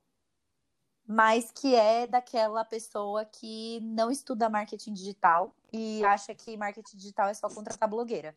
mas 1.06 1.50
que 1.52 1.74
é 1.74 2.06
daquela 2.06 2.64
pessoa 2.64 3.24
que 3.24 3.80
não 3.80 4.10
estuda 4.10 4.48
marketing 4.48 4.92
digital 4.92 5.54
e 5.72 6.04
acha 6.04 6.34
que 6.34 6.56
marketing 6.56 6.96
digital 6.96 7.28
é 7.28 7.34
só 7.34 7.48
contratar 7.48 7.88
blogueira. 7.88 8.36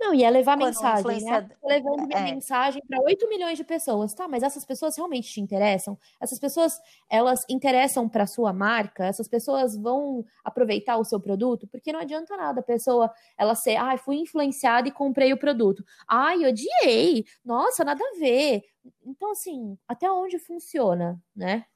Não, 0.00 0.14
e 0.14 0.22
é 0.22 0.30
levar 0.30 0.56
Quando 0.56 0.66
mensagem, 0.66 1.00
influencia... 1.00 1.40
né? 1.40 1.50
Levando 1.64 2.12
é. 2.12 2.22
mensagem 2.22 2.80
para 2.86 3.02
8 3.02 3.28
milhões 3.28 3.58
de 3.58 3.64
pessoas, 3.64 4.14
tá? 4.14 4.28
Mas 4.28 4.44
essas 4.44 4.64
pessoas 4.64 4.96
realmente 4.96 5.28
te 5.28 5.40
interessam? 5.40 5.98
Essas 6.20 6.38
pessoas, 6.38 6.80
elas 7.10 7.44
interessam 7.48 8.08
para 8.08 8.26
sua 8.26 8.52
marca? 8.52 9.04
Essas 9.04 9.26
pessoas 9.26 9.76
vão 9.76 10.24
aproveitar 10.44 10.98
o 10.98 11.04
seu 11.04 11.18
produto? 11.18 11.66
Porque 11.66 11.92
não 11.92 12.00
adianta 12.00 12.36
nada 12.36 12.60
a 12.60 12.62
pessoa, 12.62 13.12
ela 13.36 13.56
ser, 13.56 13.76
ai, 13.76 13.96
ah, 13.96 13.98
fui 13.98 14.16
influenciada 14.16 14.86
e 14.86 14.92
comprei 14.92 15.32
o 15.32 15.38
produto. 15.38 15.84
Ai, 16.06 16.46
odiei. 16.46 17.24
Nossa, 17.44 17.84
nada 17.84 18.02
a 18.04 18.18
ver. 18.20 18.62
Então, 19.04 19.32
assim, 19.32 19.76
até 19.88 20.10
onde 20.10 20.38
funciona, 20.38 21.20
né? 21.34 21.66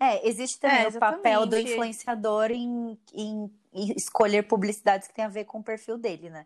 É, 0.00 0.28
existe 0.28 0.58
também 0.58 0.82
é, 0.82 0.88
o 0.88 0.98
papel 0.98 1.46
do 1.46 1.56
influenciador 1.56 2.50
em, 2.50 2.98
em, 3.14 3.48
em 3.72 3.92
escolher 3.92 4.42
publicidades 4.42 5.06
que 5.06 5.14
tem 5.14 5.24
a 5.24 5.28
ver 5.28 5.44
com 5.44 5.60
o 5.60 5.62
perfil 5.62 5.96
dele, 5.96 6.28
né? 6.28 6.44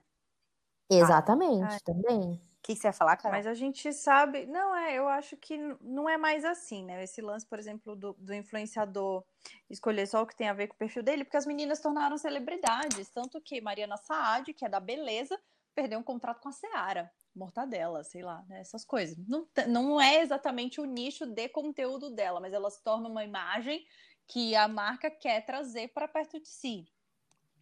Exatamente, 0.90 1.75
ah, 1.75 1.81
também. 1.85 2.35
O 2.35 2.40
que 2.62 2.75
você 2.75 2.88
ia 2.88 2.92
falar, 2.92 3.16
cara? 3.16 3.35
Mas 3.35 3.46
a 3.46 3.55
gente 3.55 3.92
sabe. 3.92 4.46
Não, 4.46 4.75
é, 4.75 4.94
eu 4.94 5.09
acho 5.09 5.37
que 5.37 5.57
não 5.81 6.09
é 6.09 6.16
mais 6.16 6.44
assim, 6.44 6.85
né? 6.85 7.03
Esse 7.03 7.20
lance, 7.20 7.46
por 7.46 7.59
exemplo, 7.59 7.94
do, 7.94 8.12
do 8.18 8.35
influenciador 8.35 9.25
escolher 9.70 10.07
só 10.07 10.22
o 10.22 10.27
que 10.27 10.37
tem 10.37 10.49
a 10.49 10.53
ver 10.53 10.66
com 10.66 10.75
o 10.75 10.79
perfil 10.79 11.03
dele, 11.03 11.25
porque 11.25 11.37
as 11.37 11.46
meninas 11.46 11.81
tornaram 11.81 12.18
celebridades. 12.18 13.09
Tanto 13.11 13.40
que 13.40 13.61
Mariana 13.61 13.96
Saad, 13.96 14.53
que 14.53 14.64
é 14.64 14.68
da 14.68 14.81
beleza, 14.81 15.38
perdeu 15.77 15.99
um 15.99 16.03
contrato 16.03 16.40
com 16.40 16.49
a 16.49 16.53
Seara. 16.53 17.12
Mortadela, 17.35 18.03
sei 18.03 18.22
lá, 18.22 18.42
né? 18.49 18.61
essas 18.61 18.85
coisas. 18.85 19.16
Não, 19.29 19.46
não 19.68 20.01
é 20.01 20.22
exatamente 20.22 20.81
o 20.81 20.87
nicho 20.87 21.27
de 21.27 21.49
conteúdo 21.51 22.11
dela, 22.11 22.40
mas 22.40 22.55
ela 22.55 22.70
se 22.70 22.83
torna 22.83 23.09
uma 23.09 23.22
imagem 23.22 23.85
que 24.27 24.57
a 24.57 24.66
marca 24.66 25.11
quer 25.11 25.44
trazer 25.44 25.88
para 25.88 26.09
perto 26.09 26.40
de 26.40 26.49
si, 26.49 26.87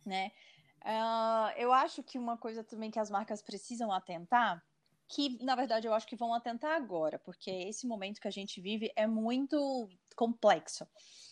né? 0.06 0.30
Uh, 0.84 1.50
eu 1.56 1.72
acho 1.72 2.02
que 2.02 2.18
uma 2.18 2.36
coisa 2.36 2.62
também 2.62 2.90
que 2.90 2.98
as 2.98 3.10
marcas 3.10 3.40
precisam 3.40 3.90
atentar, 3.90 4.62
que 5.08 5.42
na 5.42 5.54
verdade 5.54 5.86
eu 5.86 5.94
acho 5.94 6.06
que 6.06 6.16
vão 6.16 6.34
atentar 6.34 6.76
agora, 6.76 7.18
porque 7.18 7.50
esse 7.50 7.86
momento 7.86 8.20
que 8.20 8.28
a 8.28 8.32
gente 8.32 8.60
vive 8.60 8.92
é 8.94 9.06
muito 9.06 9.88
complexo. 10.14 10.86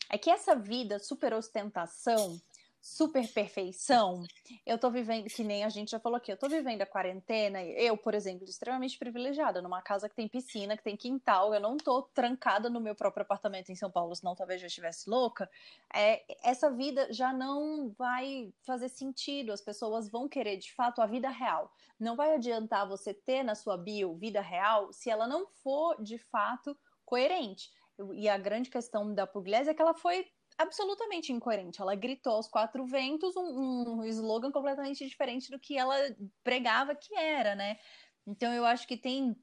É 0.09 0.17
que 0.17 0.31
essa 0.31 0.55
vida 0.55 0.99
super 0.99 1.35
ostentação 1.35 2.41
super 2.83 3.33
perfeição. 3.33 4.25
Eu 4.67 4.77
tô 4.77 4.91
vivendo, 4.91 5.27
que 5.27 5.45
nem 5.45 5.63
a 5.63 5.69
gente 5.69 5.93
já 5.93 6.01
falou 6.01 6.17
aqui, 6.17 6.33
eu 6.33 6.37
tô 6.37 6.49
vivendo 6.49 6.83
a 6.83 6.87
quarentena, 6.87 7.63
eu, 7.63 7.97
por 7.97 8.13
exemplo, 8.13 8.45
extremamente 8.45 8.99
privilegiada, 8.99 9.63
numa 9.63 9.81
casa 9.81 10.09
que 10.09 10.17
tem 10.17 10.29
piscina, 10.29 10.77
que 10.77 10.83
tem 10.83 10.97
quintal, 10.97 11.55
eu 11.55 11.61
não 11.61 11.77
tô 11.77 12.03
trancada 12.03 12.69
no 12.69 12.81
meu 12.81 12.97
próprio 12.97 13.23
apartamento 13.23 13.71
em 13.71 13.77
São 13.77 13.89
Paulo, 13.89 14.17
senão 14.17 14.35
talvez 14.35 14.61
eu 14.61 14.67
estivesse 14.67 15.09
louca. 15.09 15.49
É, 15.95 16.25
essa 16.43 16.73
vida 16.73 17.07
já 17.13 17.33
não 17.33 17.91
vai 17.97 18.53
fazer 18.67 18.89
sentido, 18.89 19.53
as 19.53 19.61
pessoas 19.61 20.11
vão 20.11 20.29
querer 20.29 20.57
de 20.57 20.75
fato 20.75 21.01
a 21.01 21.07
vida 21.07 21.31
real. 21.31 21.73
Não 22.01 22.17
vai 22.17 22.35
adiantar 22.35 22.89
você 22.89 23.15
ter 23.15 23.45
na 23.45 23.55
sua 23.55 23.77
bio 23.77 24.17
vida 24.17 24.41
real 24.41 24.93
se 24.93 25.09
ela 25.09 25.29
não 25.29 25.47
for 25.47 26.03
de 26.03 26.19
fato 26.19 26.77
coerente. 27.05 27.71
E 28.15 28.29
a 28.29 28.37
grande 28.37 28.71
questão 28.71 29.15
da 29.15 29.25
Pugliese 29.25 29.71
é 29.71 29.75
que 29.75 29.83
ela 29.83 29.95
foi 29.95 30.27
absolutamente 30.59 31.33
incoerente. 31.33 31.81
Ela 31.81 31.95
gritou 31.95 32.35
aos 32.35 32.49
quatro 32.49 32.85
ventos 32.85 33.37
um, 33.37 34.01
um 34.01 34.05
slogan 34.05 34.51
completamente 34.51 35.07
diferente 35.07 35.51
do 35.51 35.59
que 35.59 35.77
ela 35.77 35.97
pregava 36.43 36.95
que 36.95 37.15
era, 37.15 37.55
né? 37.55 37.79
Então 38.27 38.53
eu 38.53 38.65
acho 38.65 38.87
que 38.87 38.97
tem 38.97 39.37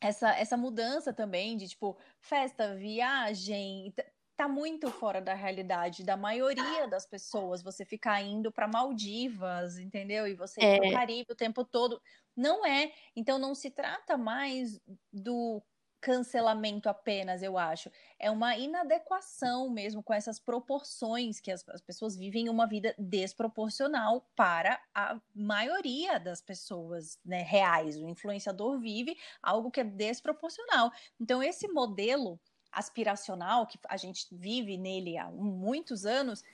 essa, 0.00 0.30
essa 0.36 0.56
mudança 0.56 1.12
também 1.12 1.56
de 1.56 1.68
tipo 1.68 1.98
festa, 2.20 2.74
viagem, 2.74 3.92
tá 4.36 4.46
muito 4.46 4.90
fora 4.90 5.20
da 5.20 5.34
realidade 5.34 6.04
da 6.04 6.16
maioria 6.16 6.86
das 6.86 7.06
pessoas. 7.06 7.62
Você 7.62 7.84
ficar 7.84 8.22
indo 8.22 8.52
para 8.52 8.68
Maldivas, 8.68 9.78
entendeu? 9.78 10.26
E 10.26 10.34
você 10.34 10.60
ir 10.60 10.64
é. 10.64 10.80
pro 10.80 10.92
Caribe 10.92 11.32
o 11.32 11.36
tempo 11.36 11.64
todo. 11.64 12.00
Não 12.36 12.64
é. 12.66 12.92
Então 13.16 13.38
não 13.38 13.54
se 13.54 13.70
trata 13.70 14.16
mais 14.16 14.78
do 15.10 15.62
cancelamento 16.06 16.88
apenas, 16.88 17.42
eu 17.42 17.58
acho. 17.58 17.90
É 18.16 18.30
uma 18.30 18.56
inadequação 18.56 19.68
mesmo 19.68 20.04
com 20.04 20.14
essas 20.14 20.38
proporções 20.38 21.40
que 21.40 21.50
as, 21.50 21.68
as, 21.68 21.80
pessoas 21.80 22.16
vivem 22.16 22.48
uma 22.48 22.64
vida 22.64 22.94
desproporcional 22.96 24.24
para 24.36 24.80
a 24.94 25.20
maioria 25.34 26.20
das 26.20 26.40
pessoas 26.40 27.18
né, 27.24 27.42
reais. 27.42 27.96
O 27.96 28.06
influenciador 28.06 28.78
vive 28.78 29.18
algo 29.42 29.68
que 29.68 29.80
é 29.80 29.84
desproporcional. 29.84 30.92
Então, 31.20 31.42
esse 31.42 31.66
modelo 31.66 32.38
aspiracional 32.70 33.66
que 33.66 33.76
a 33.88 33.96
gente 33.96 34.28
vive 34.30 34.78
nele 34.78 35.18
há 35.18 35.28
muitos 35.28 36.06
anos, 36.06 36.44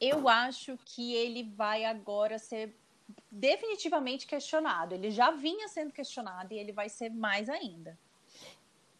eu 0.00 0.26
acho 0.26 0.78
que 0.86 1.12
ele 1.12 1.52
vai 1.54 1.84
agora 1.84 2.38
ser 2.38 2.74
definitivamente 3.30 4.26
questionado. 4.26 4.94
Ele 4.94 5.10
já 5.10 5.32
vinha 5.32 5.68
sendo 5.68 5.92
questionado 5.92 6.54
e 6.54 6.58
ele 6.58 6.72
vai 6.72 6.88
ser 6.88 7.10
mais 7.10 7.50
ainda. 7.50 7.98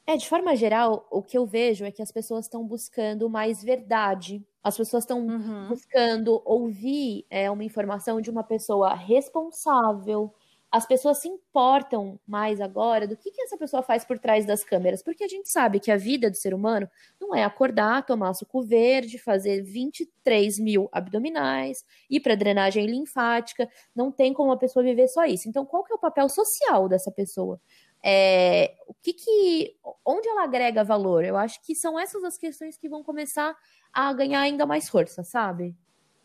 É, 0.07 0.17
de 0.17 0.29
forma 0.29 0.57
geral, 0.57 1.07
o 1.11 1.23
que 1.23 1.39
eu 1.39 1.47
vejo 1.47 1.85
é 1.85 1.93
que 1.93 2.03
as 2.03 2.11
pessoas 2.11 2.47
estão 2.47 2.67
buscando 2.67 3.31
mais 3.31 3.63
verdade. 3.63 4.45
As 4.63 4.77
pessoas 4.77 5.05
estão 5.05 5.21
uhum. 5.27 5.69
buscando 5.69 6.43
ouvir 6.45 7.25
é, 7.31 7.51
uma 7.51 7.65
informação 7.65 8.21
de 8.21 8.29
uma 8.29 8.43
pessoa 8.43 8.95
responsável. 8.95 10.35
As 10.73 10.87
pessoas 10.87 11.19
se 11.19 11.29
importam 11.29 12.19
mais 12.27 12.61
agora 12.61 13.07
do 13.07 13.17
que, 13.17 13.31
que 13.31 13.43
essa 13.43 13.59
pessoa 13.59 13.83
faz 13.83 14.05
por 14.05 14.19
trás 14.19 14.47
das 14.47 14.65
câmeras, 14.65 15.03
porque 15.03 15.23
a 15.23 15.29
gente 15.29 15.51
sabe 15.51 15.79
que 15.79 15.91
a 15.91 15.99
vida 15.99 16.31
do 16.31 16.37
ser 16.37 16.55
humano 16.55 16.89
não 17.21 17.35
é 17.35 17.45
acordar, 17.45 18.07
tomar 18.07 18.33
suco 18.35 18.63
verde, 18.63 19.19
fazer 19.19 19.63
23 19.63 20.59
mil 20.59 20.89
abdominais, 20.91 21.85
ir 22.09 22.21
para 22.21 22.35
drenagem 22.35 22.87
linfática. 22.87 23.69
Não 23.95 24.11
tem 24.11 24.33
como 24.33 24.51
a 24.51 24.57
pessoa 24.57 24.83
viver 24.83 25.09
só 25.09 25.27
isso. 25.27 25.49
Então, 25.49 25.67
qual 25.67 25.85
que 25.85 25.93
é 25.93 25.97
o 25.97 26.01
papel 26.01 26.29
social 26.29 26.89
dessa 26.89 27.11
pessoa? 27.13 27.61
É, 28.03 28.75
o 28.87 28.95
que 28.95 29.13
que, 29.13 29.77
onde 30.05 30.29
ela 30.29 30.43
agrega 30.43 30.83
valor? 30.83 31.25
Eu 31.25 31.37
acho 31.37 31.63
que 31.63 31.75
são 31.75 31.99
essas 31.99 32.25
as 32.25 32.37
questões 32.37 32.77
que 32.77 32.89
vão 32.89 33.03
começar 33.03 33.57
a 33.93 34.13
ganhar 34.13 34.41
ainda 34.41 34.67
mais 34.67 34.89
força, 34.89 35.23
sabe? 35.23 35.77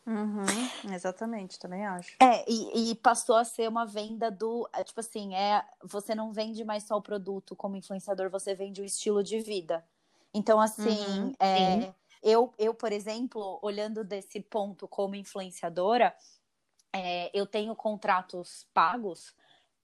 Uhum, 0.07 0.45
exatamente, 0.93 1.59
também 1.59 1.85
acho. 1.85 2.15
É, 2.21 2.49
e, 2.49 2.91
e, 2.91 2.95
passou 2.95 3.35
a 3.35 3.43
ser 3.43 3.67
uma 3.67 3.85
venda 3.85 4.31
do. 4.31 4.67
É, 4.73 4.81
tipo 4.81 5.01
assim, 5.01 5.35
é, 5.35 5.61
você 5.83 6.15
não 6.15 6.31
vende 6.31 6.63
mais 6.63 6.83
só 6.83 6.95
o 6.95 7.01
produto 7.01 7.57
como 7.57 7.75
influenciador, 7.75 8.29
você 8.29 8.55
vende 8.55 8.81
o 8.81 8.85
estilo 8.85 9.21
de 9.21 9.39
vida. 9.41 9.85
Então, 10.33 10.61
assim, 10.61 11.05
uhum, 11.05 11.33
é, 11.39 11.93
eu, 12.23 12.53
eu, 12.57 12.73
por 12.73 12.93
exemplo, 12.93 13.59
olhando 13.61 14.01
desse 14.01 14.39
ponto 14.39 14.87
como 14.87 15.13
influenciadora, 15.13 16.15
é, 16.93 17.29
eu 17.37 17.45
tenho 17.45 17.75
contratos 17.75 18.65
pagos 18.73 19.35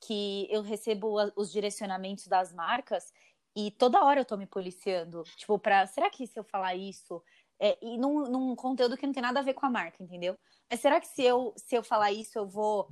que 0.05 0.47
eu 0.49 0.61
recebo 0.61 1.15
os 1.35 1.51
direcionamentos 1.51 2.27
das 2.27 2.53
marcas 2.53 3.13
e 3.55 3.71
toda 3.71 4.03
hora 4.03 4.21
eu 4.21 4.25
tô 4.25 4.35
me 4.35 4.47
policiando. 4.47 5.23
Tipo, 5.35 5.59
pra. 5.59 5.85
Será 5.85 6.09
que 6.09 6.25
se 6.25 6.39
eu 6.39 6.43
falar 6.43 6.75
isso. 6.75 7.23
É, 7.59 7.77
e 7.81 7.97
num, 7.97 8.23
num 8.23 8.55
conteúdo 8.55 8.97
que 8.97 9.05
não 9.05 9.13
tem 9.13 9.21
nada 9.21 9.39
a 9.39 9.43
ver 9.43 9.53
com 9.53 9.65
a 9.65 9.69
marca, 9.69 10.01
entendeu? 10.03 10.37
Mas 10.69 10.79
será 10.79 10.99
que 10.99 11.07
se 11.07 11.23
eu, 11.23 11.53
se 11.55 11.75
eu 11.75 11.83
falar 11.83 12.11
isso, 12.11 12.37
eu 12.37 12.47
vou. 12.47 12.89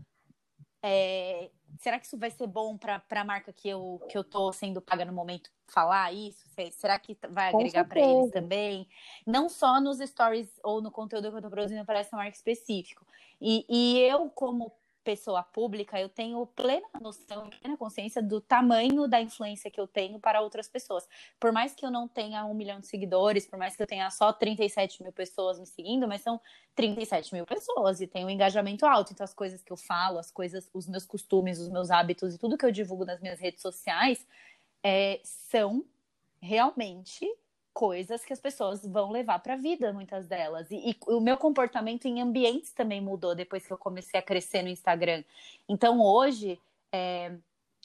É, 0.84 1.52
será 1.80 2.00
que 2.00 2.06
isso 2.06 2.18
vai 2.18 2.32
ser 2.32 2.48
bom 2.48 2.78
para 2.78 3.04
a 3.10 3.24
marca 3.24 3.52
que 3.52 3.70
eu, 3.70 4.02
que 4.10 4.18
eu 4.18 4.24
tô 4.24 4.52
sendo 4.52 4.82
paga 4.82 5.06
no 5.06 5.14
momento 5.14 5.50
falar 5.68 6.12
isso? 6.14 6.44
Será 6.72 6.98
que 6.98 7.18
vai 7.30 7.50
agregar 7.50 7.86
para 7.86 8.00
eles 8.00 8.32
também? 8.32 8.88
Não 9.26 9.50
só 9.50 9.80
nos 9.80 10.00
stories 10.00 10.50
ou 10.64 10.82
no 10.82 10.92
conteúdo 10.92 11.30
que 11.32 11.38
eu 11.38 11.42
tô 11.42 11.50
produzindo 11.50 11.86
para 11.86 12.00
essa 12.00 12.16
marca 12.16 12.36
específico. 12.36 13.06
E, 13.40 13.66
e 13.70 14.00
eu, 14.00 14.30
como 14.30 14.72
pessoa 15.04 15.44
pública, 15.44 16.00
eu 16.00 16.10
tenho 16.10 16.46
plena 16.48 16.88
noção, 17.00 17.50
plena 17.62 17.78
consciência 17.78 18.22
do 18.22 18.40
tamanho 18.40 19.08
da 19.08 19.22
influência 19.22 19.72
que 19.72 19.80
eu 19.80 19.88
tenho 19.88 20.20
para 20.20 20.42
outras 20.42 20.68
pessoas. 20.68 21.08
Por 21.40 21.52
mais 21.52 21.74
que 21.74 21.86
eu 21.86 21.92
não 21.92 22.08
tenha 22.08 22.46
um 22.46 22.54
milhão 22.54 22.80
de 22.80 22.88
seguidores, 22.88 23.46
por 23.46 23.58
mais 23.58 23.76
que 23.76 23.82
eu 23.82 23.88
tenha 23.88 24.10
só 24.10 24.32
37 24.32 25.04
mil 25.04 25.12
pessoas 25.12 25.60
me 25.60 25.66
seguindo, 25.66 26.08
mas 26.08 26.22
são 26.22 26.40
37 26.76 27.34
mil 27.34 27.46
pessoas 27.46 28.02
e 28.02 28.08
tem 28.08 28.26
um 28.26 28.30
engajamento 28.30 28.86
alto. 28.86 29.12
Então, 29.14 29.24
as 29.24 29.34
coisas 29.34 29.64
que 29.64 29.72
eu 29.72 29.78
falo, 29.78 30.20
as 30.20 30.32
coisas, 30.32 30.70
os 30.74 30.88
meus 30.88 31.06
costumes, 31.06 31.60
os 31.60 31.70
meus 31.70 31.92
hábitos 31.92 32.36
e 32.36 32.38
tudo 32.38 32.58
que 32.58 32.66
eu 32.66 32.72
divulgo 32.72 33.06
nas 33.06 33.20
minhas 33.20 33.40
redes 33.40 33.62
sociais 33.62 34.26
é, 34.84 35.20
são 35.24 35.86
realmente 36.42 37.28
coisas 37.74 38.24
que 38.24 38.34
as 38.34 38.40
pessoas 38.40 38.86
vão 38.86 39.12
levar 39.12 39.40
para 39.40 39.54
a 39.54 39.58
vida, 39.58 39.94
muitas 39.94 40.28
delas. 40.28 40.70
E, 40.72 40.92
e, 40.92 40.98
o 41.08 41.20
meu 41.20 41.38
comportamento 41.38 42.06
em 42.06 42.22
ambientes 42.22 42.72
também 42.72 43.02
mudou 43.02 43.34
depois 43.34 43.66
que 43.66 43.72
eu 43.72 43.78
comecei 43.78 44.20
a 44.20 44.24
crescer 44.24 44.62
no 44.62 44.70
Instagram. 44.70 45.24
Então, 45.68 46.02
hoje, 46.02 46.60
é, 46.92 47.32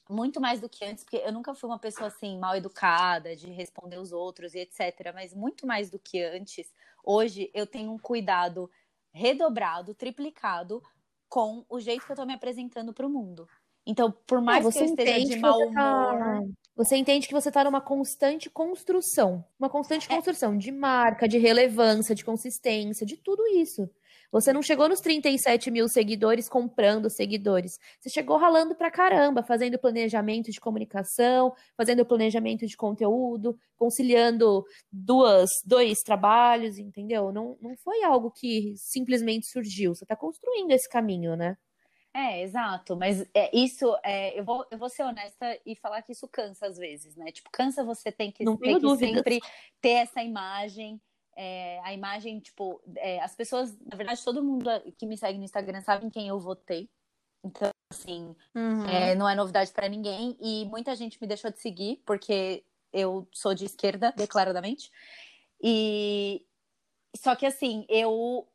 muito 0.08 0.40
mais 0.40 0.60
do 0.60 0.68
que 0.68 0.84
antes, 0.84 1.04
porque 1.04 1.18
eu 1.18 1.32
nunca 1.32 1.54
fui 1.54 1.68
uma 1.68 1.78
pessoa 1.78 2.08
assim, 2.08 2.38
mal 2.38 2.56
educada, 2.56 3.34
de 3.34 3.50
responder 3.50 3.98
os 3.98 4.12
outros 4.12 4.54
e 4.54 4.60
etc. 4.60 5.12
Mas 5.14 5.34
muito 5.34 5.66
mais 5.66 5.90
do 5.90 5.98
que 5.98 6.22
antes, 6.22 6.72
hoje 7.04 7.50
eu 7.54 7.66
tenho 7.66 7.92
um 7.92 7.98
cuidado 7.98 8.70
redobrado, 9.12 9.94
triplicado 9.94 10.82
com 11.28 11.64
o 11.68 11.80
jeito 11.80 12.04
que 12.04 12.12
eu 12.12 12.14
estou 12.14 12.26
me 12.26 12.34
apresentando 12.34 12.92
para 12.92 13.06
o 13.06 13.10
mundo. 13.10 13.48
Então, 13.86 14.12
por 14.26 14.40
mais 14.40 14.66
que 14.68 14.78
eu 14.78 14.84
esteja 14.84 15.26
de 15.26 15.36
mau 15.36 15.58
tá 15.58 15.66
humor. 15.66 15.74
Tá... 15.74 16.65
Você 16.76 16.94
entende 16.94 17.26
que 17.26 17.32
você 17.32 17.48
está 17.48 17.64
numa 17.64 17.80
constante 17.80 18.50
construção. 18.50 19.42
Uma 19.58 19.70
constante 19.70 20.06
é. 20.12 20.14
construção 20.14 20.58
de 20.58 20.70
marca, 20.70 21.26
de 21.26 21.38
relevância, 21.38 22.14
de 22.14 22.22
consistência, 22.22 23.06
de 23.06 23.16
tudo 23.16 23.46
isso. 23.46 23.88
Você 24.30 24.52
não 24.52 24.60
chegou 24.60 24.86
nos 24.86 25.00
37 25.00 25.70
mil 25.70 25.88
seguidores 25.88 26.50
comprando 26.50 27.08
seguidores. 27.08 27.78
Você 27.98 28.10
chegou 28.10 28.36
ralando 28.36 28.74
pra 28.74 28.90
caramba, 28.90 29.42
fazendo 29.42 29.78
planejamento 29.78 30.50
de 30.50 30.60
comunicação, 30.60 31.54
fazendo 31.76 32.04
planejamento 32.04 32.66
de 32.66 32.76
conteúdo, 32.76 33.58
conciliando 33.76 34.62
duas, 34.92 35.48
dois 35.64 36.00
trabalhos, 36.00 36.76
entendeu? 36.76 37.32
Não, 37.32 37.56
não 37.62 37.74
foi 37.78 38.02
algo 38.02 38.30
que 38.30 38.74
simplesmente 38.76 39.46
surgiu. 39.46 39.94
Você 39.94 40.04
está 40.04 40.16
construindo 40.16 40.72
esse 40.72 40.88
caminho, 40.88 41.36
né? 41.36 41.56
É, 42.18 42.40
exato, 42.40 42.96
mas 42.96 43.28
é, 43.34 43.54
isso, 43.54 43.94
é, 44.02 44.38
eu, 44.38 44.42
vou, 44.42 44.66
eu 44.70 44.78
vou 44.78 44.88
ser 44.88 45.02
honesta 45.02 45.60
e 45.66 45.76
falar 45.76 46.00
que 46.00 46.12
isso 46.12 46.26
cansa 46.26 46.66
às 46.66 46.78
vezes, 46.78 47.14
né? 47.14 47.30
Tipo, 47.30 47.50
cansa 47.52 47.84
você 47.84 48.10
tem 48.10 48.32
que, 48.32 48.42
Não 48.42 48.56
ter 48.56 48.80
que 48.80 48.96
sempre 48.96 49.38
ter 49.82 49.90
essa 49.90 50.22
imagem, 50.22 50.98
é, 51.36 51.78
a 51.84 51.92
imagem, 51.92 52.40
tipo, 52.40 52.80
é, 52.96 53.20
as 53.20 53.36
pessoas, 53.36 53.78
na 53.84 53.94
verdade, 53.98 54.24
todo 54.24 54.42
mundo 54.42 54.70
que 54.96 55.04
me 55.04 55.18
segue 55.18 55.36
no 55.36 55.44
Instagram 55.44 55.82
sabe 55.82 56.10
quem 56.10 56.28
eu 56.28 56.40
votei. 56.40 56.88
Então, 57.44 57.68
assim, 57.92 58.34
uhum. 58.54 58.86
É, 58.86 59.14
não 59.14 59.28
é 59.28 59.34
novidade 59.34 59.70
para 59.70 59.86
ninguém. 59.86 60.38
E 60.40 60.64
muita 60.64 60.96
gente 60.96 61.20
me 61.20 61.28
deixou 61.28 61.50
de 61.50 61.60
seguir, 61.60 62.02
porque 62.06 62.64
eu 62.94 63.28
sou 63.30 63.54
de 63.54 63.66
esquerda, 63.66 64.14
declaradamente. 64.16 64.90
E 65.62 66.42
só 67.14 67.36
que 67.36 67.44
assim, 67.44 67.84
eu 67.90 68.48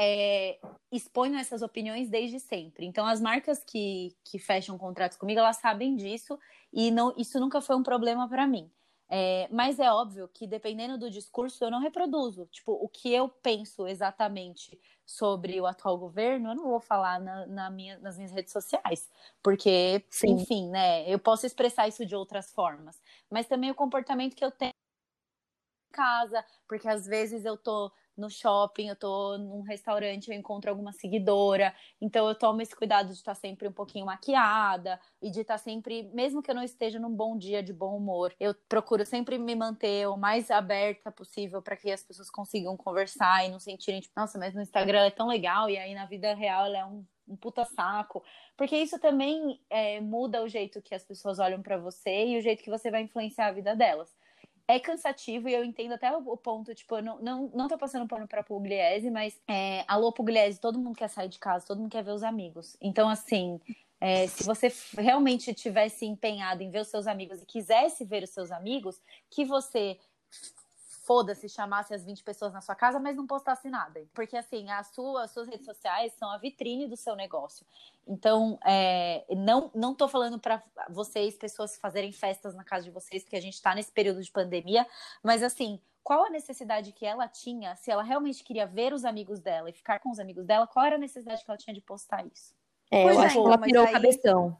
é, 0.00 0.60
exponho 0.92 1.36
essas 1.36 1.60
opiniões 1.60 2.08
desde 2.08 2.38
sempre. 2.38 2.86
Então, 2.86 3.04
as 3.04 3.20
marcas 3.20 3.64
que, 3.64 4.16
que 4.24 4.38
fecham 4.38 4.78
contratos 4.78 5.18
comigo, 5.18 5.40
elas 5.40 5.56
sabem 5.56 5.96
disso 5.96 6.38
e 6.72 6.92
não, 6.92 7.12
isso 7.16 7.40
nunca 7.40 7.60
foi 7.60 7.74
um 7.74 7.82
problema 7.82 8.28
para 8.28 8.46
mim. 8.46 8.70
É, 9.10 9.48
mas 9.50 9.80
é 9.80 9.90
óbvio 9.90 10.28
que, 10.28 10.46
dependendo 10.46 10.98
do 10.98 11.10
discurso, 11.10 11.64
eu 11.64 11.70
não 11.70 11.80
reproduzo. 11.80 12.46
Tipo, 12.46 12.72
o 12.72 12.88
que 12.88 13.12
eu 13.12 13.28
penso 13.28 13.88
exatamente 13.88 14.78
sobre 15.04 15.60
o 15.60 15.66
atual 15.66 15.98
governo, 15.98 16.50
eu 16.50 16.54
não 16.54 16.64
vou 16.64 16.78
falar 16.78 17.18
na, 17.18 17.46
na 17.46 17.70
minha, 17.70 17.98
nas 17.98 18.16
minhas 18.16 18.30
redes 18.30 18.52
sociais. 18.52 19.10
Porque, 19.42 20.04
Sim. 20.10 20.32
enfim, 20.32 20.68
né, 20.68 21.10
eu 21.10 21.18
posso 21.18 21.44
expressar 21.44 21.88
isso 21.88 22.06
de 22.06 22.14
outras 22.14 22.52
formas. 22.52 23.00
Mas 23.30 23.48
também 23.48 23.70
o 23.70 23.74
comportamento 23.74 24.36
que 24.36 24.44
eu 24.44 24.50
tenho 24.50 24.70
em 24.70 25.92
casa, 25.92 26.44
porque 26.68 26.86
às 26.86 27.06
vezes 27.06 27.44
eu 27.44 27.56
tô 27.56 27.90
no 28.18 28.28
shopping, 28.28 28.88
eu 28.88 28.96
tô 28.96 29.38
num 29.38 29.62
restaurante, 29.62 30.28
eu 30.28 30.34
encontro 30.34 30.70
alguma 30.70 30.92
seguidora, 30.92 31.74
então 32.00 32.28
eu 32.28 32.34
tomo 32.34 32.60
esse 32.60 32.74
cuidado 32.74 33.08
de 33.08 33.14
estar 33.14 33.34
sempre 33.34 33.68
um 33.68 33.72
pouquinho 33.72 34.04
maquiada 34.06 35.00
e 35.22 35.30
de 35.30 35.40
estar 35.40 35.58
sempre, 35.58 36.02
mesmo 36.12 36.42
que 36.42 36.50
eu 36.50 36.54
não 36.54 36.62
esteja 36.62 36.98
num 36.98 37.14
bom 37.14 37.38
dia 37.38 37.62
de 37.62 37.72
bom 37.72 37.96
humor, 37.96 38.34
eu 38.40 38.54
procuro 38.68 39.06
sempre 39.06 39.38
me 39.38 39.54
manter 39.54 40.08
o 40.08 40.16
mais 40.16 40.50
aberta 40.50 41.10
possível 41.12 41.62
para 41.62 41.76
que 41.76 41.90
as 41.90 42.02
pessoas 42.02 42.28
consigam 42.30 42.76
conversar 42.76 43.46
e 43.46 43.50
não 43.50 43.60
sentirem, 43.60 44.00
tipo, 44.00 44.14
nossa, 44.16 44.38
mas 44.38 44.54
no 44.54 44.60
Instagram 44.60 45.06
é 45.06 45.10
tão 45.10 45.28
legal 45.28 45.70
e 45.70 45.78
aí 45.78 45.94
na 45.94 46.06
vida 46.06 46.34
real 46.34 46.66
ela 46.66 46.78
é 46.78 46.84
um 46.84 47.04
um 47.28 47.36
puta 47.36 47.62
saco, 47.64 48.24
porque 48.56 48.74
isso 48.74 48.98
também 48.98 49.60
é, 49.68 50.00
muda 50.00 50.42
o 50.42 50.48
jeito 50.48 50.80
que 50.80 50.94
as 50.94 51.04
pessoas 51.04 51.38
olham 51.38 51.60
para 51.62 51.76
você 51.76 52.26
e 52.26 52.38
o 52.38 52.40
jeito 52.40 52.62
que 52.62 52.70
você 52.70 52.90
vai 52.90 53.02
influenciar 53.02 53.48
a 53.48 53.52
vida 53.52 53.76
delas 53.76 54.16
é 54.68 54.78
cansativo 54.78 55.48
e 55.48 55.54
eu 55.54 55.64
entendo 55.64 55.94
até 55.94 56.14
o, 56.14 56.36
ponto, 56.36 56.74
tipo, 56.74 56.96
eu 56.96 57.02
não, 57.02 57.18
não, 57.20 57.50
não 57.54 57.68
tô 57.68 57.78
passando 57.78 58.06
pano 58.06 58.28
pra 58.28 58.42
Pugliese, 58.42 59.10
mas 59.10 59.40
é, 59.48 59.82
alô, 59.88 60.12
Pugliese, 60.12 60.60
todo 60.60 60.78
mundo 60.78 60.94
quer 60.94 61.08
sair 61.08 61.28
de 61.28 61.38
casa, 61.38 61.66
todo 61.66 61.80
mundo 61.80 61.90
quer 61.90 62.04
ver 62.04 62.12
os 62.12 62.22
amigos. 62.22 62.76
Então, 62.78 63.08
assim, 63.08 63.58
é, 63.98 64.26
se 64.26 64.44
você 64.44 64.70
realmente 64.98 65.54
tivesse 65.54 66.04
empenhado 66.04 66.62
em 66.62 66.70
ver 66.70 66.80
os 66.80 66.88
seus 66.88 67.06
amigos 67.06 67.40
e 67.40 67.46
quisesse 67.46 68.04
ver 68.04 68.22
os 68.22 68.30
seus 68.30 68.52
amigos, 68.52 69.00
que 69.30 69.42
você 69.42 69.98
foda-se, 71.08 71.48
chamasse 71.48 71.94
as 71.94 72.04
20 72.04 72.22
pessoas 72.22 72.52
na 72.52 72.60
sua 72.60 72.74
casa, 72.74 73.00
mas 73.00 73.16
não 73.16 73.26
postasse 73.26 73.70
nada. 73.70 74.06
Porque, 74.12 74.36
assim, 74.36 74.70
a 74.70 74.84
sua, 74.84 75.24
as 75.24 75.30
suas 75.30 75.48
redes 75.48 75.64
sociais 75.64 76.12
são 76.12 76.30
a 76.30 76.36
vitrine 76.36 76.86
do 76.86 76.98
seu 76.98 77.16
negócio. 77.16 77.64
Então, 78.06 78.58
é, 78.62 79.24
não, 79.30 79.70
não 79.74 79.94
tô 79.94 80.06
falando 80.06 80.38
para 80.38 80.62
vocês, 80.90 81.34
pessoas, 81.38 81.78
fazerem 81.78 82.12
festas 82.12 82.54
na 82.54 82.62
casa 82.62 82.84
de 82.84 82.90
vocês, 82.90 83.22
porque 83.22 83.36
a 83.36 83.40
gente 83.40 83.60
tá 83.62 83.74
nesse 83.74 83.90
período 83.90 84.22
de 84.22 84.30
pandemia, 84.30 84.86
mas, 85.22 85.42
assim, 85.42 85.80
qual 86.04 86.26
a 86.26 86.30
necessidade 86.30 86.92
que 86.92 87.06
ela 87.06 87.26
tinha, 87.26 87.74
se 87.76 87.90
ela 87.90 88.02
realmente 88.02 88.44
queria 88.44 88.66
ver 88.66 88.92
os 88.92 89.06
amigos 89.06 89.40
dela 89.40 89.70
e 89.70 89.72
ficar 89.72 90.00
com 90.00 90.10
os 90.10 90.18
amigos 90.18 90.44
dela, 90.44 90.66
qual 90.66 90.84
era 90.84 90.96
a 90.96 90.98
necessidade 90.98 91.42
que 91.42 91.50
ela 91.50 91.56
tinha 91.56 91.72
de 91.72 91.80
postar 91.80 92.26
isso? 92.26 92.57
É, 92.90 93.02
pois 93.02 93.16
eu 93.16 93.22
é, 93.22 93.26
acho 93.26 93.34
que 93.34 93.46
ela 93.46 93.58
pirou 93.58 93.84
aí... 93.84 93.88
o 93.88 93.92
cabeção. 93.92 94.58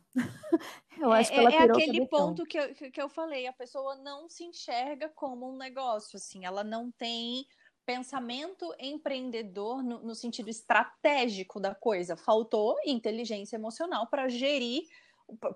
eu 1.01 1.13
acho 1.13 1.33
é, 1.33 1.35
que 1.35 1.41
ela 1.41 1.51
é, 1.51 1.59
pirou 1.59 1.79
é 1.79 1.83
aquele 1.83 2.07
ponto 2.07 2.45
que 2.45 2.59
eu, 2.59 2.75
que 2.75 3.03
eu 3.03 3.09
falei, 3.09 3.47
a 3.47 3.53
pessoa 3.53 3.97
não 3.97 4.29
se 4.29 4.45
enxerga 4.45 5.09
como 5.09 5.51
um 5.51 5.57
negócio, 5.57 6.17
assim, 6.17 6.45
ela 6.45 6.63
não 6.63 6.91
tem 6.91 7.47
pensamento 7.87 8.75
empreendedor 8.79 9.83
no, 9.83 10.03
no 10.03 10.15
sentido 10.15 10.51
estratégico 10.51 11.59
da 11.59 11.75
coisa. 11.75 12.19
Faltou 12.19 12.77
inteligência 12.85 13.57
emocional 13.57 14.07
para 14.09 14.29
gerir, 14.29 14.83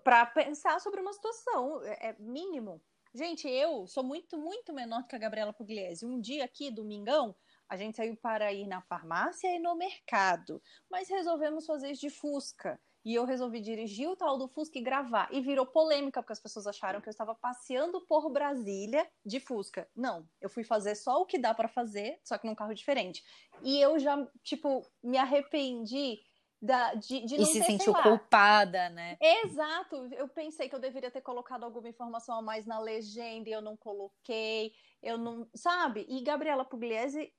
para 0.02 0.24
pensar 0.24 0.80
sobre 0.80 1.02
uma 1.02 1.12
situação, 1.12 1.82
é, 1.84 2.08
é 2.08 2.16
mínimo. 2.18 2.80
Gente, 3.14 3.46
eu 3.46 3.86
sou 3.86 4.02
muito, 4.02 4.38
muito 4.38 4.72
menor 4.72 5.06
que 5.06 5.14
a 5.14 5.18
Gabriela 5.18 5.52
Pugliese. 5.52 6.06
Um 6.06 6.18
dia 6.18 6.46
aqui, 6.46 6.70
domingão, 6.70 7.34
a 7.68 7.76
gente 7.76 7.96
saiu 7.96 8.16
para 8.16 8.52
ir 8.52 8.66
na 8.66 8.80
farmácia 8.82 9.48
e 9.54 9.58
no 9.58 9.74
mercado, 9.76 10.62
mas 10.90 11.08
resolvemos 11.08 11.66
fazer 11.66 11.92
de 11.92 12.10
Fusca. 12.10 12.80
E 13.04 13.14
eu 13.14 13.24
resolvi 13.24 13.60
dirigir 13.60 14.08
o 14.08 14.14
tal 14.14 14.38
do 14.38 14.46
Fusca 14.46 14.78
e 14.78 14.82
gravar. 14.82 15.28
E 15.32 15.40
virou 15.40 15.66
polêmica, 15.66 16.22
porque 16.22 16.32
as 16.32 16.40
pessoas 16.40 16.68
acharam 16.68 17.00
que 17.00 17.08
eu 17.08 17.10
estava 17.10 17.34
passeando 17.34 18.00
por 18.06 18.30
Brasília 18.30 19.08
de 19.26 19.40
Fusca. 19.40 19.88
Não, 19.94 20.28
eu 20.40 20.48
fui 20.48 20.62
fazer 20.62 20.94
só 20.94 21.20
o 21.20 21.26
que 21.26 21.38
dá 21.38 21.52
para 21.52 21.68
fazer, 21.68 22.20
só 22.22 22.38
que 22.38 22.46
num 22.46 22.54
carro 22.54 22.74
diferente. 22.74 23.24
E 23.62 23.80
eu 23.80 23.98
já, 23.98 24.24
tipo, 24.44 24.86
me 25.02 25.18
arrependi 25.18 26.20
da, 26.62 26.94
de, 26.94 27.26
de 27.26 27.34
e 27.34 27.46
se 27.46 27.58
ter, 27.58 27.64
sentiu 27.64 27.92
culpada, 27.92 28.88
né? 28.90 29.16
Exato. 29.20 29.96
Eu 30.12 30.28
pensei 30.28 30.68
que 30.68 30.74
eu 30.74 30.80
deveria 30.80 31.10
ter 31.10 31.20
colocado 31.20 31.64
alguma 31.64 31.88
informação 31.88 32.38
a 32.38 32.42
mais 32.42 32.64
na 32.66 32.78
legenda 32.78 33.48
e 33.48 33.52
eu 33.52 33.60
não 33.60 33.76
coloquei. 33.76 34.72
Eu 35.02 35.18
não. 35.18 35.48
Sabe? 35.52 36.06
E 36.08 36.22
Gabriela 36.22 36.64
Pugliese 36.64 37.32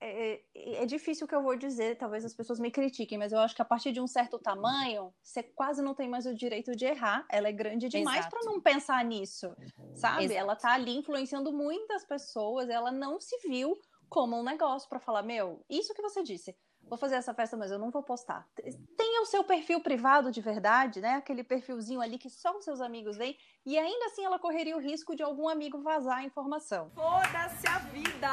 é, 0.00 0.40
é, 0.54 0.82
é, 0.82 0.86
difícil 0.86 1.26
o 1.26 1.28
que 1.28 1.34
eu 1.34 1.42
vou 1.42 1.56
dizer, 1.56 1.98
talvez 1.98 2.24
as 2.24 2.34
pessoas 2.34 2.58
me 2.58 2.70
critiquem, 2.70 3.18
mas 3.18 3.32
eu 3.32 3.38
acho 3.38 3.54
que 3.54 3.60
a 3.60 3.66
partir 3.66 3.92
de 3.92 4.00
um 4.00 4.06
certo 4.06 4.38
tamanho, 4.38 5.12
você 5.22 5.42
quase 5.42 5.82
não 5.82 5.94
tem 5.94 6.08
mais 6.08 6.24
o 6.24 6.34
direito 6.34 6.74
de 6.74 6.86
errar. 6.86 7.26
Ela 7.30 7.48
é 7.48 7.52
grande 7.52 7.88
demais 7.88 8.26
para 8.26 8.40
não 8.44 8.60
pensar 8.60 9.04
nisso, 9.04 9.54
sabe? 9.94 10.24
Exato. 10.24 10.40
Ela 10.40 10.56
tá 10.56 10.72
ali 10.72 10.96
influenciando 10.96 11.52
muitas 11.52 12.04
pessoas, 12.06 12.70
ela 12.70 12.90
não 12.90 13.20
se 13.20 13.36
viu 13.46 13.76
como 14.08 14.38
um 14.38 14.42
negócio 14.42 14.88
para 14.88 14.98
falar, 14.98 15.22
meu, 15.22 15.64
isso 15.68 15.94
que 15.94 16.02
você 16.02 16.22
disse, 16.22 16.56
vou 16.90 16.98
fazer 16.98 17.14
essa 17.14 17.32
festa, 17.32 17.56
mas 17.56 17.70
eu 17.70 17.78
não 17.78 17.90
vou 17.90 18.02
postar. 18.02 18.46
Tenha 18.96 19.22
o 19.22 19.26
seu 19.26 19.44
perfil 19.44 19.80
privado 19.80 20.32
de 20.32 20.40
verdade, 20.40 21.00
né? 21.00 21.14
Aquele 21.14 21.44
perfilzinho 21.44 22.00
ali 22.00 22.18
que 22.18 22.28
só 22.28 22.56
os 22.58 22.64
seus 22.64 22.80
amigos 22.80 23.16
veem, 23.16 23.38
e 23.64 23.78
ainda 23.78 24.06
assim 24.06 24.24
ela 24.24 24.40
correria 24.40 24.76
o 24.76 24.80
risco 24.80 25.14
de 25.14 25.22
algum 25.22 25.48
amigo 25.48 25.80
vazar 25.80 26.18
a 26.18 26.24
informação. 26.24 26.90
Foda-se 26.90 27.66
a 27.68 27.78
vida! 27.78 28.28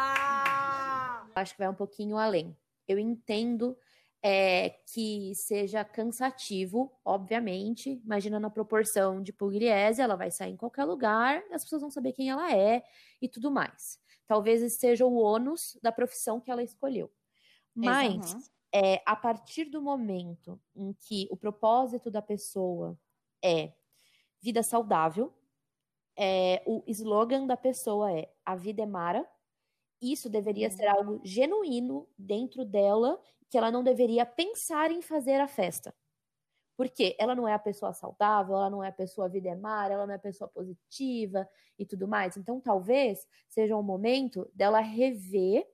Acho 1.35 1.53
que 1.53 1.59
vai 1.59 1.69
um 1.69 1.75
pouquinho 1.75 2.17
além. 2.17 2.57
Eu 2.87 2.97
entendo 2.97 3.77
é, 4.23 4.71
que 4.91 5.35
seja 5.35 5.85
cansativo, 5.85 6.91
obviamente. 7.05 8.01
Imagina 8.03 8.39
na 8.39 8.49
proporção 8.49 9.21
de 9.21 9.31
Pugliese, 9.31 10.01
ela 10.01 10.15
vai 10.15 10.31
sair 10.31 10.53
em 10.53 10.57
qualquer 10.57 10.85
lugar, 10.85 11.43
as 11.51 11.63
pessoas 11.63 11.81
vão 11.81 11.91
saber 11.91 12.13
quem 12.13 12.31
ela 12.31 12.51
é 12.51 12.83
e 13.21 13.29
tudo 13.29 13.51
mais. 13.51 13.99
Talvez 14.25 14.63
esse 14.63 14.79
seja 14.79 15.05
o 15.05 15.15
ônus 15.15 15.77
da 15.83 15.91
profissão 15.91 16.41
que 16.41 16.49
ela 16.49 16.63
escolheu. 16.63 17.11
Mas 17.77 18.33
uhum. 18.33 18.41
é, 18.73 19.03
a 19.05 19.15
partir 19.15 19.65
do 19.65 19.81
momento 19.81 20.59
em 20.75 20.93
que 20.93 21.27
o 21.29 21.37
propósito 21.37 22.09
da 22.09 22.21
pessoa 22.21 22.97
é 23.43 23.73
vida 24.41 24.63
saudável, 24.63 25.31
é, 26.17 26.63
o 26.65 26.83
slogan 26.87 27.45
da 27.45 27.55
pessoa 27.55 28.11
é 28.11 28.31
a 28.43 28.55
vida 28.55 28.81
é 28.81 28.85
mara, 28.87 29.23
isso 30.01 30.29
deveria 30.29 30.69
ser 30.69 30.87
algo 30.87 31.21
genuíno 31.23 32.07
dentro 32.17 32.65
dela, 32.65 33.21
que 33.49 33.57
ela 33.57 33.71
não 33.71 33.83
deveria 33.83 34.25
pensar 34.25 34.91
em 34.91 35.01
fazer 35.01 35.39
a 35.39 35.47
festa. 35.47 35.93
Porque 36.75 37.15
ela 37.19 37.33
não 37.33 37.47
é 37.47 37.53
a 37.53 37.59
pessoa 37.59 37.93
saudável, 37.93 38.55
ela 38.55 38.69
não 38.69 38.83
é 38.83 38.89
a 38.89 38.91
pessoa 38.91 39.29
vida 39.29 39.49
é 39.49 39.55
mar, 39.55 39.89
ela 39.89 40.05
não 40.05 40.13
é 40.13 40.17
a 40.17 40.19
pessoa 40.19 40.47
positiva 40.47 41.47
e 41.77 41.85
tudo 41.85 42.07
mais. 42.07 42.37
Então, 42.37 42.61
talvez 42.61 43.27
seja 43.47 43.75
um 43.75 43.81
momento 43.81 44.49
dela 44.53 44.79
rever 44.79 45.67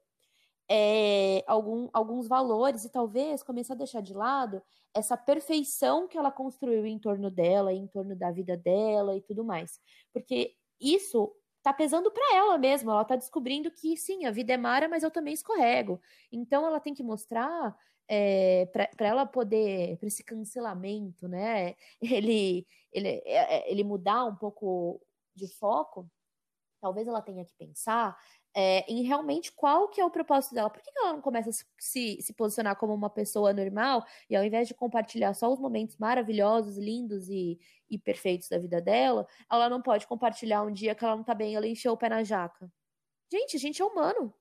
é, 0.70 1.44
algum, 1.48 1.90
alguns 1.94 2.28
valores 2.28 2.86
e 2.86 2.90
talvez 2.90 3.44
começar 3.44 3.74
a 3.74 3.78
deixar 3.78 4.02
de 4.02 4.14
lado 4.14 4.62
essa 4.94 5.18
perfeição 5.18 6.08
que 6.08 6.18
ela 6.18 6.32
construiu 6.32 6.86
em 6.86 7.00
torno 7.00 7.30
dela, 7.30 7.74
em 7.74 7.88
torno 7.88 8.16
da 8.16 8.32
vida 8.32 8.56
dela 8.56 9.16
e 9.16 9.22
tudo 9.22 9.44
mais. 9.44 9.80
Porque 10.14 10.56
isso 10.80 11.34
tá 11.64 11.74
pesando 11.74 12.12
para 12.12 12.36
ela 12.36 12.58
mesma, 12.58 12.92
ela 12.92 13.06
tá 13.06 13.16
descobrindo 13.16 13.72
que 13.72 13.98
sim, 13.98 14.26
a 14.26 14.32
vida 14.32 14.54
é 14.54 14.58
mara, 14.58 14.88
mas 14.88 15.02
eu 15.02 15.10
também 15.10 15.34
escorrego. 15.34 16.00
Então 16.32 16.66
ela 16.68 16.80
tem 16.80 16.94
que 16.94 17.04
mostrar 17.04 17.76
é, 18.08 18.66
para 18.68 19.08
ela 19.08 19.26
poder, 19.26 19.98
para 19.98 20.08
esse 20.08 20.24
cancelamento, 20.24 21.28
né? 21.28 21.76
Ele, 22.02 22.68
ele, 22.92 23.08
é, 23.26 23.72
ele 23.72 23.84
mudar 23.84 24.26
um 24.26 24.36
pouco 24.36 25.02
de 25.36 25.48
foco, 25.48 26.08
talvez 26.80 27.08
ela 27.08 27.22
tenha 27.22 27.44
que 27.44 27.54
pensar 27.56 28.16
é, 28.56 28.86
em 28.92 29.04
realmente 29.04 29.52
qual 29.52 29.88
que 29.90 30.00
é 30.00 30.06
o 30.06 30.12
propósito 30.12 30.54
dela. 30.54 30.70
Por 30.70 30.82
que 30.82 30.92
ela 30.96 31.14
não 31.14 31.22
começa 31.22 31.50
a 31.50 31.54
se, 31.80 32.22
se 32.22 32.34
posicionar 32.34 32.76
como 32.76 32.94
uma 32.94 33.10
pessoa 33.10 33.54
normal 33.54 34.06
e 34.30 34.36
ao 34.36 34.44
invés 34.44 34.68
de 34.68 34.74
compartilhar 34.74 35.34
só 35.34 35.52
os 35.52 35.60
momentos 35.60 35.98
maravilhosos, 35.98 36.78
lindos 36.78 37.30
e, 37.30 37.60
e 37.90 37.98
perfeitos 37.98 38.50
da 38.50 38.60
vida 38.60 38.80
dela, 38.80 39.28
ela 39.52 39.70
não 39.70 39.82
pode 39.82 40.06
compartilhar 40.08 40.62
um 40.64 40.72
dia 40.72 40.94
que 40.94 41.04
ela 41.04 41.16
não 41.16 41.24
tá 41.24 41.34
bem, 41.34 41.56
ela 41.56 41.68
encheu 41.68 41.94
o 41.94 41.98
pé 41.98 42.10
na 42.10 42.24
jaca. 42.24 42.72
Gente, 43.32 43.58
a 43.58 43.60
gente 43.60 43.82
é 43.82 43.86
humano. 43.86 44.34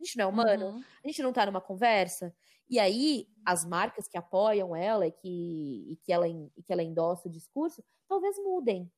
A 0.00 0.04
gente 0.04 0.16
não 0.16 0.24
é 0.24 0.28
humano. 0.28 0.66
Uhum. 0.66 0.84
A 1.04 1.06
gente 1.06 1.22
não 1.22 1.32
tá 1.32 1.44
numa 1.46 1.60
conversa. 1.60 2.34
E 2.68 2.78
aí, 2.78 3.28
as 3.44 3.64
marcas 3.64 4.08
que 4.08 4.16
apoiam 4.16 4.74
ela 4.74 5.06
e 5.06 5.12
que, 5.12 5.92
e 5.92 5.96
que, 6.02 6.12
ela, 6.12 6.26
e 6.26 6.62
que 6.62 6.72
ela 6.72 6.82
endossa 6.82 7.28
o 7.28 7.30
discurso, 7.30 7.84
talvez 8.08 8.38
mudem 8.38 8.90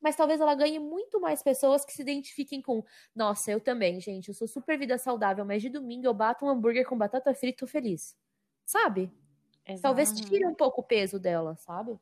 mas 0.00 0.16
talvez 0.16 0.40
ela 0.40 0.54
ganhe 0.54 0.78
muito 0.78 1.20
mais 1.20 1.42
pessoas 1.42 1.84
que 1.84 1.92
se 1.92 2.02
identifiquem 2.02 2.62
com, 2.62 2.84
nossa, 3.14 3.50
eu 3.50 3.60
também, 3.60 4.00
gente, 4.00 4.28
eu 4.28 4.34
sou 4.34 4.48
super 4.48 4.78
vida 4.78 4.96
saudável, 4.98 5.44
mas 5.44 5.62
de 5.62 5.68
domingo 5.68 6.06
eu 6.06 6.14
bato 6.14 6.44
um 6.44 6.48
hambúrguer 6.48 6.86
com 6.86 6.96
batata 6.96 7.34
frita 7.34 7.56
e 7.56 7.58
tô 7.58 7.66
feliz. 7.66 8.16
Sabe? 8.64 9.12
Exato. 9.66 9.82
Talvez 9.82 10.12
tire 10.12 10.46
um 10.46 10.54
pouco 10.54 10.80
o 10.80 10.84
peso 10.84 11.18
dela, 11.18 11.56
sabe? 11.56 11.98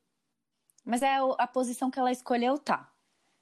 Mas 0.84 1.02
é 1.02 1.16
a 1.16 1.46
posição 1.46 1.90
que 1.90 1.98
ela 1.98 2.12
escolheu, 2.12 2.58
tá. 2.58 2.92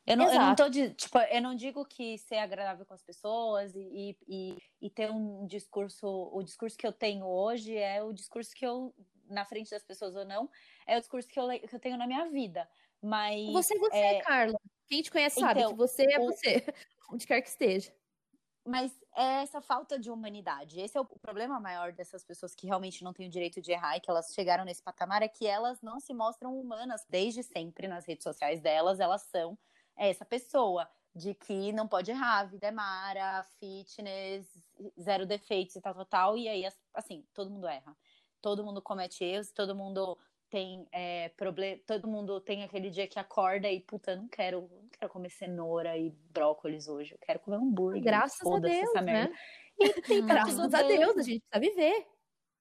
Eu 0.07 0.17
não, 0.17 0.33
eu 0.33 0.41
não 0.41 0.55
tô 0.55 0.69
de, 0.69 0.91
tipo, 0.95 1.19
eu 1.19 1.43
não 1.43 1.53
digo 1.53 1.85
que 1.85 2.17
ser 2.19 2.37
agradável 2.37 2.87
com 2.87 2.95
as 2.95 3.03
pessoas 3.03 3.75
e, 3.75 4.17
e, 4.29 4.57
e 4.81 4.89
ter 4.89 5.11
um 5.11 5.45
discurso, 5.49 6.07
o 6.33 6.45
discurso 6.45 6.79
que 6.79 6.87
eu 6.87 6.93
tenho 6.93 7.27
hoje 7.27 7.77
é 7.77 8.01
o 8.01 8.13
discurso 8.13 8.55
que 8.55 8.65
eu, 8.65 8.95
na 9.29 9.45
frente 9.45 9.69
das 9.69 9.83
pessoas 9.83 10.15
ou 10.15 10.25
não, 10.25 10.49
é 10.87 10.97
o 10.97 11.01
discurso 11.01 11.29
que 11.29 11.39
eu, 11.39 11.49
que 11.49 11.75
eu 11.75 11.81
tenho 11.81 11.97
na 11.97 12.07
minha 12.07 12.25
vida. 12.31 12.69
Mas. 13.03 13.53
Você 13.53 13.77
é 13.77 13.79
você, 13.79 13.97
é... 13.97 14.21
Carla. 14.23 14.59
Quem 14.87 15.03
te 15.03 15.11
conhece 15.11 15.41
sabe 15.41 15.61
então, 15.61 15.73
que 15.73 15.79
você 15.79 16.07
é 16.13 16.21
o... 16.21 16.27
você, 16.27 16.65
onde 17.11 17.27
quer 17.27 17.41
que 17.43 17.49
esteja. 17.49 17.93
Mas 18.65 18.93
é 19.17 19.43
essa 19.43 19.61
falta 19.61 19.99
de 19.99 20.11
humanidade. 20.11 20.81
Esse 20.81 20.99
é 20.99 21.01
o 21.01 21.05
problema 21.05 21.61
maior 21.61 21.93
dessas 21.93 22.25
pessoas 22.25 22.55
que 22.55 22.67
realmente 22.67 23.05
não 23.05 23.13
têm 23.13 23.29
o 23.29 23.31
direito 23.31 23.61
de 23.61 23.71
errar 23.71 23.97
e 23.97 24.01
que 24.01 24.11
elas 24.11 24.33
chegaram 24.35 24.65
nesse 24.65 24.83
patamar, 24.83 25.23
é 25.23 25.29
que 25.29 25.47
elas 25.47 25.81
não 25.81 26.01
se 26.01 26.13
mostram 26.13 26.59
humanas. 26.59 27.05
Desde 27.09 27.45
sempre, 27.45 27.87
nas 27.87 28.05
redes 28.07 28.25
sociais 28.25 28.61
delas, 28.61 28.99
elas 28.99 29.23
são 29.23 29.57
essa 29.97 30.25
pessoa 30.25 30.89
de 31.15 31.33
que 31.33 31.73
não 31.73 31.89
pode 31.89 32.11
errar, 32.11 32.45
vida 32.45 32.67
é 32.67 32.71
mara, 32.71 33.43
fitness, 33.59 34.47
zero 35.01 35.25
defeitos 35.25 35.77
e 35.77 35.81
tal, 35.81 35.95
tal, 35.95 36.05
tal. 36.05 36.37
E 36.37 36.49
aí, 36.49 36.65
assim, 36.93 37.25
todo 37.33 37.51
mundo 37.51 37.67
erra. 37.67 37.97
Todo 38.43 38.65
mundo 38.65 38.83
comete 38.83 39.25
erros, 39.25 39.51
todo 39.51 39.75
mundo 39.75 40.19
tem 40.51 40.87
é, 40.93 41.29
problema. 41.31 41.81
Todo 41.87 42.09
mundo 42.09 42.41
tem 42.41 42.63
aquele 42.63 42.91
dia 42.91 43.07
que 43.07 43.19
acorda 43.19 43.69
e, 43.71 43.81
puta, 43.81 44.15
não 44.17 44.29
quero, 44.29 44.63
não 44.63 44.89
quero 44.89 45.13
comer 45.13 45.31
cenoura 45.31 45.97
e 45.97 46.11
brócolis 46.31 46.89
hoje. 46.89 47.13
Eu 47.13 47.19
quero 47.19 47.41
comer 47.41 47.57
hambúrguer. 47.57 48.03
Graças 48.03 48.47
a 48.47 48.59
Deus, 48.59 48.95
né? 49.03 49.33
E 49.79 50.01
tem 50.03 50.25
graças 50.27 50.73
a 50.75 50.83
Deus, 50.83 51.17
a 51.17 51.23
gente 51.23 51.45
precisa 51.49 51.75
viver. 51.75 52.07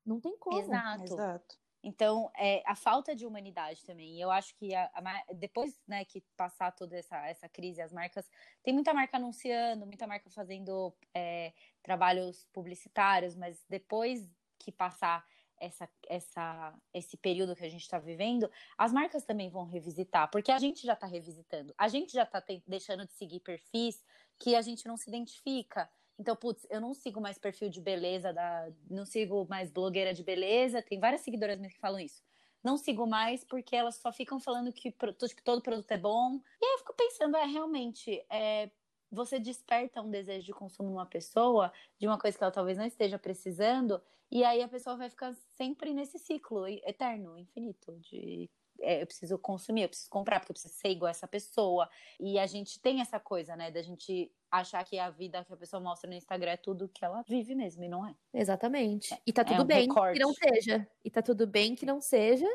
Não 0.06 0.20
tem 0.20 0.38
como. 0.38 0.60
Exato. 0.60 1.04
Exato. 1.04 1.58
Então, 1.84 2.32
é, 2.36 2.64
a 2.66 2.76
falta 2.76 3.16
de 3.16 3.28
humanidade 3.28 3.86
também. 3.86 4.20
Eu 4.20 4.32
acho 4.32 4.56
que 4.56 4.74
a, 4.74 4.90
a, 4.92 5.34
depois 5.36 5.80
né, 5.88 6.04
que 6.04 6.22
passar 6.36 6.72
toda 6.72 6.98
essa, 6.98 7.16
essa 7.28 7.48
crise, 7.48 7.80
as 7.80 7.94
marcas. 7.94 8.28
Tem 8.64 8.74
muita 8.74 8.92
marca 8.92 9.18
anunciando, 9.18 9.86
muita 9.86 10.08
marca 10.08 10.28
fazendo 10.32 10.92
é, 11.14 11.54
trabalhos 11.84 12.48
publicitários, 12.52 13.36
mas 13.36 13.64
depois 13.70 14.28
que 14.58 14.72
passar 14.72 15.24
essa, 15.66 15.90
essa, 16.08 16.74
esse 16.94 17.18
período 17.18 17.56
que 17.56 17.66
a 17.66 17.70
gente 17.70 17.82
está 17.82 18.00
vivendo, 18.00 18.50
as 18.78 18.94
marcas 18.94 19.26
também 19.26 19.50
vão 19.50 19.66
revisitar, 19.66 20.30
porque 20.30 20.52
a 20.52 20.60
gente 20.60 20.86
já 20.86 20.94
está 20.94 21.08
revisitando, 21.08 21.74
a 21.78 21.88
gente 21.88 22.14
já 22.14 22.24
está 22.24 22.44
deixando 22.68 23.06
de 23.06 23.14
seguir 23.14 23.40
perfis 23.40 24.04
que 24.40 24.56
a 24.56 24.62
gente 24.62 24.88
não 24.88 24.98
se 24.98 25.10
identifica. 25.10 25.90
Então, 26.18 26.36
putz, 26.36 26.66
eu 26.70 26.80
não 26.80 26.94
sigo 26.94 27.20
mais 27.20 27.38
perfil 27.38 27.70
de 27.70 27.82
beleza, 27.82 28.32
da, 28.32 28.70
não 28.90 29.06
sigo 29.06 29.46
mais 29.50 29.70
blogueira 29.70 30.14
de 30.14 30.24
beleza, 30.24 30.82
tem 30.82 31.00
várias 31.00 31.22
seguidoras 31.22 31.58
minhas 31.58 31.74
que 31.74 31.80
falam 31.80 32.00
isso. 32.00 32.24
Não 32.64 32.78
sigo 32.78 33.06
mais 33.06 33.44
porque 33.44 33.76
elas 33.76 33.96
só 33.96 34.12
ficam 34.12 34.40
falando 34.40 34.72
que, 34.72 34.92
que 34.92 35.44
todo 35.44 35.62
produto 35.62 35.92
é 35.92 35.98
bom. 35.98 36.40
E 36.62 36.66
aí 36.66 36.74
eu 36.74 36.78
fico 36.80 36.94
pensando, 36.94 37.38
é 37.38 37.46
realmente, 37.46 38.26
é, 38.30 38.72
você 39.12 39.40
desperta 39.40 40.02
um 40.02 40.10
desejo 40.10 40.46
de 40.46 40.54
consumo 40.54 40.90
numa 40.90 41.06
pessoa, 41.06 41.72
de 42.00 42.08
uma 42.08 42.18
coisa 42.18 42.38
que 42.38 42.44
ela 42.44 42.52
talvez 42.52 42.78
não 42.78 42.86
esteja 42.86 43.20
precisando, 43.20 44.02
e 44.36 44.44
aí 44.44 44.62
a 44.62 44.68
pessoa 44.68 44.98
vai 44.98 45.10
ficar 45.10 45.34
sempre 45.56 45.94
nesse 45.94 46.20
ciclo 46.20 46.68
eterno, 46.68 47.38
infinito, 47.38 47.98
de 48.00 48.50
é, 48.82 49.02
eu 49.02 49.08
preciso 49.08 49.38
consumir, 49.38 49.84
eu 49.84 49.88
preciso 49.88 50.10
comprar, 50.10 50.42
porque 50.42 50.52
eu 50.52 50.56
preciso 50.56 50.74
ser 50.74 50.90
igual 50.90 51.08
a 51.08 51.12
essa 51.12 51.26
pessoa. 51.26 51.90
E 52.20 52.38
a 52.38 52.46
gente 52.46 52.82
tem 52.82 53.00
essa 53.00 53.18
coisa, 53.18 53.56
né, 53.56 53.72
da 53.72 53.82
gente 53.82 54.30
achar 54.52 54.84
que 54.84 55.00
a 55.00 55.10
vida 55.10 55.46
que 55.46 55.54
a 55.54 55.56
pessoa 55.56 55.82
mostra 55.82 56.10
no 56.10 56.18
Instagram 56.18 56.52
é 56.52 56.58
tudo 56.58 56.90
que 56.90 57.06
ela 57.06 57.24
vive 57.26 57.56
mesmo, 57.56 57.86
e 57.86 57.88
não 57.88 58.06
é. 58.06 58.14
Exatamente. 58.34 59.18
E 59.26 59.32
tá 59.32 59.42
é 59.42 59.46
tudo 59.46 59.62
é 59.62 59.64
um 59.64 59.68
bem 59.68 59.88
recorte. 59.88 60.18
que 60.18 60.20
não 60.20 60.34
seja. 60.34 60.86
E 61.02 61.10
tá 61.10 61.22
tudo 61.22 61.48
bem 61.48 61.74
que 61.74 61.86
não 61.86 62.02
seja. 62.02 62.48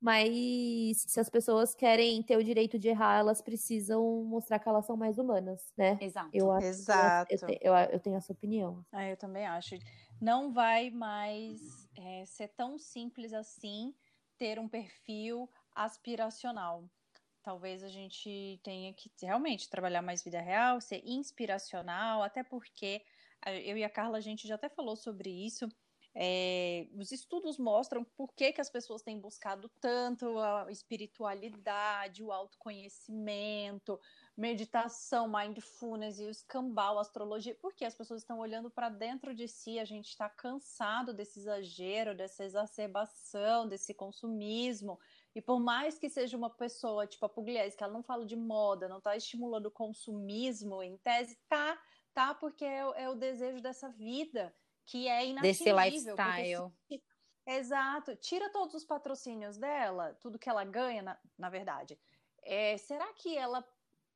Mas 0.00 1.02
se 1.08 1.18
as 1.18 1.28
pessoas 1.28 1.74
querem 1.74 2.22
ter 2.22 2.36
o 2.36 2.44
direito 2.44 2.78
de 2.78 2.88
errar, 2.88 3.18
elas 3.18 3.42
precisam 3.42 4.22
mostrar 4.24 4.60
que 4.60 4.68
elas 4.68 4.86
são 4.86 4.96
mais 4.96 5.18
humanas, 5.18 5.72
né? 5.76 5.98
Exato. 6.00 6.30
Eu 6.32 6.52
acho 6.52 6.66
Exato. 6.66 7.34
Eu, 7.34 7.48
eu, 7.48 7.74
eu, 7.74 7.90
eu, 7.90 8.00
tenho 8.00 8.16
essa 8.16 8.32
opinião. 8.32 8.84
Ah, 8.92 9.08
eu 9.08 9.16
também 9.16 9.44
acho. 9.44 9.74
Não 10.20 10.52
vai 10.52 10.90
mais 10.90 11.88
é, 11.96 12.24
ser 12.26 12.48
tão 12.48 12.78
simples 12.78 13.32
assim 13.32 13.94
ter 14.36 14.58
um 14.58 14.68
perfil 14.68 15.48
aspiracional. 15.74 16.84
Talvez 17.42 17.82
a 17.82 17.88
gente 17.88 18.60
tenha 18.62 18.92
que 18.92 19.10
realmente 19.22 19.70
trabalhar 19.70 20.02
mais 20.02 20.22
vida 20.22 20.40
real, 20.40 20.80
ser 20.80 21.02
inspiracional, 21.04 22.22
até 22.22 22.42
porque 22.42 23.02
eu 23.64 23.76
e 23.76 23.84
a 23.84 23.90
Carla, 23.90 24.18
a 24.18 24.20
gente 24.20 24.46
já 24.46 24.56
até 24.56 24.68
falou 24.68 24.96
sobre 24.96 25.30
isso 25.30 25.68
é, 26.20 26.88
os 26.94 27.12
estudos 27.12 27.58
mostram 27.58 28.02
por 28.02 28.34
que, 28.34 28.52
que 28.52 28.60
as 28.60 28.68
pessoas 28.68 29.02
têm 29.02 29.20
buscado 29.20 29.70
tanto 29.80 30.38
a 30.38 30.66
espiritualidade, 30.68 32.24
o 32.24 32.32
autoconhecimento, 32.32 34.00
meditação, 34.38 35.28
mindfulness 35.28 36.20
e 36.20 36.24
o 36.24 36.30
escambau, 36.30 36.98
astrologia, 36.98 37.56
porque 37.60 37.84
as 37.84 37.94
pessoas 37.94 38.22
estão 38.22 38.38
olhando 38.38 38.70
para 38.70 38.88
dentro 38.88 39.34
de 39.34 39.48
si, 39.48 39.78
a 39.80 39.84
gente 39.84 40.08
está 40.08 40.28
cansado 40.28 41.12
desse 41.12 41.40
exagero, 41.40 42.16
dessa 42.16 42.44
exacerbação, 42.44 43.68
desse 43.68 43.92
consumismo. 43.92 44.98
E 45.34 45.42
por 45.42 45.58
mais 45.58 45.98
que 45.98 46.08
seja 46.08 46.36
uma 46.36 46.48
pessoa 46.48 47.06
tipo 47.06 47.26
a 47.26 47.28
Pugliese, 47.28 47.76
que 47.76 47.82
ela 47.82 47.92
não 47.92 48.02
fala 48.02 48.24
de 48.24 48.36
moda, 48.36 48.88
não 48.88 48.98
está 48.98 49.16
estimulando 49.16 49.66
o 49.66 49.70
consumismo, 49.72 50.82
em 50.82 50.96
tese 50.98 51.32
está 51.32 51.76
aceitar 52.18 52.34
porque 52.38 52.64
é, 52.64 52.78
é 52.96 53.08
o 53.08 53.14
desejo 53.14 53.62
dessa 53.62 53.88
vida 53.88 54.54
que 54.84 55.06
é 55.06 55.26
inatingível. 55.26 55.76
Desse 55.76 55.90
lifestyle. 55.90 56.72
Se, 56.88 57.02
exato. 57.46 58.16
Tira 58.16 58.50
todos 58.50 58.74
os 58.74 58.84
patrocínios 58.84 59.56
dela, 59.56 60.14
tudo 60.20 60.38
que 60.38 60.48
ela 60.48 60.64
ganha, 60.64 61.02
na, 61.02 61.18
na 61.38 61.50
verdade. 61.50 61.98
É, 62.42 62.76
será 62.78 63.12
que 63.14 63.36
ela 63.36 63.62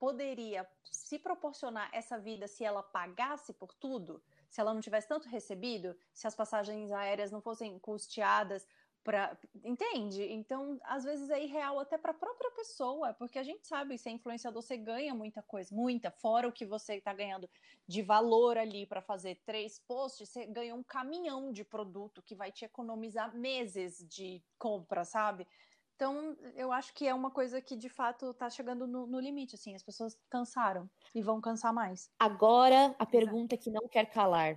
poderia 0.03 0.69
se 0.91 1.17
proporcionar 1.17 1.89
essa 1.93 2.19
vida 2.19 2.49
se 2.49 2.65
ela 2.65 2.83
pagasse 2.83 3.53
por 3.53 3.73
tudo? 3.73 4.21
Se 4.51 4.61
ela 4.61 4.75
não 4.75 4.81
tivesse 4.81 5.07
tanto 5.07 5.29
recebido? 5.29 5.97
Se 6.13 6.27
as 6.27 6.35
passagens 6.35 6.91
aéreas 6.91 7.31
não 7.31 7.41
fossem 7.41 7.79
custeadas? 7.79 8.67
Pra, 9.05 9.39
entende? 9.65 10.25
Então, 10.25 10.81
às 10.83 11.05
vezes 11.05 11.31
é 11.31 11.45
irreal 11.45 11.79
até 11.79 11.97
para 11.97 12.11
a 12.11 12.15
própria 12.15 12.51
pessoa, 12.51 13.15
porque 13.15 13.39
a 13.39 13.45
gente 13.45 13.65
sabe, 13.65 13.97
se 13.97 14.09
é 14.09 14.13
influenciador, 14.13 14.61
você 14.61 14.77
ganha 14.77 15.15
muita 15.15 15.41
coisa, 15.41 15.73
muita, 15.73 16.11
fora 16.11 16.49
o 16.49 16.53
que 16.53 16.67
você 16.67 16.95
está 16.97 17.15
ganhando 17.15 17.49
de 17.87 18.03
valor 18.03 18.59
ali 18.59 18.85
para 18.87 19.01
fazer 19.01 19.41
três 19.47 19.79
posts, 19.79 20.29
você 20.29 20.47
ganha 20.47 20.75
um 20.75 20.83
caminhão 20.83 21.53
de 21.53 21.63
produto 21.65 22.23
que 22.23 22.35
vai 22.35 22.51
te 22.51 22.65
economizar 22.65 23.37
meses 23.37 24.05
de 24.09 24.43
compra, 24.59 25.05
sabe? 25.05 25.47
Então, 26.03 26.37
eu 26.57 26.73
acho 26.73 26.93
que 26.95 27.07
é 27.07 27.15
uma 27.15 27.31
coisa 27.31 27.63
que 27.63 27.77
de 27.77 27.89
fato 27.89 28.33
está 28.33 28.51
chegando 28.51 28.89
no, 28.89 29.07
no, 29.07 29.21
limite, 29.21 29.55
assim, 29.55 29.73
as 29.77 29.85
pessoas 29.85 30.19
cansaram 30.29 30.91
e 31.15 31.23
vão 31.23 31.41
cansar 31.41 31.73
mais. 31.73 32.11
Agora, 32.19 32.93
a 32.99 33.07
pergunta 33.07 33.57
que 33.57 33.71
não 33.71 33.87
quer 33.87 34.07
calar. 34.07 34.57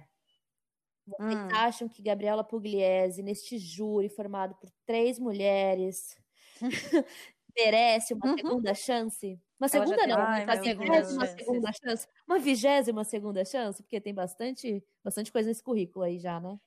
Vocês 1.05 1.35
hum. 1.35 1.49
acham 1.53 1.87
que 1.87 2.01
Gabriela 2.01 2.43
Pugliese, 2.43 3.21
neste 3.21 3.59
júri 3.59 4.09
formado 4.09 4.55
por 4.55 4.71
três 4.87 5.19
mulheres, 5.19 6.17
merece 7.55 8.15
uma 8.15 8.25
uhum. 8.25 8.37
segunda 8.37 8.73
chance? 8.73 9.39
Uma 9.59 9.67
segunda 9.67 10.07
não, 10.07 10.17
Ai, 10.17 10.45
uma 10.45 10.55
vigésima 10.55 11.27
segunda 11.27 11.71
chance. 11.73 12.07
Uma 12.27 12.39
vigésima 12.39 13.03
segunda 13.03 13.45
chance, 13.45 13.83
porque 13.83 14.01
tem 14.01 14.15
bastante, 14.15 14.83
bastante 15.03 15.31
coisa 15.31 15.49
nesse 15.49 15.61
currículo 15.61 16.05
aí 16.05 16.17
já, 16.17 16.39
né? 16.39 16.59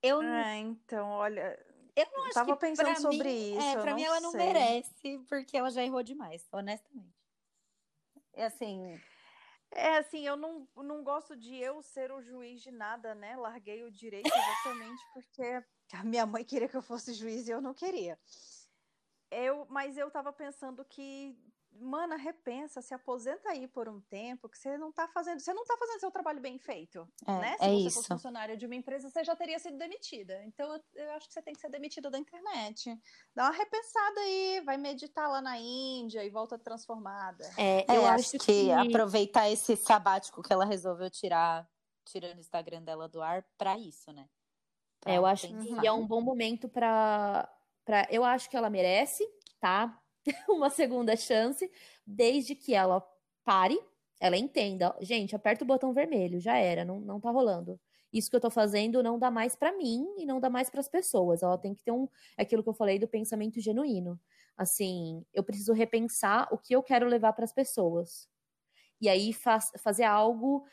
Eu 0.00 0.20
ah, 0.20 0.56
então, 0.56 1.08
olha, 1.08 1.58
eu 1.96 2.06
não 2.12 2.24
acho 2.24 2.34
tava 2.34 2.54
que 2.54 2.60
pensando 2.60 3.00
sobre 3.00 3.28
mim, 3.28 3.56
isso. 3.56 3.60
É, 3.60 3.80
pra 3.80 3.94
mim 3.94 4.02
ela 4.02 4.20
não 4.20 4.32
merece, 4.32 5.18
porque 5.28 5.56
ela 5.56 5.70
já 5.70 5.82
errou 5.82 6.02
demais, 6.02 6.46
honestamente. 6.52 7.14
É 8.32 8.46
assim, 8.46 9.00
é 9.70 9.98
assim, 9.98 10.26
eu 10.26 10.36
não, 10.36 10.68
não 10.76 11.02
gosto 11.02 11.36
de 11.36 11.56
eu 11.56 11.82
ser 11.82 12.12
o 12.12 12.22
juiz 12.22 12.62
de 12.62 12.70
nada, 12.70 13.14
né? 13.14 13.36
Larguei 13.36 13.82
o 13.84 13.90
direito 13.90 14.26
exatamente 14.26 15.02
porque 15.12 15.62
a 15.92 16.04
minha 16.04 16.24
mãe 16.24 16.44
queria 16.44 16.68
que 16.68 16.76
eu 16.76 16.82
fosse 16.82 17.12
juiz 17.12 17.48
e 17.48 17.50
eu 17.50 17.60
não 17.60 17.74
queria. 17.74 18.18
Eu, 19.30 19.66
mas 19.68 19.96
eu 19.96 20.10
tava 20.10 20.32
pensando 20.32 20.84
que 20.84 21.36
mana, 21.80 22.16
repensa, 22.16 22.80
se 22.80 22.94
aposenta 22.94 23.50
aí 23.50 23.66
por 23.66 23.88
um 23.88 24.00
tempo, 24.00 24.48
que 24.48 24.58
você 24.58 24.76
não 24.78 24.92
tá 24.92 25.08
fazendo, 25.08 25.40
você 25.40 25.52
não 25.52 25.64
tá 25.64 25.76
fazendo 25.78 26.00
seu 26.00 26.10
trabalho 26.10 26.40
bem 26.40 26.58
feito, 26.58 27.08
é, 27.26 27.32
né? 27.32 27.56
Se 27.58 27.64
é 27.64 27.68
você 27.68 27.74
isso. 27.74 27.96
fosse 27.96 28.08
funcionária 28.08 28.56
de 28.56 28.66
uma 28.66 28.74
empresa, 28.74 29.10
você 29.10 29.24
já 29.24 29.34
teria 29.34 29.58
sido 29.58 29.76
demitida. 29.76 30.42
Então, 30.44 30.74
eu, 30.74 30.82
eu, 30.94 31.12
acho 31.12 31.28
que 31.28 31.34
você 31.34 31.42
tem 31.42 31.54
que 31.54 31.60
ser 31.60 31.70
demitida 31.70 32.10
da 32.10 32.18
internet. 32.18 32.98
Dá 33.34 33.44
uma 33.44 33.52
repensada 33.52 34.20
aí, 34.20 34.62
vai 34.64 34.76
meditar 34.76 35.28
lá 35.28 35.40
na 35.40 35.58
Índia 35.58 36.24
e 36.24 36.30
volta 36.30 36.58
transformada. 36.58 37.44
É, 37.56 37.84
eu 37.88 38.02
é, 38.02 38.10
acho 38.10 38.32
que, 38.32 38.38
que 38.38 38.72
aproveitar 38.72 39.50
esse 39.50 39.76
sabático 39.76 40.42
que 40.42 40.52
ela 40.52 40.64
resolveu 40.64 41.10
tirar, 41.10 41.68
tirando 42.04 42.36
o 42.36 42.40
Instagram 42.40 42.82
dela 42.82 43.08
do 43.08 43.22
ar, 43.22 43.44
para 43.58 43.78
isso, 43.78 44.12
né? 44.12 44.28
Pra 45.00 45.12
é, 45.12 45.18
eu 45.18 45.26
acho 45.26 45.48
pensar. 45.48 45.80
que 45.80 45.86
é 45.86 45.92
um 45.92 46.06
bom 46.06 46.20
momento 46.20 46.68
para 46.68 47.50
para 47.84 48.08
eu 48.10 48.24
acho 48.24 48.48
que 48.48 48.56
ela 48.56 48.70
merece, 48.70 49.22
tá? 49.60 50.00
uma 50.48 50.70
segunda 50.70 51.16
chance, 51.16 51.70
desde 52.06 52.54
que 52.54 52.74
ela 52.74 53.00
pare, 53.44 53.78
ela 54.20 54.36
entenda, 54.36 54.96
gente, 55.00 55.34
aperta 55.36 55.64
o 55.64 55.66
botão 55.66 55.92
vermelho, 55.92 56.40
já 56.40 56.56
era, 56.56 56.84
não, 56.84 57.00
não 57.00 57.20
tá 57.20 57.30
rolando. 57.30 57.78
Isso 58.12 58.30
que 58.30 58.36
eu 58.36 58.40
tô 58.40 58.50
fazendo 58.50 59.02
não 59.02 59.18
dá 59.18 59.30
mais 59.30 59.56
para 59.56 59.76
mim 59.76 60.06
e 60.16 60.24
não 60.24 60.38
dá 60.40 60.48
mais 60.48 60.70
para 60.70 60.80
as 60.80 60.88
pessoas. 60.88 61.42
Ela 61.42 61.58
tem 61.58 61.74
que 61.74 61.82
ter 61.82 61.90
um, 61.90 62.08
aquilo 62.38 62.62
que 62.62 62.68
eu 62.68 62.74
falei 62.74 62.98
do 62.98 63.08
pensamento 63.08 63.60
genuíno. 63.60 64.20
Assim, 64.56 65.24
eu 65.34 65.42
preciso 65.42 65.72
repensar 65.72 66.48
o 66.52 66.58
que 66.58 66.74
eu 66.74 66.82
quero 66.82 67.08
levar 67.08 67.32
para 67.32 67.44
as 67.44 67.52
pessoas. 67.52 68.28
E 69.00 69.08
aí 69.08 69.32
faz, 69.32 69.72
fazer 69.78 70.04
algo 70.04 70.64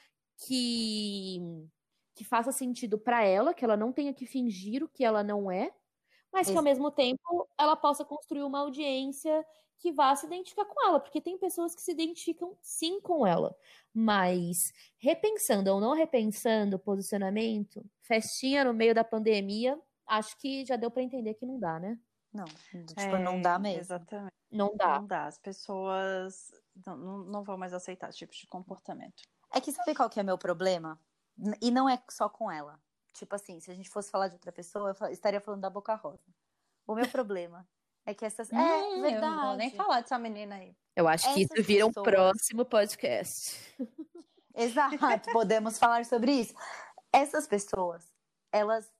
que 0.48 1.40
que 2.16 2.24
faça 2.26 2.52
sentido 2.52 3.00
para 3.00 3.24
ela, 3.24 3.54
que 3.54 3.64
ela 3.64 3.78
não 3.78 3.92
tenha 3.92 4.14
que 4.14 4.26
fingir 4.26 4.84
o 4.84 4.90
que 4.90 5.04
ela 5.04 5.24
não 5.24 5.50
é, 5.50 5.72
mas 6.32 6.50
que 6.50 6.58
ao 6.58 6.64
mesmo 6.64 6.92
tempo 6.92 7.48
ela 7.58 7.76
possa 7.76 8.06
construir 8.06 8.44
uma 8.44 8.60
audiência 8.60 9.46
que 9.78 9.92
vá 9.92 10.16
se 10.16 10.28
identificar 10.28 10.66
com 10.66 10.88
ela, 10.88 11.00
porque 11.00 11.20
tem 11.20 11.38
pessoas 11.38 11.74
que 11.74 11.82
se 11.82 11.92
identificam 11.92 12.56
sim 12.62 13.02
com 13.02 13.26
ela, 13.26 13.56
mas 13.94 14.72
repensando 14.98 15.74
ou 15.74 15.82
não 15.82 15.94
repensando 15.94 16.76
o 16.76 16.80
posicionamento, 16.80 17.84
festinha 18.02 18.64
no 18.64 18.74
meio 18.74 18.94
da 18.94 19.04
pandemia, 19.04 19.80
acho 20.06 20.38
que 20.38 20.64
já 20.66 20.76
deu 20.76 20.92
para 20.92 21.02
entender 21.02 21.34
que 21.34 21.46
não 21.46 21.60
dá, 21.60 21.80
né? 21.80 21.98
Não, 22.32 22.46
tipo, 22.46 23.00
é, 23.00 23.20
não 23.20 23.42
dá 23.42 23.60
mesmo. 23.60 23.82
Exatamente. 23.82 24.34
Não 24.50 24.76
dá. 24.76 25.00
Não 25.00 25.08
dá. 25.08 25.26
As 25.26 25.38
pessoas 25.38 26.52
não, 26.86 26.98
não, 27.26 27.44
vão 27.44 27.58
mais 27.58 27.74
aceitar 27.74 28.10
esse 28.10 28.20
tipo 28.20 28.34
de 28.34 28.48
comportamento. 28.48 29.24
É 29.54 29.60
que 29.60 29.72
sabe 29.72 29.96
qual 29.96 30.10
que 30.10 30.20
é 30.20 30.24
o 30.24 30.26
meu 30.26 30.38
problema? 30.38 31.00
E 31.62 31.72
não 31.72 31.90
é 31.90 32.02
só 32.10 32.30
com 32.30 32.52
ela. 32.52 32.80
Tipo 33.14 33.36
assim, 33.36 33.60
se 33.60 33.70
a 33.70 33.76
gente 33.76 33.90
fosse 33.90 34.10
falar 34.10 34.28
de 34.28 34.36
outra 34.36 34.52
pessoa, 34.52 34.96
eu 35.00 35.08
estaria 35.08 35.42
falando 35.42 35.62
da 35.62 35.70
Boca 35.70 35.96
Rosa. 35.96 36.24
O 36.88 36.96
meu 36.96 37.08
problema 37.08 37.68
é 38.06 38.14
que 38.14 38.26
essas. 38.26 38.52
Hum, 38.52 38.58
é 38.58 39.02
verdade. 39.02 39.16
Eu 39.16 39.22
não 39.22 39.48
vou 39.48 39.58
nem 39.58 39.72
falar 39.72 40.02
dessa 40.02 40.18
menina 40.18 40.56
aí. 40.56 40.76
Eu 40.96 41.08
acho 41.08 41.26
essas 41.26 41.36
que 41.36 41.42
isso 41.44 41.64
vira 41.64 41.88
pessoas... 41.88 41.98
um 41.98 42.12
próximo 42.12 42.66
podcast. 42.66 43.76
Exato, 44.56 45.32
podemos 45.32 45.80
falar 45.80 46.06
sobre 46.06 46.32
isso. 46.34 46.54
Essas 47.14 47.48
pessoas, 47.48 48.06
elas 48.52 48.92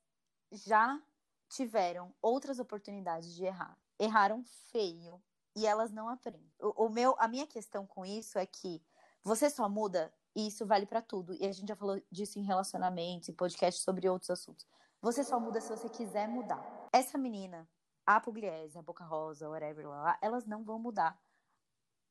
já 0.52 1.02
tiveram 1.50 2.14
outras 2.22 2.60
oportunidades 2.60 3.36
de 3.36 3.46
errar. 3.46 3.78
Erraram 4.00 4.44
feio 4.72 5.22
e 5.56 5.68
elas 5.68 5.92
não 5.92 6.08
aprendem. 6.08 6.52
O, 6.60 6.86
o 6.86 6.90
meu, 6.90 7.16
a 7.20 7.28
minha 7.28 7.46
questão 7.46 7.86
com 7.86 8.06
isso 8.06 8.40
é 8.40 8.46
que 8.46 8.82
você 9.24 9.50
só 9.50 9.68
muda 9.68 10.14
e 10.36 10.48
isso 10.48 10.66
vale 10.66 10.86
para 10.86 11.02
tudo. 11.02 11.34
E 11.34 11.46
a 11.46 11.52
gente 11.52 11.68
já 11.68 11.76
falou 11.76 12.02
disso 12.12 12.40
em 12.40 12.44
relacionamentos, 12.44 13.30
em 13.30 13.34
podcast 13.34 13.82
sobre 13.82 14.08
outros 14.08 14.30
assuntos. 14.30 14.66
Você 15.02 15.24
só 15.24 15.40
muda 15.40 15.60
se 15.60 15.70
você 15.70 15.90
quiser 15.90 16.28
mudar. 16.28 16.64
Essa 16.94 17.18
menina, 17.18 17.68
a 18.06 18.20
Pugliese, 18.20 18.78
a 18.78 18.82
Boca 18.82 19.04
Rosa, 19.04 19.50
whatever, 19.50 19.88
lá, 19.88 20.18
elas 20.22 20.46
não 20.46 20.64
vão 20.64 20.78
mudar. 20.78 21.20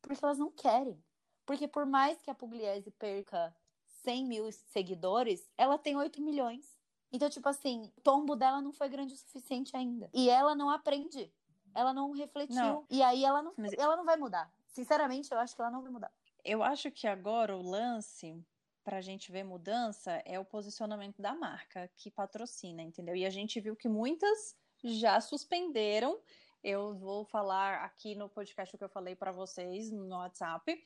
Porque 0.03 0.25
elas 0.25 0.39
não 0.39 0.51
querem. 0.51 1.03
Porque 1.47 1.69
por 1.69 1.87
mais 1.87 2.21
que 2.21 2.31
a 2.31 2.35
Pugliese 2.35 2.91
perca 2.91 3.55
100 4.03 4.27
mil 4.27 4.53
seguidores, 4.53 5.49
ela 5.57 5.79
tem 5.79 5.97
8 5.97 6.21
milhões. 6.21 6.79
Então, 7.13 7.29
tipo 7.29 7.49
assim, 7.49 7.93
o 7.97 8.01
tombo 8.01 8.37
dela 8.37 8.61
não 8.61 8.73
foi 8.73 8.89
grande 8.89 9.15
o 9.15 9.17
suficiente 9.17 9.77
ainda. 9.77 10.09
E 10.13 10.31
ela 10.31 10.55
não 10.55 10.71
aprende. 10.71 11.33
Ela 11.75 11.93
não 11.93 12.13
refletiu. 12.13 12.55
Não. 12.55 12.87
E 12.89 13.03
aí 13.03 13.25
ela 13.25 13.43
não, 13.43 13.55
ela 13.79 13.97
não 13.97 14.05
vai 14.05 14.17
mudar. 14.17 14.53
Sinceramente, 14.69 15.33
eu 15.33 15.39
acho 15.39 15.55
que 15.55 15.61
ela 15.61 15.71
não 15.71 15.83
vai 15.83 15.91
mudar. 15.91 16.13
Eu 16.45 16.63
acho 16.63 16.91
que 16.91 17.07
agora 17.07 17.57
o 17.57 17.63
lance 17.63 18.45
para 18.83 18.99
a 18.99 19.01
gente 19.01 19.31
ver 19.31 19.45
mudança 19.45 20.23
é 20.25 20.39
o 20.39 20.45
posicionamento 20.45 21.21
da 21.21 21.35
marca 21.35 21.91
que 21.97 22.11
patrocina, 22.11 22.83
entendeu? 22.83 23.15
E 23.15 23.27
a 23.27 23.31
gente 23.31 23.61
viu 23.61 23.77
que 23.77 23.89
muitas 23.89 24.57
já 24.83 25.21
suspenderam. 25.21 26.21
Eu 26.63 26.95
vou 26.95 27.25
falar 27.25 27.85
aqui 27.85 28.15
no 28.15 28.29
podcast 28.29 28.77
que 28.77 28.85
eu 28.85 28.89
falei 28.89 29.15
para 29.15 29.33
vocês 29.33 29.91
no 29.91 30.17
WhatsApp. 30.17 30.83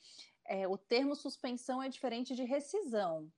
É, 0.46 0.68
o 0.68 0.76
termo 0.76 1.14
suspensão 1.14 1.82
é 1.82 1.88
diferente 1.88 2.34
de 2.34 2.44
rescisão. 2.44 3.30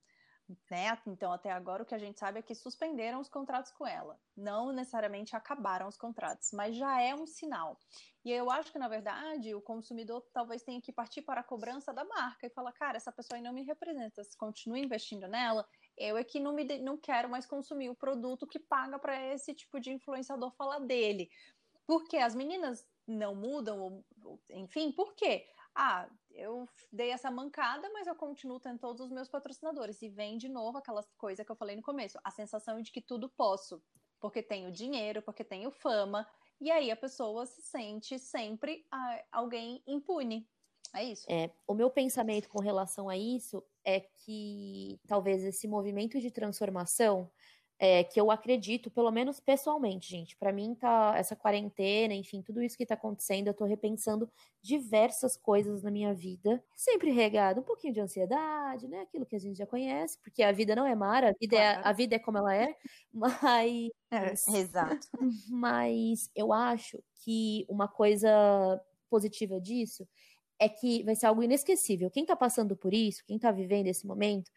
Né? 0.70 0.97
Então, 1.09 1.32
até 1.32 1.51
agora, 1.51 1.82
o 1.82 1.86
que 1.86 1.94
a 1.94 1.99
gente 1.99 2.20
sabe 2.20 2.38
é 2.38 2.42
que 2.42 2.55
suspenderam 2.55 3.20
os 3.20 3.28
contratos 3.28 3.72
com 3.72 3.84
ela. 3.84 4.16
Não 4.36 4.70
necessariamente 4.70 5.34
acabaram 5.34 5.88
os 5.88 5.97
contratos, 5.97 6.51
mas 6.53 6.76
já 6.76 7.01
é 7.01 7.14
um 7.14 7.26
sinal. 7.26 7.80
E 8.24 8.30
eu 8.30 8.49
acho 8.49 8.70
que, 8.70 8.78
na 8.78 8.88
verdade, 8.88 9.55
o 9.55 9.61
consumidor 9.61 10.24
talvez 10.32 10.62
tenha 10.62 10.80
que 10.80 10.92
partir 10.92 11.22
para 11.22 11.40
a 11.40 11.44
cobrança 11.44 11.92
da 11.92 12.05
marca 12.05 12.47
e 12.47 12.51
falar: 12.51 12.72
cara, 12.72 12.97
essa 12.97 13.11
pessoa 13.11 13.38
aí 13.38 13.42
não 13.42 13.53
me 13.53 13.64
representa, 13.64 14.22
se 14.22 14.36
continua 14.36 14.78
investindo 14.78 15.26
nela, 15.26 15.66
eu 15.97 16.16
é 16.16 16.22
que 16.22 16.38
não, 16.38 16.53
me 16.53 16.64
não 16.78 16.97
quero 16.97 17.28
mais 17.28 17.47
consumir 17.47 17.90
o 17.90 17.97
produto 17.97 18.47
que 18.47 18.61
paga 18.61 18.99
para 18.99 19.20
esse 19.32 19.53
tipo 19.53 19.80
de 19.80 19.92
influenciador 19.92 20.53
falar 20.57 20.78
dele. 20.80 21.28
Porque 21.86 22.18
as 22.18 22.34
meninas 22.34 22.84
não 23.07 23.34
mudam, 23.34 24.05
enfim, 24.51 24.92
por 24.92 25.14
quê? 25.14 25.47
Ah, 25.77 26.09
eu 26.31 26.66
dei 26.91 27.11
essa 27.11 27.31
mancada, 27.31 27.89
mas 27.93 28.07
eu 28.07 28.14
continuo 28.14 28.59
tendo 28.59 28.79
todos 28.79 29.07
os 29.07 29.12
meus 29.12 29.29
patrocinadores. 29.29 30.01
E 30.03 30.09
vem 30.09 30.39
de 30.39 30.49
novo 30.49 30.79
aquela 30.79 31.03
coisa 31.18 31.45
que 31.45 31.53
eu 31.53 31.57
falei 31.57 31.77
no 31.77 31.83
começo, 31.83 32.18
a 32.24 32.31
sensação 32.31 32.81
de 32.81 32.91
que 32.91 33.01
tudo 33.01 33.29
posso, 33.29 33.83
porque 34.18 34.43
tenho 34.43 34.72
dinheiro, 34.72 35.22
porque 35.22 35.45
tenho 35.45 35.70
fama, 35.70 36.27
e 36.61 36.70
aí 36.70 36.91
a 36.91 36.97
pessoa 36.97 37.45
se 37.45 37.61
sente 37.61 38.18
sempre 38.18 38.87
ah, 38.91 39.22
alguém 39.31 39.83
impune. 39.87 40.49
É 40.95 41.05
isso. 41.05 41.27
É, 41.29 41.51
o 41.66 41.74
meu 41.74 41.91
pensamento 41.91 42.49
com 42.49 42.61
relação 42.61 43.09
a 43.09 43.16
isso 43.16 43.62
é 43.85 44.01
que 44.01 44.99
talvez 45.07 45.45
esse 45.45 45.68
movimento 45.68 46.18
de 46.18 46.31
transformação 46.31 47.31
é, 47.79 48.03
que 48.03 48.18
eu 48.18 48.31
acredito, 48.31 48.91
pelo 48.91 49.11
menos 49.11 49.39
pessoalmente, 49.39 50.11
gente. 50.11 50.37
Para 50.37 50.53
mim, 50.53 50.74
tá 50.74 51.14
essa 51.16 51.37
quarentena, 51.37 52.14
enfim, 52.14 52.41
tudo 52.43 52.62
isso 52.62 52.77
que 52.77 52.87
tá 52.87 52.95
acontecendo, 52.95 53.49
eu 53.49 53.55
tô 53.55 53.64
repensando 53.64 54.31
diversas 54.62 55.37
coisas 55.37 55.83
na 55.83 55.91
minha 55.91 56.14
vida. 56.14 56.62
Sempre 56.74 57.11
regado 57.11 57.61
um 57.61 57.64
pouquinho 57.64 57.93
de 57.93 58.01
ansiedade, 58.01 58.89
né? 58.89 59.01
Aquilo 59.03 59.27
que 59.27 59.37
a 59.37 59.39
gente 59.39 59.59
já 59.59 59.66
conhece, 59.66 60.18
porque 60.20 60.43
a 60.43 60.53
vida 60.53 60.74
não 60.74 60.87
é 60.87 60.95
mara, 60.95 61.31
a 61.31 61.35
vida, 61.39 61.57
claro. 61.57 61.81
é, 61.81 61.89
a 61.89 61.93
vida 61.93 62.16
é 62.16 62.18
como 62.18 62.39
ela 62.39 62.55
é, 62.55 62.74
mas. 63.12 63.91
É, 64.11 64.33
exato. 64.33 65.09
Mas 65.51 66.31
eu 66.35 66.53
acho 66.53 67.03
que 67.24 67.66
uma 67.68 67.89
coisa 67.89 68.81
positiva 69.11 69.61
disso 69.61 70.07
é 70.59 70.68
que 70.68 71.03
vai 71.05 71.14
ser 71.14 71.27
algo 71.27 71.43
inesquecível. 71.43 72.11
Quem 72.11 72.24
tá 72.24 72.35
passando 72.37 72.77
por 72.77 72.95
isso, 72.95 73.24
quem 73.27 73.39
tá 73.39 73.51
vivendo 73.51 73.89
esse 73.89 74.07
momento, 74.07 74.51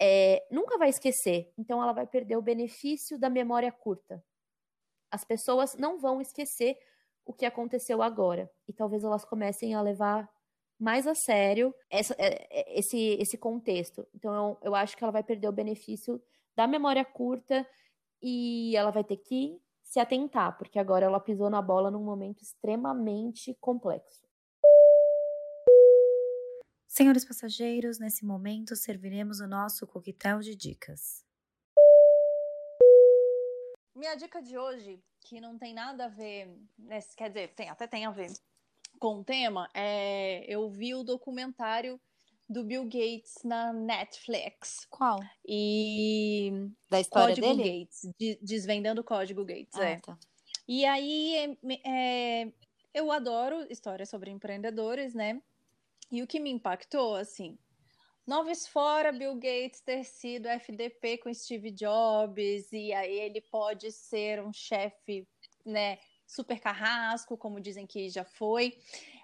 é, 0.00 0.46
nunca 0.50 0.78
vai 0.78 0.88
esquecer. 0.88 1.52
Então 1.56 1.82
ela 1.82 1.92
vai 1.92 2.06
perder 2.06 2.36
o 2.36 2.42
benefício 2.42 3.18
da 3.18 3.30
memória 3.30 3.70
curta. 3.70 4.22
As 5.10 5.24
pessoas 5.24 5.76
não 5.76 5.98
vão 5.98 6.20
esquecer 6.20 6.78
o 7.24 7.32
que 7.32 7.46
aconteceu 7.46 8.02
agora. 8.02 8.50
E 8.68 8.72
talvez 8.72 9.04
elas 9.04 9.24
comecem 9.24 9.74
a 9.74 9.80
levar 9.80 10.28
mais 10.78 11.06
a 11.06 11.14
sério 11.14 11.74
essa, 11.88 12.14
é, 12.18 12.46
é, 12.50 12.78
esse, 12.78 12.98
esse 13.20 13.38
contexto. 13.38 14.06
Então 14.14 14.34
eu, 14.34 14.58
eu 14.62 14.74
acho 14.74 14.96
que 14.96 15.04
ela 15.04 15.12
vai 15.12 15.22
perder 15.22 15.48
o 15.48 15.52
benefício 15.52 16.20
da 16.56 16.66
memória 16.66 17.04
curta 17.04 17.66
e 18.20 18.76
ela 18.76 18.90
vai 18.90 19.04
ter 19.04 19.18
que 19.18 19.60
se 19.82 20.00
atentar, 20.00 20.56
porque 20.56 20.78
agora 20.78 21.06
ela 21.06 21.20
pisou 21.20 21.48
na 21.50 21.62
bola 21.62 21.90
num 21.90 22.02
momento 22.02 22.42
extremamente 22.42 23.54
complexo. 23.60 24.23
Senhores 26.96 27.24
passageiros, 27.24 27.98
nesse 27.98 28.24
momento 28.24 28.76
serviremos 28.76 29.40
o 29.40 29.48
nosso 29.48 29.84
coquetel 29.84 30.38
de 30.38 30.54
dicas. 30.54 31.24
Minha 33.96 34.14
dica 34.14 34.40
de 34.40 34.56
hoje, 34.56 35.02
que 35.22 35.40
não 35.40 35.58
tem 35.58 35.74
nada 35.74 36.04
a 36.04 36.08
ver, 36.08 36.56
quer 37.16 37.30
dizer, 37.30 37.52
tem, 37.56 37.68
até 37.68 37.88
tem 37.88 38.06
a 38.06 38.12
ver 38.12 38.32
com 39.00 39.18
o 39.18 39.24
tema, 39.24 39.68
é 39.74 40.44
eu 40.46 40.70
vi 40.70 40.94
o 40.94 41.02
documentário 41.02 42.00
do 42.48 42.62
Bill 42.62 42.84
Gates 42.84 43.42
na 43.42 43.72
Netflix. 43.72 44.86
Qual? 44.88 45.18
E 45.44 46.52
da 46.88 47.00
história 47.00 47.34
Código 47.34 47.56
dele? 47.56 47.80
Gates, 47.80 48.08
de, 48.16 48.38
desvendando 48.40 49.00
o 49.00 49.04
Código 49.04 49.44
Gates, 49.44 49.74
ah, 49.74 49.84
é. 49.84 49.96
Tá. 49.98 50.16
E 50.68 50.84
aí 50.84 51.58
é, 51.84 52.52
eu 52.94 53.10
adoro 53.10 53.66
histórias 53.68 54.08
sobre 54.08 54.30
empreendedores, 54.30 55.12
né? 55.12 55.42
E 56.10 56.22
o 56.22 56.26
que 56.26 56.38
me 56.38 56.50
impactou, 56.50 57.16
assim, 57.16 57.58
Noves 58.26 58.66
fora 58.66 59.12
Bill 59.12 59.34
Gates 59.34 59.80
ter 59.82 60.02
sido 60.02 60.48
FDP 60.48 61.18
com 61.18 61.32
Steve 61.34 61.70
Jobs, 61.70 62.72
e 62.72 62.90
aí 62.92 63.20
ele 63.20 63.42
pode 63.42 63.92
ser 63.92 64.42
um 64.42 64.50
chefe, 64.50 65.28
né, 65.64 65.98
super 66.26 66.58
carrasco, 66.58 67.36
como 67.36 67.60
dizem 67.60 67.86
que 67.86 68.08
já 68.08 68.24
foi. 68.24 68.78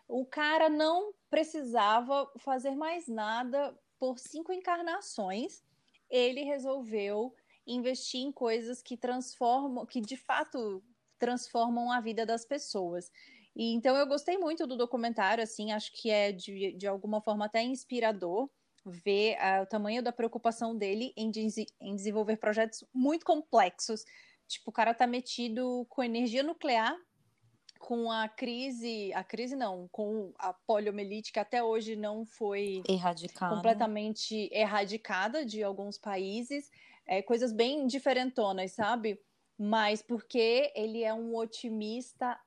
O 0.06 0.26
cara 0.26 0.68
não 0.68 1.14
precisava 1.30 2.30
fazer 2.38 2.72
mais 2.72 3.08
nada 3.08 3.74
por 3.98 4.18
cinco 4.18 4.52
encarnações. 4.52 5.62
Ele 6.10 6.42
resolveu 6.42 7.34
investir 7.66 8.20
em 8.20 8.32
coisas 8.32 8.82
que 8.82 8.98
transformam, 8.98 9.86
que 9.86 10.00
de 10.00 10.16
fato 10.16 10.84
transformam 11.18 11.90
a 11.90 12.00
vida 12.00 12.26
das 12.26 12.44
pessoas. 12.44 13.10
E, 13.60 13.74
então 13.74 13.94
eu 13.94 14.06
gostei 14.06 14.38
muito 14.38 14.66
do 14.66 14.74
documentário, 14.74 15.44
assim, 15.44 15.70
acho 15.70 15.92
que 15.92 16.08
é 16.08 16.32
de, 16.32 16.72
de 16.72 16.86
alguma 16.86 17.20
forma 17.20 17.44
até 17.44 17.62
inspirador 17.62 18.48
ver 18.86 19.36
uh, 19.36 19.62
o 19.64 19.66
tamanho 19.66 20.02
da 20.02 20.10
preocupação 20.10 20.74
dele 20.74 21.12
em, 21.14 21.30
de, 21.30 21.46
em 21.78 21.94
desenvolver 21.94 22.38
projetos 22.38 22.82
muito 22.94 23.22
complexos. 23.22 24.02
Tipo, 24.48 24.70
o 24.70 24.72
cara 24.72 24.94
tá 24.94 25.06
metido 25.06 25.86
com 25.90 26.02
energia 26.02 26.42
nuclear, 26.42 26.96
com 27.78 28.10
a 28.10 28.30
crise, 28.30 29.12
a 29.12 29.22
crise 29.22 29.54
não, 29.54 29.86
com 29.92 30.32
a 30.38 30.54
poliomielite 30.54 31.30
que 31.30 31.38
até 31.38 31.62
hoje 31.62 31.96
não 31.96 32.24
foi 32.24 32.82
erradicada. 32.88 33.54
completamente 33.54 34.48
erradicada 34.50 35.44
de 35.44 35.62
alguns 35.62 35.98
países, 35.98 36.70
é, 37.06 37.20
coisas 37.20 37.52
bem 37.52 37.86
diferentonas, 37.86 38.72
sabe? 38.72 39.20
Mas 39.58 40.00
porque 40.00 40.72
ele 40.74 41.04
é 41.04 41.12
um 41.12 41.36
otimista 41.36 42.40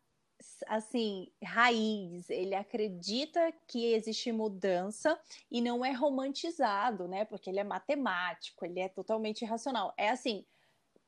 assim, 0.67 1.31
raiz, 1.43 2.29
ele 2.29 2.55
acredita 2.55 3.51
que 3.67 3.93
existe 3.93 4.31
mudança 4.31 5.19
e 5.51 5.61
não 5.61 5.83
é 5.83 5.91
romantizado, 5.91 7.07
né? 7.07 7.25
Porque 7.25 7.49
ele 7.49 7.59
é 7.59 7.63
matemático, 7.63 8.65
ele 8.65 8.79
é 8.79 8.89
totalmente 8.89 9.45
racional. 9.45 9.93
É 9.97 10.09
assim, 10.09 10.45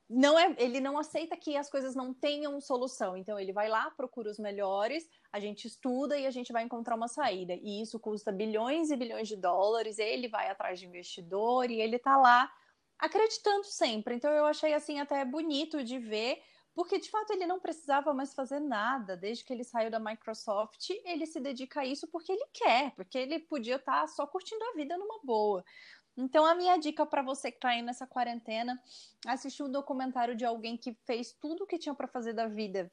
não 0.09 0.37
é, 0.37 0.55
ele 0.59 0.79
não 0.79 0.97
aceita 0.97 1.35
que 1.35 1.57
as 1.57 1.69
coisas 1.69 1.95
não 1.95 2.13
tenham 2.13 2.59
solução. 2.61 3.17
Então 3.17 3.39
ele 3.39 3.51
vai 3.51 3.67
lá, 3.67 3.89
procura 3.91 4.29
os 4.29 4.37
melhores, 4.37 5.07
a 5.31 5.39
gente 5.39 5.65
estuda 5.65 6.17
e 6.17 6.27
a 6.27 6.31
gente 6.31 6.53
vai 6.53 6.63
encontrar 6.63 6.95
uma 6.95 7.07
saída. 7.07 7.53
E 7.55 7.81
isso 7.81 7.99
custa 7.99 8.31
bilhões 8.31 8.91
e 8.91 8.95
bilhões 8.95 9.27
de 9.27 9.35
dólares. 9.35 9.97
Ele 9.97 10.27
vai 10.27 10.49
atrás 10.49 10.79
de 10.79 10.85
investidor 10.85 11.69
e 11.71 11.81
ele 11.81 11.97
tá 11.97 12.17
lá 12.17 12.51
acreditando 12.99 13.65
sempre. 13.65 14.15
Então 14.15 14.31
eu 14.31 14.45
achei 14.45 14.73
assim 14.73 14.99
até 14.99 15.25
bonito 15.25 15.83
de 15.83 15.97
ver 15.97 16.41
porque 16.75 16.99
de 16.99 17.09
fato 17.09 17.31
ele 17.31 17.47
não 17.47 17.59
precisava 17.59 18.13
mais 18.13 18.33
fazer 18.33 18.59
nada 18.59 19.15
desde 19.15 19.45
que 19.45 19.53
ele 19.53 19.63
saiu 19.63 19.89
da 19.89 19.97
Microsoft. 19.97 20.89
Ele 21.05 21.25
se 21.25 21.39
dedica 21.39 21.79
a 21.79 21.85
isso 21.85 22.05
porque 22.07 22.33
ele 22.33 22.45
quer, 22.51 22.91
porque 22.91 23.17
ele 23.17 23.39
podia 23.39 23.77
estar 23.77 24.01
tá 24.01 24.07
só 24.07 24.27
curtindo 24.27 24.63
a 24.65 24.73
vida 24.73 24.97
numa 24.97 25.19
boa. 25.23 25.63
Então, 26.17 26.45
a 26.45 26.53
minha 26.53 26.77
dica 26.77 27.05
para 27.05 27.21
você 27.21 27.49
que 27.49 27.57
está 27.57 27.69
aí 27.69 27.81
nessa 27.81 28.05
quarentena, 28.05 28.81
assistir 29.25 29.63
um 29.63 29.71
documentário 29.71 30.35
de 30.35 30.45
alguém 30.45 30.77
que 30.77 30.93
fez 31.05 31.33
tudo 31.33 31.63
o 31.63 31.67
que 31.67 31.77
tinha 31.77 31.95
para 31.95 32.07
fazer 32.07 32.33
da 32.33 32.47
vida, 32.47 32.91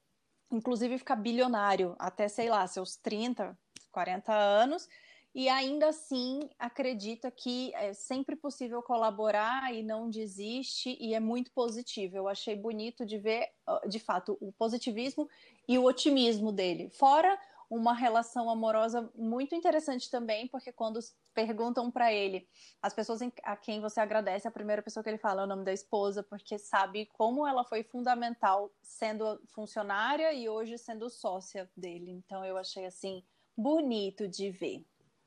inclusive 0.50 0.98
ficar 0.98 1.16
bilionário 1.16 1.94
até, 1.98 2.28
sei 2.28 2.48
lá, 2.48 2.66
seus 2.66 2.96
30, 2.96 3.56
40 3.90 4.32
anos, 4.32 4.88
e 5.34 5.48
ainda 5.48 5.88
assim 5.88 6.50
acredita 6.58 7.30
que 7.30 7.74
é 7.74 7.94
sempre 7.94 8.36
possível 8.36 8.82
colaborar 8.82 9.74
e 9.74 9.82
não 9.82 10.10
desiste 10.10 10.96
e 11.00 11.14
é 11.14 11.20
muito 11.20 11.50
positivo. 11.52 12.16
Eu 12.16 12.28
achei 12.28 12.54
bonito 12.54 13.06
de 13.06 13.18
ver, 13.18 13.48
de 13.88 13.98
fato, 13.98 14.36
o 14.40 14.52
positivismo 14.52 15.28
e 15.66 15.78
o 15.78 15.84
otimismo 15.84 16.52
dele. 16.52 16.90
Fora 16.90 17.38
uma 17.70 17.94
relação 17.94 18.50
amorosa 18.50 19.10
muito 19.14 19.54
interessante 19.54 20.10
também, 20.10 20.46
porque 20.46 20.70
quando 20.70 21.00
perguntam 21.32 21.90
para 21.90 22.12
ele, 22.12 22.46
as 22.82 22.92
pessoas 22.92 23.20
a 23.42 23.56
quem 23.56 23.80
você 23.80 23.98
agradece, 23.98 24.46
a 24.46 24.50
primeira 24.50 24.82
pessoa 24.82 25.02
que 25.02 25.08
ele 25.08 25.16
fala 25.16 25.40
é 25.40 25.44
o 25.46 25.48
nome 25.48 25.64
da 25.64 25.72
esposa, 25.72 26.22
porque 26.22 26.58
sabe 26.58 27.06
como 27.14 27.46
ela 27.46 27.64
foi 27.64 27.82
fundamental 27.82 28.70
sendo 28.82 29.40
funcionária 29.46 30.34
e 30.34 30.50
hoje 30.50 30.76
sendo 30.76 31.08
sócia 31.08 31.70
dele. 31.74 32.10
Então 32.10 32.44
eu 32.44 32.58
achei 32.58 32.84
assim 32.84 33.24
bonito 33.56 34.28
de 34.28 34.50
ver. 34.50 34.84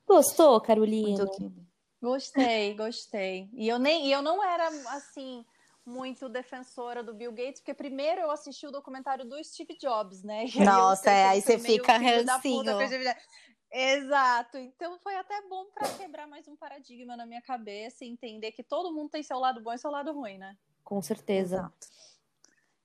Gostou, 0.08 0.62
Carolina? 0.62 1.26
Gostei, 2.02 2.76
gostei. 2.76 3.50
E 3.54 3.68
eu 3.68 3.80
nem, 3.80 4.08
e 4.08 4.12
eu 4.12 4.22
não 4.22 4.44
era 4.44 4.68
assim 4.96 5.44
muito 5.86 6.28
defensora 6.28 7.04
do 7.04 7.14
Bill 7.14 7.32
Gates, 7.32 7.62
porque 7.62 7.74
primeiro 7.74 8.22
eu 8.22 8.32
assisti 8.32 8.66
o 8.66 8.72
documentário 8.72 9.26
do 9.26 9.42
Steve 9.44 9.78
Jobs, 9.78 10.24
né? 10.24 10.46
E 10.56 10.64
Nossa, 10.64 11.10
aí, 11.10 11.16
é, 11.16 11.26
aí 11.26 11.42
você 11.42 11.60
fica 11.60 11.98
rancinho. 11.98 12.64
Exato. 13.72 14.58
Então 14.58 14.98
foi 15.00 15.16
até 15.16 15.42
bom 15.50 15.66
para 15.74 15.90
quebrar 15.98 16.28
mais 16.28 16.48
um 16.48 16.56
paradigma 16.56 17.18
na 17.18 17.26
minha 17.26 17.42
cabeça 17.42 18.06
e 18.06 18.08
entender 18.08 18.52
que 18.52 18.64
todo 18.64 18.94
mundo 18.94 19.10
tem 19.10 19.22
seu 19.22 19.38
lado 19.38 19.62
bom 19.62 19.74
e 19.74 19.78
seu 19.78 19.92
lado 19.92 20.14
ruim, 20.14 20.38
né? 20.38 20.56
Com 20.84 21.02
certeza. 21.02 21.58
Exato. 21.58 21.88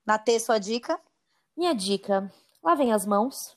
Natê, 0.04 0.40
sua 0.40 0.58
dica? 0.58 1.00
Minha 1.56 1.74
dica: 1.74 2.32
lavem 2.62 2.92
as 2.92 3.06
mãos. 3.06 3.54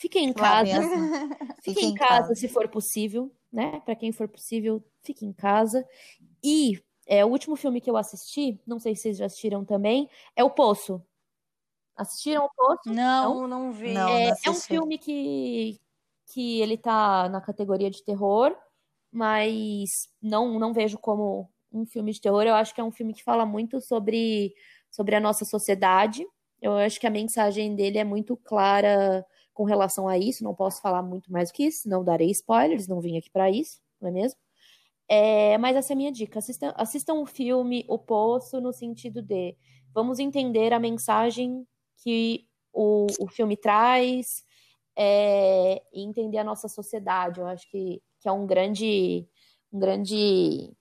Fiquem 0.00 0.30
em 0.30 0.32
casa. 0.32 0.72
Fiquem 1.62 1.90
em 1.90 1.94
casa, 1.94 2.22
casa, 2.22 2.34
se 2.34 2.48
for 2.48 2.66
possível, 2.68 3.30
né? 3.52 3.80
Para 3.80 3.94
quem 3.94 4.10
for 4.12 4.26
possível, 4.26 4.82
fique 5.02 5.26
em 5.26 5.32
casa. 5.32 5.86
E 6.42 6.82
é, 7.06 7.22
o 7.22 7.28
último 7.28 7.54
filme 7.54 7.82
que 7.82 7.90
eu 7.90 7.98
assisti, 7.98 8.58
não 8.66 8.78
sei 8.80 8.96
se 8.96 9.02
vocês 9.02 9.18
já 9.18 9.26
assistiram 9.26 9.62
também, 9.62 10.08
é 10.34 10.42
O 10.42 10.48
Poço. 10.48 11.04
Assistiram 11.94 12.46
O 12.46 12.50
Poço? 12.56 12.80
Não, 12.86 13.42
não, 13.42 13.46
não 13.46 13.72
vi. 13.72 13.92
Não, 13.92 14.08
é, 14.08 14.30
não 14.30 14.36
é, 14.46 14.50
um 14.50 14.54
filme 14.54 14.96
que, 14.96 15.78
que 16.32 16.62
ele 16.62 16.78
tá 16.78 17.28
na 17.28 17.42
categoria 17.42 17.90
de 17.90 18.02
terror, 18.02 18.56
mas 19.12 20.08
não, 20.22 20.58
não 20.58 20.72
vejo 20.72 20.96
como 20.96 21.50
um 21.70 21.84
filme 21.84 22.10
de 22.10 22.22
terror. 22.22 22.44
Eu 22.44 22.54
acho 22.54 22.74
que 22.74 22.80
é 22.80 22.84
um 22.84 22.92
filme 22.92 23.12
que 23.12 23.22
fala 23.22 23.44
muito 23.44 23.82
sobre, 23.82 24.54
sobre 24.90 25.14
a 25.14 25.20
nossa 25.20 25.44
sociedade. 25.44 26.26
Eu 26.62 26.78
acho 26.78 26.98
que 26.98 27.06
a 27.06 27.10
mensagem 27.10 27.76
dele 27.76 27.98
é 27.98 28.04
muito 28.04 28.34
clara 28.34 29.26
com 29.52 29.64
relação 29.64 30.08
a 30.08 30.18
isso. 30.18 30.44
Não 30.44 30.54
posso 30.54 30.80
falar 30.80 31.02
muito 31.02 31.30
mais 31.32 31.50
do 31.50 31.54
que 31.54 31.64
isso, 31.64 31.88
não 31.88 32.04
darei 32.04 32.30
spoilers, 32.30 32.88
não 32.88 33.00
vim 33.00 33.18
aqui 33.18 33.30
para 33.30 33.50
isso, 33.50 33.80
não 34.00 34.08
é 34.08 34.12
mesmo? 34.12 34.38
É, 35.08 35.58
mas 35.58 35.76
essa 35.76 35.92
é 35.92 35.94
a 35.94 35.96
minha 35.96 36.12
dica. 36.12 36.38
Assistam, 36.38 36.72
assistam 36.76 37.14
o 37.14 37.26
filme 37.26 37.84
O 37.88 37.98
Poço 37.98 38.60
no 38.60 38.72
sentido 38.72 39.22
de 39.22 39.56
vamos 39.92 40.18
entender 40.18 40.72
a 40.72 40.78
mensagem 40.78 41.66
que 42.02 42.46
o, 42.72 43.06
o 43.18 43.26
filme 43.26 43.56
traz 43.56 44.44
é, 44.96 45.82
e 45.92 46.02
entender 46.02 46.38
a 46.38 46.44
nossa 46.44 46.68
sociedade. 46.68 47.40
Eu 47.40 47.46
acho 47.46 47.68
que, 47.70 48.00
que 48.20 48.28
é 48.28 48.32
um 48.32 48.46
grande, 48.46 49.28
um 49.72 49.80
grande 49.80 50.72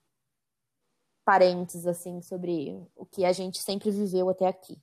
transparentes, 1.30 1.86
assim, 1.86 2.22
sobre 2.22 2.76
o 2.96 3.06
que 3.06 3.24
a 3.24 3.32
gente 3.32 3.60
sempre 3.60 3.92
viveu 3.92 4.30
até 4.30 4.48
aqui. 4.48 4.82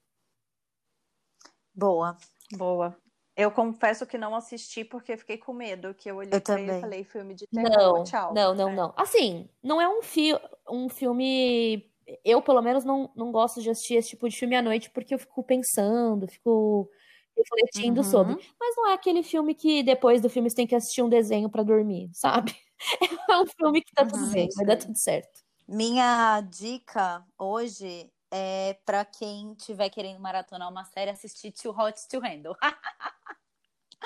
Boa, 1.74 2.16
boa. 2.52 2.96
Eu 3.36 3.50
confesso 3.50 4.06
que 4.06 4.16
não 4.16 4.34
assisti 4.34 4.82
porque 4.82 5.16
fiquei 5.16 5.36
com 5.36 5.52
medo, 5.52 5.92
que 5.92 6.10
eu 6.10 6.16
olhei 6.16 6.30
eu 6.32 6.58
ele 6.58 6.72
e 6.72 6.80
falei 6.80 7.04
filme 7.04 7.34
de 7.34 7.46
terror, 7.46 7.70
não, 7.70 8.04
tchau. 8.04 8.32
Não, 8.32 8.54
não, 8.54 8.68
é. 8.70 8.74
não. 8.74 8.94
Assim, 8.96 9.46
não 9.62 9.78
é 9.80 9.86
um, 9.86 10.02
fi 10.02 10.32
um 10.68 10.88
filme... 10.88 11.86
Eu, 12.24 12.40
pelo 12.40 12.62
menos, 12.62 12.84
não, 12.84 13.10
não 13.14 13.30
gosto 13.30 13.60
de 13.60 13.68
assistir 13.68 13.96
esse 13.96 14.10
tipo 14.10 14.28
de 14.28 14.36
filme 14.36 14.56
à 14.56 14.62
noite 14.62 14.88
porque 14.90 15.12
eu 15.12 15.18
fico 15.18 15.42
pensando, 15.42 16.26
fico 16.26 16.88
refletindo 17.36 18.00
uhum. 18.00 18.10
sobre. 18.10 18.34
Mas 18.58 18.74
não 18.76 18.88
é 18.88 18.94
aquele 18.94 19.22
filme 19.22 19.54
que 19.54 19.82
depois 19.82 20.22
do 20.22 20.30
filme 20.30 20.48
você 20.48 20.56
tem 20.56 20.66
que 20.66 20.74
assistir 20.74 21.02
um 21.02 21.08
desenho 21.08 21.50
para 21.50 21.62
dormir, 21.62 22.08
sabe? 22.12 22.54
É 23.30 23.38
um 23.38 23.46
filme 23.46 23.80
que 23.80 23.92
tá 23.94 24.02
uhum, 24.02 24.08
tudo 24.10 24.30
bem, 24.30 24.48
vai 24.54 24.66
dar 24.66 24.76
tudo 24.76 24.96
certo. 24.98 25.40
Minha 25.66 26.42
dica 26.42 27.24
hoje 27.38 28.10
é 28.30 28.76
para 28.84 29.04
quem 29.04 29.54
tiver 29.54 29.88
querendo 29.90 30.20
maratonar 30.20 30.70
uma 30.70 30.84
série, 30.84 31.10
assistir 31.10 31.52
Too 31.52 31.76
Hot 31.76 32.08
to 32.08 32.20
Handle. 32.20 32.56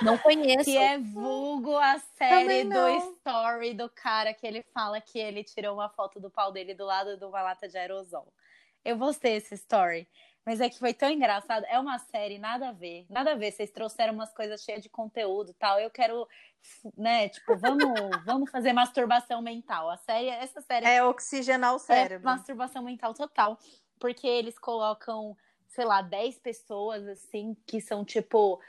Não 0.02 0.16
conheço. 0.18 0.64
Que 0.64 0.78
é 0.78 0.98
vulgo 0.98 1.76
a 1.76 1.98
série 1.98 2.64
do 2.64 2.88
story 3.16 3.74
do 3.74 3.88
cara 3.90 4.32
que 4.32 4.46
ele 4.46 4.62
fala 4.74 5.00
que 5.00 5.18
ele 5.18 5.44
tirou 5.44 5.74
uma 5.74 5.88
foto 5.90 6.18
do 6.18 6.30
pau 6.30 6.52
dele 6.52 6.74
do 6.74 6.84
lado 6.84 7.16
de 7.16 7.24
uma 7.24 7.42
lata 7.42 7.68
de 7.68 7.76
aerosol. 7.76 8.32
Eu 8.84 8.98
postei 8.98 9.36
esse 9.36 9.54
story. 9.54 10.08
Mas 10.44 10.58
é 10.58 10.70
que 10.70 10.78
foi 10.78 10.94
tão 10.94 11.10
engraçado. 11.10 11.66
É 11.68 11.78
uma 11.78 11.98
série, 11.98 12.38
nada 12.38 12.70
a 12.70 12.72
ver. 12.72 13.04
Nada 13.10 13.32
a 13.32 13.34
ver. 13.34 13.52
Vocês 13.52 13.70
trouxeram 13.70 14.14
umas 14.14 14.32
coisas 14.32 14.62
cheias 14.62 14.82
de 14.82 14.88
conteúdo 14.88 15.54
tal. 15.58 15.78
Eu 15.78 15.90
quero, 15.90 16.26
né, 16.96 17.28
tipo, 17.28 17.56
vamos, 17.58 17.84
vamos 18.24 18.50
fazer 18.50 18.72
masturbação 18.72 19.42
mental. 19.42 19.90
A 19.90 19.98
série, 19.98 20.28
essa 20.28 20.62
série. 20.62 20.86
É 20.86 21.04
oxigenar 21.04 21.74
o 21.74 21.78
cérebro. 21.78 22.26
É 22.26 22.32
masturbação 22.32 22.82
mental 22.82 23.12
total 23.12 23.58
porque 24.00 24.26
eles 24.26 24.58
colocam, 24.58 25.36
sei 25.68 25.84
lá, 25.84 26.02
10 26.02 26.40
pessoas 26.40 27.06
assim 27.06 27.56
que 27.66 27.80
são 27.80 28.04
tipo 28.04 28.60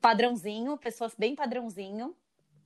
padrãozinho, 0.00 0.76
pessoas 0.78 1.14
bem 1.16 1.34
padrãozinho, 1.34 2.14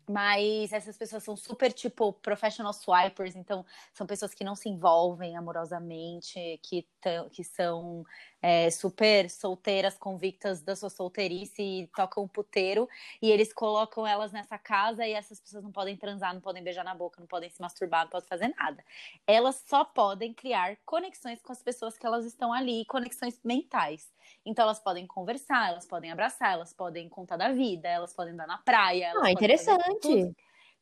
mas 0.09 0.73
essas 0.73 0.97
pessoas 0.97 1.23
são 1.23 1.37
super, 1.37 1.73
tipo, 1.73 2.13
professional 2.13 2.73
swipers, 2.73 3.35
então 3.35 3.65
são 3.93 4.07
pessoas 4.07 4.33
que 4.35 4.45
não 4.45 4.55
se 4.55 4.69
envolvem 4.69 5.37
amorosamente, 5.37 6.61
que, 6.63 6.87
que 7.33 7.45
são 7.45 8.05
é, 8.41 8.71
super 8.71 9.29
solteiras, 9.29 9.99
convictas 9.99 10.63
da 10.63 10.77
sua 10.77 10.91
solteirice 10.91 11.63
e 11.63 11.87
tocam 11.89 12.25
um 12.25 12.29
puteiro, 12.29 12.89
e 13.21 13.31
eles 13.31 13.53
colocam 13.53 14.07
elas 14.07 14.33
nessa 14.33 14.59
casa 14.59 15.07
e 15.07 15.13
essas 15.13 15.41
pessoas 15.41 15.65
não 15.65 15.73
podem 15.73 15.97
transar, 15.97 16.33
não 16.33 16.41
podem 16.41 16.63
beijar 16.63 16.85
na 16.85 16.95
boca, 16.95 17.21
não 17.21 17.27
podem 17.27 17.51
se 17.51 17.61
masturbar, 17.61 18.05
não 18.05 18.11
podem 18.11 18.29
fazer 18.29 18.55
nada. 18.57 18.85
Elas 19.27 19.65
só 19.67 19.85
podem 19.85 20.33
criar 20.33 20.77
conexões 20.85 21.43
com 21.43 21.53
as 21.53 21.63
pessoas 21.63 21.99
que 21.99 22.07
elas 22.07 22.25
estão 22.25 22.53
ali, 22.53 22.85
conexões 22.85 23.41
mentais. 23.43 24.15
Então 24.45 24.65
elas 24.65 24.79
podem 24.79 25.07
conversar, 25.07 25.71
elas 25.71 25.87
podem 25.87 26.11
abraçar, 26.13 26.53
elas 26.53 26.73
podem 26.73 27.09
contar 27.09 27.37
da 27.37 27.53
vida, 27.53 27.89
elas 27.89 28.13
podem 28.15 28.35
andar 28.35 28.47
na 28.47 28.59
praia. 28.59 29.13
ah, 29.23 29.31
interessante. 29.31 29.96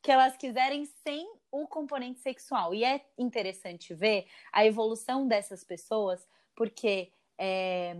Que 0.01 0.11
elas 0.11 0.37
quiserem 0.37 0.85
sem 1.03 1.27
o 1.51 1.67
componente 1.67 2.19
sexual. 2.19 2.73
E 2.73 2.83
é 2.83 3.05
interessante 3.17 3.93
ver 3.93 4.27
a 4.51 4.65
evolução 4.65 5.27
dessas 5.27 5.63
pessoas, 5.63 6.27
porque 6.55 7.11
é, 7.37 7.95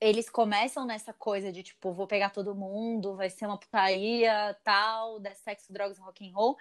eles 0.00 0.28
começam 0.28 0.84
nessa 0.84 1.12
coisa 1.12 1.52
de 1.52 1.62
tipo, 1.62 1.92
vou 1.92 2.06
pegar 2.06 2.30
todo 2.30 2.54
mundo, 2.54 3.14
vai 3.14 3.30
ser 3.30 3.46
uma 3.46 3.58
putaria, 3.58 4.56
tal, 4.64 5.20
sexo, 5.34 5.72
drogas, 5.72 5.98
rock 5.98 6.28
and 6.28 6.34
roll. 6.34 6.56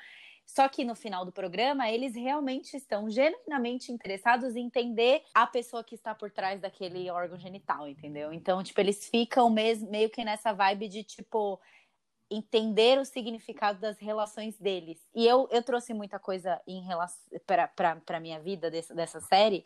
Só 0.46 0.68
que 0.68 0.84
no 0.84 0.96
final 0.96 1.24
do 1.24 1.32
programa, 1.32 1.90
eles 1.90 2.14
realmente 2.14 2.76
estão 2.76 3.10
genuinamente 3.10 3.92
interessados 3.92 4.56
em 4.56 4.66
entender 4.66 5.24
a 5.34 5.48
pessoa 5.48 5.84
que 5.84 5.96
está 5.96 6.14
por 6.14 6.30
trás 6.30 6.60
daquele 6.60 7.10
órgão 7.10 7.40
genital, 7.40 7.88
entendeu? 7.88 8.34
Então, 8.34 8.62
tipo, 8.62 8.80
eles 8.80 9.08
ficam 9.08 9.50
mesmo, 9.50 9.90
meio 9.90 10.10
que 10.10 10.26
nessa 10.26 10.52
vibe 10.52 10.90
de, 10.90 11.04
tipo, 11.04 11.60
entender 12.32 12.98
o 12.98 13.04
significado 13.04 13.80
das 13.80 14.00
relações 14.00 14.58
deles. 14.58 15.06
E 15.14 15.28
eu, 15.28 15.48
eu 15.52 15.62
trouxe 15.62 15.94
muita 15.94 16.18
coisa 16.18 16.62
em 16.66 16.82
relação 16.82 17.20
para 17.46 18.20
minha 18.22 18.40
vida 18.40 18.72
desse, 18.72 18.94
dessa 18.96 19.20
série, 19.20 19.62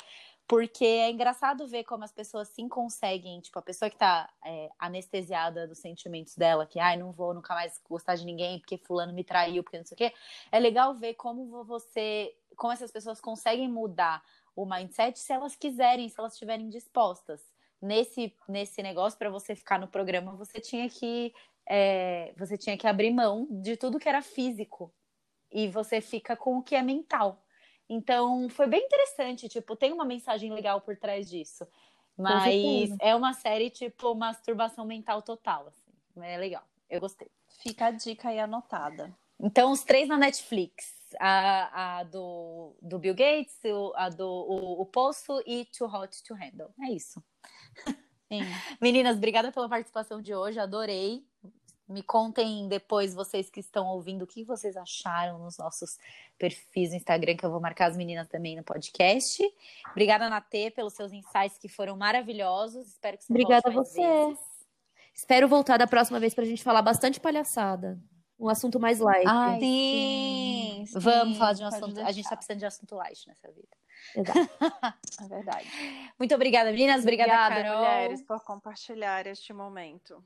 porque 0.47 0.85
é 0.85 1.11
engraçado 1.11 1.67
ver 1.67 1.83
como 1.83 2.03
as 2.03 2.11
pessoas 2.11 2.49
sim 2.49 2.67
conseguem, 2.67 3.39
tipo, 3.39 3.57
a 3.57 3.61
pessoa 3.61 3.89
que 3.89 3.97
tá 3.97 4.29
é, 4.43 4.69
anestesiada 4.79 5.67
dos 5.67 5.79
sentimentos 5.79 6.35
dela, 6.35 6.65
que, 6.65 6.79
ai, 6.79 6.97
não 6.97 7.11
vou 7.11 7.33
nunca 7.33 7.53
mais 7.53 7.79
gostar 7.87 8.15
de 8.15 8.25
ninguém 8.25 8.59
porque 8.59 8.77
fulano 8.77 9.13
me 9.13 9.23
traiu, 9.23 9.63
porque 9.63 9.77
não 9.77 9.85
sei 9.85 9.95
o 9.95 9.97
quê. 9.97 10.13
É 10.51 10.59
legal 10.59 10.93
ver 10.95 11.13
como 11.15 11.63
você, 11.63 12.35
como 12.55 12.73
essas 12.73 12.91
pessoas 12.91 13.21
conseguem 13.21 13.69
mudar 13.69 14.23
o 14.55 14.65
mindset 14.65 15.19
se 15.19 15.33
elas 15.33 15.55
quiserem, 15.55 16.09
se 16.09 16.19
elas 16.19 16.33
estiverem 16.33 16.69
dispostas. 16.69 17.41
Nesse, 17.81 18.33
nesse 18.47 18.81
negócio, 18.81 19.19
para 19.19 19.29
você 19.29 19.53
ficar 19.53 19.79
no 19.79 19.87
programa, 19.87 20.35
você 20.35 20.59
tinha 20.59 20.89
que 20.89 21.33
é, 21.67 22.33
você 22.37 22.57
tinha 22.57 22.77
que 22.77 22.87
abrir 22.87 23.11
mão 23.11 23.47
de 23.49 23.75
tudo 23.75 23.99
que 23.99 24.09
era 24.09 24.21
físico. 24.21 24.93
E 25.51 25.67
você 25.67 26.01
fica 26.01 26.35
com 26.35 26.57
o 26.57 26.63
que 26.63 26.75
é 26.75 26.81
mental. 26.81 27.41
Então, 27.87 28.49
foi 28.49 28.67
bem 28.67 28.83
interessante, 28.83 29.47
tipo, 29.47 29.75
tem 29.75 29.93
uma 29.93 30.05
mensagem 30.05 30.51
legal 30.51 30.81
por 30.81 30.97
trás 30.97 31.29
disso. 31.29 31.67
Mas 32.17 32.95
é 32.99 33.13
uma 33.13 33.33
série, 33.33 33.69
tipo, 33.69 34.15
masturbação 34.15 34.85
mental 34.85 35.21
total, 35.21 35.67
assim. 35.67 35.91
É 36.21 36.37
legal. 36.37 36.63
Eu 36.89 36.99
gostei. 36.99 37.29
Fica 37.61 37.87
a 37.87 37.91
dica 37.91 38.29
aí 38.29 38.39
anotada. 38.39 39.13
Então, 39.39 39.71
os 39.71 39.83
três 39.83 40.07
na 40.07 40.17
Netflix. 40.17 40.95
A, 41.19 41.99
a 41.99 42.03
do, 42.03 42.75
do 42.81 42.99
Bill 42.99 43.13
Gates, 43.13 43.57
a 43.95 44.09
do 44.09 44.27
o, 44.27 44.81
o 44.81 44.85
Poço 44.85 45.41
e 45.45 45.65
Too 45.65 45.87
Hot 45.87 46.23
to 46.23 46.33
Handle. 46.33 46.73
É 46.81 46.91
isso. 46.91 47.23
Sim. 48.27 48.41
Meninas, 48.81 49.15
obrigada 49.15 49.51
pela 49.51 49.69
participação 49.69 50.21
de 50.21 50.33
hoje. 50.33 50.59
Adorei. 50.59 51.25
Me 51.87 52.01
contem 52.01 52.67
depois, 52.67 53.13
vocês 53.13 53.49
que 53.49 53.59
estão 53.59 53.85
ouvindo, 53.87 54.23
o 54.23 54.27
que 54.27 54.43
vocês 54.43 54.75
acharam 54.75 55.37
nos 55.37 55.57
nossos 55.57 55.99
perfis 56.37 56.89
no 56.89 56.95
Instagram, 56.95 57.37
que 57.37 57.45
eu 57.45 57.51
vou 57.51 57.61
marcar 57.61 57.91
as 57.91 57.95
meninas 57.95 58.27
também 58.27 58.55
no 58.55 58.63
podcast. 58.63 59.43
Obrigada, 59.91 60.27
Natê, 60.27 60.71
pelos 60.71 60.93
seus 60.93 61.11
insights 61.13 61.59
que 61.59 61.69
foram 61.69 61.95
maravilhosos. 61.95 62.87
Espero 62.87 63.17
que 63.17 63.23
você 63.23 63.33
Obrigada 63.33 63.69
a 63.69 63.71
você. 63.71 64.01
Vezes. 64.01 64.39
Espero 65.13 65.47
voltar 65.47 65.77
da 65.77 65.85
próxima 65.85 66.19
vez 66.19 66.33
para 66.33 66.43
a 66.43 66.47
gente 66.47 66.63
falar 66.63 66.81
bastante 66.81 67.19
palhaçada. 67.19 67.99
Um 68.37 68.49
assunto 68.49 68.79
mais 68.79 68.99
light. 68.99 69.27
Ai, 69.27 69.59
sim. 69.59 70.85
sim. 70.87 70.99
Vamos 70.99 71.37
falar 71.37 71.53
de 71.53 71.63
um 71.63 71.67
assunto. 71.67 71.93
Deixar. 71.93 72.09
A 72.09 72.11
gente 72.11 72.25
está 72.25 72.35
precisando 72.35 72.59
de 72.59 72.65
assunto 72.65 72.95
light 72.95 73.27
nessa 73.27 73.49
vida. 73.51 73.77
Exato. 74.15 74.39
é 75.23 75.27
verdade. 75.27 75.67
Muito 76.19 76.35
obrigada, 76.35 76.71
meninas. 76.71 77.01
Obrigada, 77.01 77.31
obrigada 77.31 77.63
Carol. 77.63 77.77
mulheres, 77.77 78.21
por 78.23 78.43
compartilhar 78.43 79.25
este 79.27 79.53
momento. 79.53 80.21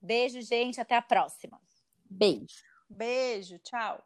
Beijo, 0.00 0.40
gente. 0.42 0.80
Até 0.80 0.96
a 0.96 1.02
próxima. 1.02 1.60
Beijo. 2.08 2.64
Beijo. 2.88 3.58
Tchau. 3.58 4.02